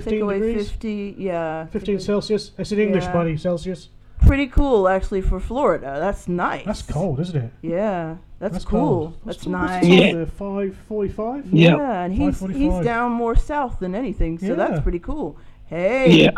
Take 0.00 0.04
15 0.20 0.22
away 0.22 0.38
degrees? 0.40 0.70
fifty, 0.70 1.14
yeah, 1.18 1.66
15 1.66 2.00
Celsius? 2.00 2.52
It's 2.58 2.72
in 2.72 2.78
English, 2.78 3.04
Yeah. 3.04 3.12
buddy. 3.12 3.36
Celsius. 3.36 3.88
pretty 4.26 4.46
cool 4.46 4.88
actually 4.88 5.20
for 5.20 5.38
Florida. 5.38 5.98
That's 6.00 6.26
nice. 6.26 6.64
That's 6.64 6.82
cold, 6.82 7.20
isn't 7.20 7.36
it? 7.36 7.52
Yeah, 7.62 8.16
that's, 8.40 8.52
That's 8.54 8.64
cool. 8.64 8.80
cold. 8.80 9.12
That's 9.24 9.38
What's 9.38 9.46
nice. 9.46 9.84
the 9.86 9.96
time 10.00 10.16
there? 10.16 10.26
545? 10.26 11.46
Yeah, 11.52 12.02
and 12.04 12.12
he's 12.14 12.40
he's 12.40 12.84
down 12.84 13.12
more 13.12 13.36
south 13.36 13.78
than 13.78 13.94
anything, 13.94 14.38
so 14.38 14.46
Yeah. 14.46 14.54
that's 14.54 14.80
pretty 14.80 14.98
cool. 15.00 15.36
Hey. 15.66 16.22
Yeah. 16.24 16.30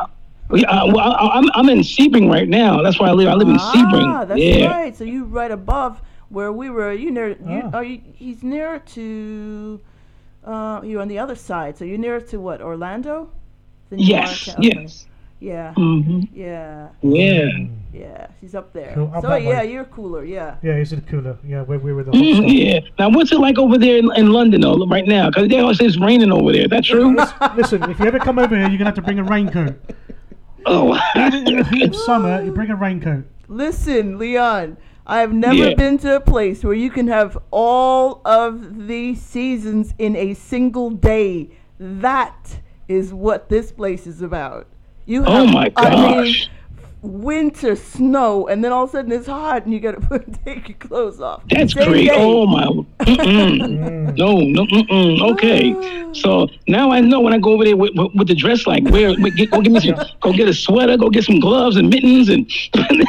Yeah, 0.51 0.71
uh, 0.71 0.87
well, 0.95 1.13
I, 1.13 1.29
I'm 1.39 1.45
I'm 1.55 1.69
in 1.69 1.81
Sebring 1.81 2.31
right 2.33 2.49
now. 2.49 2.81
That's 2.83 2.99
where 2.99 3.11
I 3.11 3.13
live. 3.13 3.29
I 3.29 3.35
live 3.35 3.49
in 3.49 3.59
Ah, 3.61 3.73
Sebring. 3.75 4.29
that's 4.29 4.41
yeah. 4.41 4.67
right. 4.81 4.97
So 4.97 5.05
you 5.05 5.25
right 5.25 5.51
above 5.51 6.01
where 6.31 6.51
we 6.53 6.71
were. 6.71 6.91
You 6.93 7.11
near? 7.11 7.29
You, 7.29 7.63
Ah. 7.65 7.77
are 7.77 7.85
you? 7.85 8.01
He's 8.15 8.43
near 8.43 8.79
to. 8.95 9.79
Uh, 10.45 10.81
you're 10.85 11.03
on 11.03 11.09
the 11.09 11.19
other 11.19 11.35
side. 11.35 11.77
So 11.77 11.85
you're 11.85 11.99
near 11.99 12.19
to 12.33 12.41
what? 12.41 12.63
Orlando? 12.63 13.29
Then 13.91 13.99
you 13.99 14.07
Yes, 14.07 14.49
are 14.49 14.61
to- 14.61 14.69
yes. 14.69 15.07
Yeah. 15.41 15.73
Mhm. 15.77 16.29
Yeah. 16.35 16.89
Yeah. 17.01 17.49
Yeah. 17.95 18.27
She's 18.41 18.55
up 18.57 18.73
there. 18.73 18.91
Cool, 18.95 19.13
So 19.23 19.37
yeah, 19.37 19.61
way. 19.61 19.73
you're 19.73 19.85
cooler. 19.85 20.25
Yeah. 20.25 20.57
Yeah, 20.63 20.77
is 20.79 20.93
it 20.93 21.07
cooler. 21.07 21.39
Yeah, 21.47 21.63
where 21.63 21.79
we 21.79 21.93
were 21.93 22.03
the 22.03 22.11
hot 22.11 22.21
Mhm, 22.21 22.53
yeah. 22.53 22.81
Now, 22.99 23.09
what's 23.11 23.31
it 23.31 23.39
like 23.39 23.57
over 23.57 23.79
there 23.79 23.99
in, 23.99 24.11
in 24.17 24.33
London, 24.33 24.61
though, 24.63 24.85
right 24.87 25.07
now? 25.07 25.29
Because 25.31 25.49
they 25.49 25.61
always 25.61 25.79
say 25.79 25.85
it's 25.87 25.97
raining 25.97 26.33
over 26.33 26.51
there. 26.53 26.67
That 26.67 26.85
true? 26.85 27.15
Listen, 27.57 27.89
if 27.89 28.01
you 28.01 28.07
ever 28.07 28.19
come 28.19 28.39
over 28.41 28.57
here, 28.57 28.67
you're 28.69 28.79
going 28.79 28.81
to 28.81 28.85
have 28.87 28.95
to 28.97 29.03
bring 29.03 29.19
a 29.21 29.25
raincoat. 29.25 29.77
Oh. 30.67 30.99
Even 31.17 31.47
in 31.47 31.57
the 31.59 31.65
heat 31.65 31.85
of 31.89 31.97
summer, 31.97 32.43
you 32.45 32.53
bring 32.53 32.69
a 32.71 32.77
raincoat. 32.77 33.25
Listen, 33.47 34.19
Leon, 34.19 34.77
I 35.07 35.21
have 35.21 35.33
never 35.33 35.55
Yeah. 35.55 35.75
been 35.75 35.97
to 35.99 36.17
a 36.17 36.21
place 36.21 36.63
where 36.63 36.75
you 36.75 36.91
can 36.91 37.07
have 37.07 37.39
all 37.51 38.21
of 38.27 38.87
the 38.89 39.15
seasons 39.15 39.95
in 39.99 40.15
a 40.15 40.35
single 40.35 40.91
day. 40.91 41.51
That 41.79 42.59
is 42.89 43.13
what 43.13 43.49
this 43.49 43.71
place 43.73 44.07
is 44.07 44.23
about. 44.23 44.67
You 45.07 45.25
Oh 45.27 45.45
have, 45.47 45.55
my 45.55 45.73
I 45.77 46.23
mean, 46.25 46.35
winter, 47.01 47.77
snow, 47.77 48.49
and 48.49 48.63
then 48.65 48.73
all 48.73 48.85
of 48.85 48.91
a 48.91 48.93
sudden 48.93 49.13
it's 49.13 49.27
hot 49.27 49.65
and 49.65 49.73
you 49.73 49.81
gotta 49.81 50.01
take 50.45 50.69
your 50.69 50.79
clothes 50.79 51.21
off. 51.21 51.43
That's 51.51 51.73
Same 51.73 51.89
great. 51.91 52.09
day. 52.09 52.15
Oh 52.17 52.47
my. 52.47 52.65
Mm. 53.09 54.17
No, 54.17 54.39
no, 54.41 54.65
mm-mm. 54.67 55.33
Okay. 55.33 55.73
Ah. 55.77 56.13
So 56.13 56.49
now 56.67 56.91
I 56.91 57.01
know 57.01 57.21
when 57.21 57.33
I 57.33 57.39
go 57.39 57.53
over 57.53 57.65
there 57.65 57.77
with, 57.77 57.93
with, 57.95 58.11
with 58.15 58.29
the 58.29 58.35
dress, 58.35 58.67
like, 58.67 58.85
where, 58.89 59.15
wait, 59.19 59.35
get, 59.37 59.51
go 59.51 59.61
get 59.61 59.73
me 59.73 59.81
some, 59.81 59.97
go 60.21 60.33
get 60.33 60.49
a 60.49 60.55
sweater, 60.55 60.97
go 60.97 61.09
get 61.11 61.25
some 61.25 61.39
gloves 61.41 61.77
and 61.77 61.89
mittens, 61.89 62.29
and 62.29 62.51
And 62.75 63.03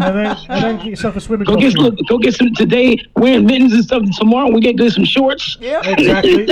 then, 0.00 0.36
and 0.48 0.64
then 0.64 0.76
get 0.78 0.86
yourself 0.86 1.16
a 1.16 1.20
swimming 1.20 1.46
go 1.46 1.56
get 1.56 1.74
costume. 1.74 1.96
look, 1.96 2.08
go 2.08 2.18
get 2.18 2.34
some 2.34 2.52
today 2.54 2.96
wearing 3.16 3.44
mittens 3.46 3.72
and 3.72 3.84
stuff. 3.84 4.02
Tomorrow 4.18 4.50
we 4.52 4.60
get 4.60 4.76
good 4.76 4.92
some 4.92 5.04
shorts. 5.04 5.56
Yep. 5.60 5.84
Exactly. 5.86 6.46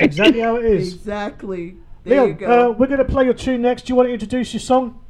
exactly 0.00 0.40
how 0.40 0.56
it 0.56 0.64
is. 0.64 0.94
Exactly. 0.94 1.76
There 2.06 2.14
you 2.14 2.22
Leon, 2.26 2.36
go. 2.36 2.70
uh, 2.70 2.72
we're 2.72 2.86
going 2.86 2.98
to 2.98 3.04
play 3.04 3.24
your 3.24 3.34
tune 3.34 3.62
next. 3.62 3.82
Do 3.82 3.90
you 3.92 3.96
want 3.96 4.08
to 4.08 4.12
introduce 4.12 4.52
your 4.54 4.60
song? 4.60 5.00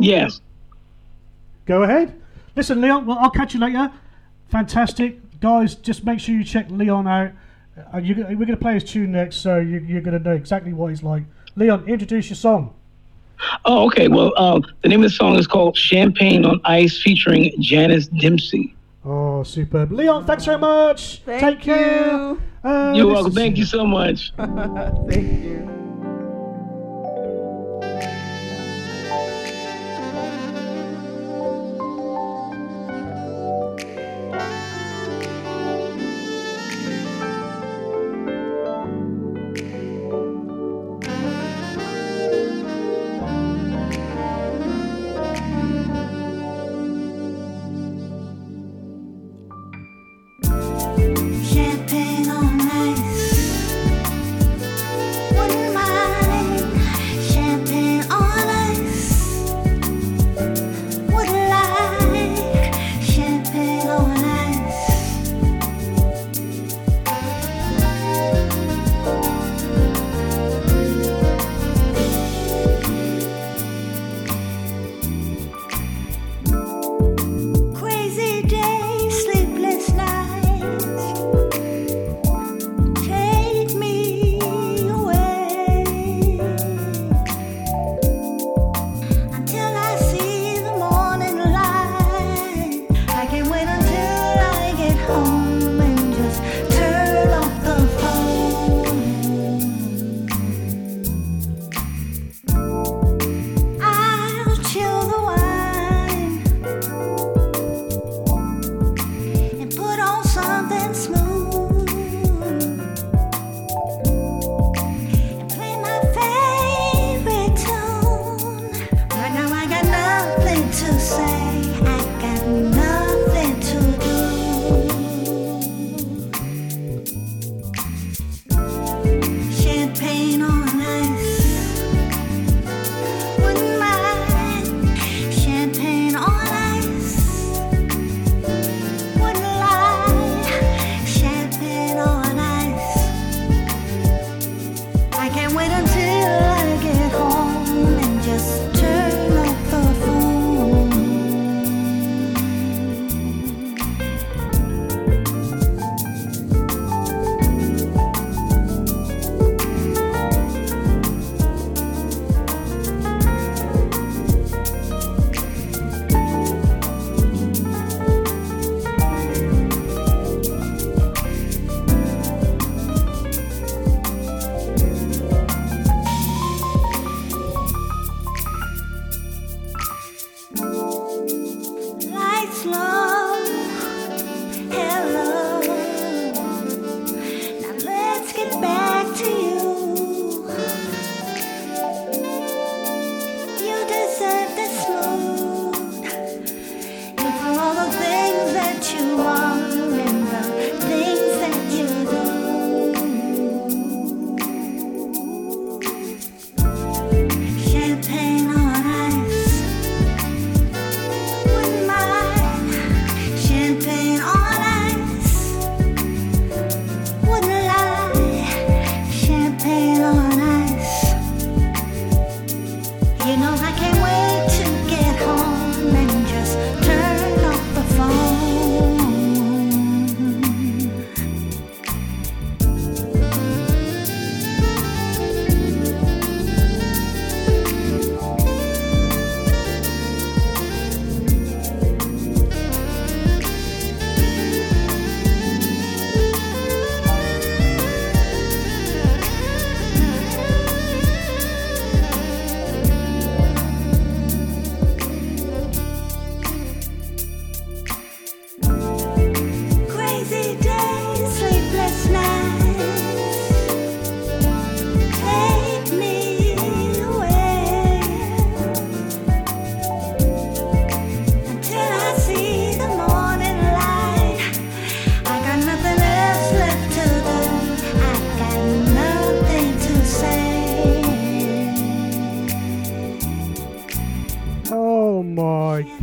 Yes. 0.00 0.40
Go 1.66 1.82
ahead. 1.82 2.20
Listen, 2.54 2.80
Leon, 2.80 3.04
well, 3.06 3.18
I'll 3.18 3.30
catch 3.30 3.52
you 3.54 3.60
later. 3.60 3.92
Fantastic. 4.48 5.18
Guys, 5.40 5.74
just 5.74 6.04
make 6.04 6.20
sure 6.20 6.34
you 6.34 6.44
check 6.44 6.70
Leon 6.70 7.06
out. 7.06 7.32
Uh, 7.92 7.98
you, 7.98 8.14
we're 8.14 8.36
going 8.36 8.48
to 8.48 8.56
play 8.56 8.74
his 8.74 8.84
tune 8.84 9.12
next, 9.12 9.36
so 9.36 9.58
you, 9.58 9.80
you're 9.80 10.00
going 10.00 10.16
to 10.16 10.22
know 10.22 10.34
exactly 10.34 10.72
what 10.72 10.88
he's 10.88 11.02
like. 11.02 11.24
Leon, 11.56 11.86
introduce 11.86 12.30
your 12.30 12.36
song. 12.36 12.74
Oh, 13.66 13.86
okay. 13.86 14.08
Well, 14.08 14.32
uh, 14.36 14.60
the 14.82 14.88
name 14.88 15.00
of 15.04 15.10
the 15.10 15.14
song 15.14 15.38
is 15.38 15.46
called 15.46 15.76
"Champagne 15.76 16.46
on 16.46 16.60
Ice" 16.64 17.02
featuring 17.02 17.52
Janice 17.60 18.06
Dempsey. 18.06 18.74
Oh, 19.36 19.42
superb. 19.42 19.92
Leon, 19.92 20.24
thanks 20.24 20.46
very 20.46 20.56
much. 20.56 21.20
Thank 21.26 21.42
Take 21.42 21.60
care. 21.60 22.10
you. 22.10 22.40
Uh, 22.64 22.94
You're 22.96 23.06
welcome. 23.06 23.32
Thank 23.32 23.58
you 23.58 23.66
so 23.66 23.86
much. 23.86 24.32
Thank 24.36 25.44
you. 25.44 25.85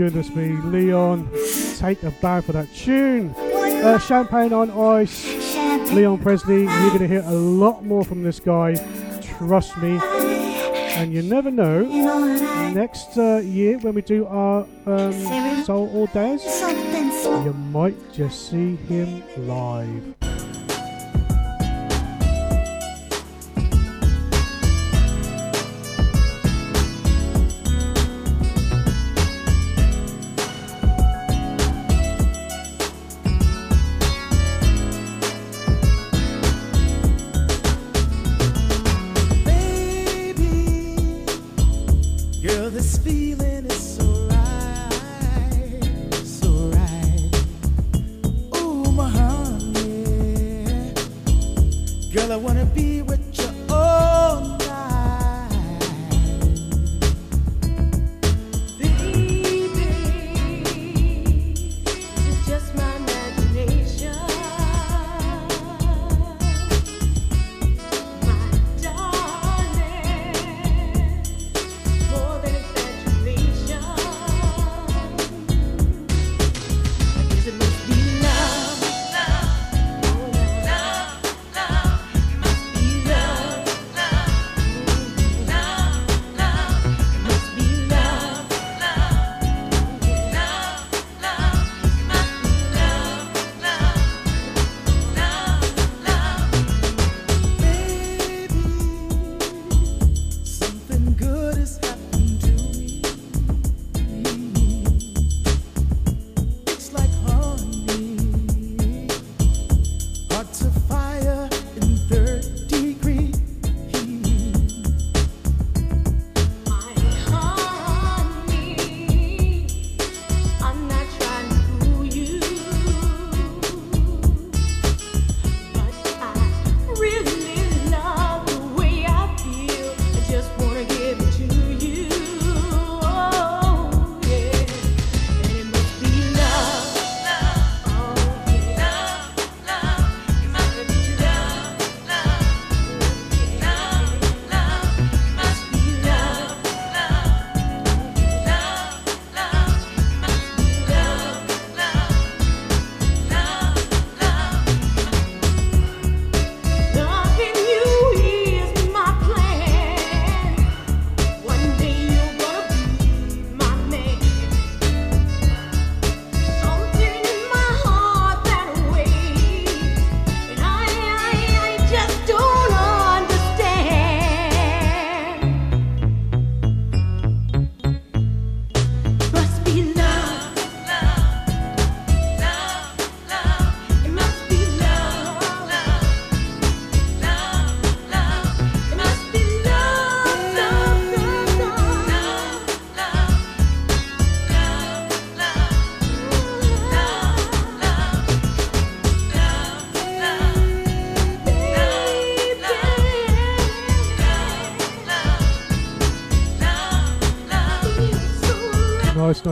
Goodness 0.03 0.35
me, 0.35 0.49
Leon, 0.49 1.29
take 1.77 2.03
a 2.03 2.11
bow 2.11 2.41
for 2.41 2.51
that 2.51 2.67
tune. 2.75 3.33
Uh, 3.37 3.97
Champagne 3.97 4.51
on 4.51 4.69
Ice, 4.69 5.55
Leon 5.93 6.17
Presley. 6.17 6.63
You're 6.63 6.89
going 6.89 6.99
to 6.99 7.07
hear 7.07 7.23
a 7.25 7.31
lot 7.31 7.85
more 7.85 8.03
from 8.03 8.21
this 8.21 8.37
guy, 8.37 8.75
trust 9.21 9.77
me. 9.77 9.97
And 10.97 11.13
you 11.13 11.21
never 11.21 11.49
know, 11.49 11.83
next 12.73 13.17
uh, 13.17 13.37
year 13.45 13.77
when 13.77 13.93
we 13.93 14.01
do 14.01 14.25
our 14.25 14.67
um, 14.85 15.63
Soul 15.63 15.89
or 15.93 16.07
Daz, 16.07 16.43
you 17.45 17.53
might 17.53 17.95
just 18.11 18.49
see 18.49 18.75
him 18.75 19.23
live. 19.47 20.22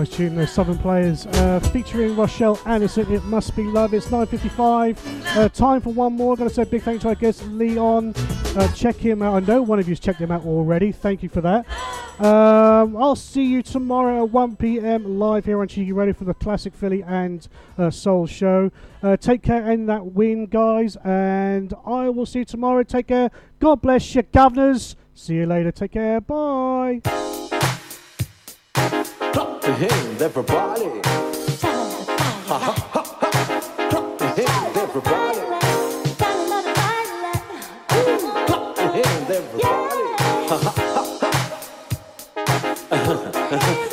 Nice, 0.01 0.09
tune. 0.09 0.35
Those 0.35 0.51
Southern 0.51 0.79
Players 0.79 1.27
uh, 1.27 1.59
featuring 1.71 2.15
Rochelle 2.15 2.59
Anderson. 2.65 3.13
It 3.13 3.23
must 3.25 3.55
be 3.55 3.61
love. 3.61 3.93
It's 3.93 4.07
9:55. 4.07 4.97
Uh, 5.37 5.47
time 5.49 5.79
for 5.79 5.93
one 5.93 6.13
more. 6.13 6.35
Got 6.35 6.45
to 6.45 6.49
say 6.49 6.63
big 6.63 6.81
thanks 6.81 7.03
to 7.03 7.09
our 7.09 7.13
guest 7.13 7.45
Leon. 7.49 8.15
Uh, 8.55 8.67
check 8.73 8.95
him 8.95 9.21
out. 9.21 9.35
I 9.35 9.45
know 9.45 9.61
one 9.61 9.77
of 9.77 9.87
you's 9.87 9.99
checked 9.99 10.19
him 10.19 10.31
out 10.31 10.43
already. 10.43 10.91
Thank 10.91 11.21
you 11.21 11.29
for 11.29 11.41
that. 11.41 11.67
Um, 12.19 12.97
I'll 12.97 13.15
see 13.15 13.43
you 13.43 13.61
tomorrow 13.61 14.23
at 14.23 14.31
1 14.31 14.55
p.m. 14.55 15.19
live 15.19 15.45
here 15.45 15.61
on 15.61 15.67
Cheeky 15.67 15.91
Radio 15.91 16.15
for 16.15 16.25
the 16.25 16.33
Classic 16.33 16.73
Philly 16.73 17.03
and 17.03 17.47
uh, 17.77 17.91
Soul 17.91 18.25
Show. 18.25 18.71
Uh, 19.03 19.17
take 19.17 19.43
care 19.43 19.69
and 19.69 19.87
that 19.87 20.03
win, 20.13 20.47
guys. 20.47 20.95
And 21.03 21.75
I 21.85 22.09
will 22.09 22.25
see 22.25 22.39
you 22.39 22.45
tomorrow. 22.45 22.81
Take 22.81 23.09
care. 23.09 23.29
God 23.59 23.83
bless 23.83 24.15
you, 24.15 24.23
governors. 24.23 24.95
See 25.13 25.35
you 25.35 25.45
later. 25.45 25.71
Take 25.71 25.91
care. 25.91 26.19
Bye 26.21 27.01
to 29.61 29.73
him, 29.75 30.17
everybody. 30.19 30.89
Ha 32.47 32.57
ha 32.57 32.73
ha 32.93 33.01
ha. 33.13 33.29
Clap 33.89 34.19
everybody. 34.77 35.41
Clap 38.47 38.77
your 38.77 38.91
hands, 38.97 39.29
everybody. 39.29 40.03
Ha 40.49 40.57
ha 40.57 40.71
ha 40.71 41.03
ha. 43.51 43.90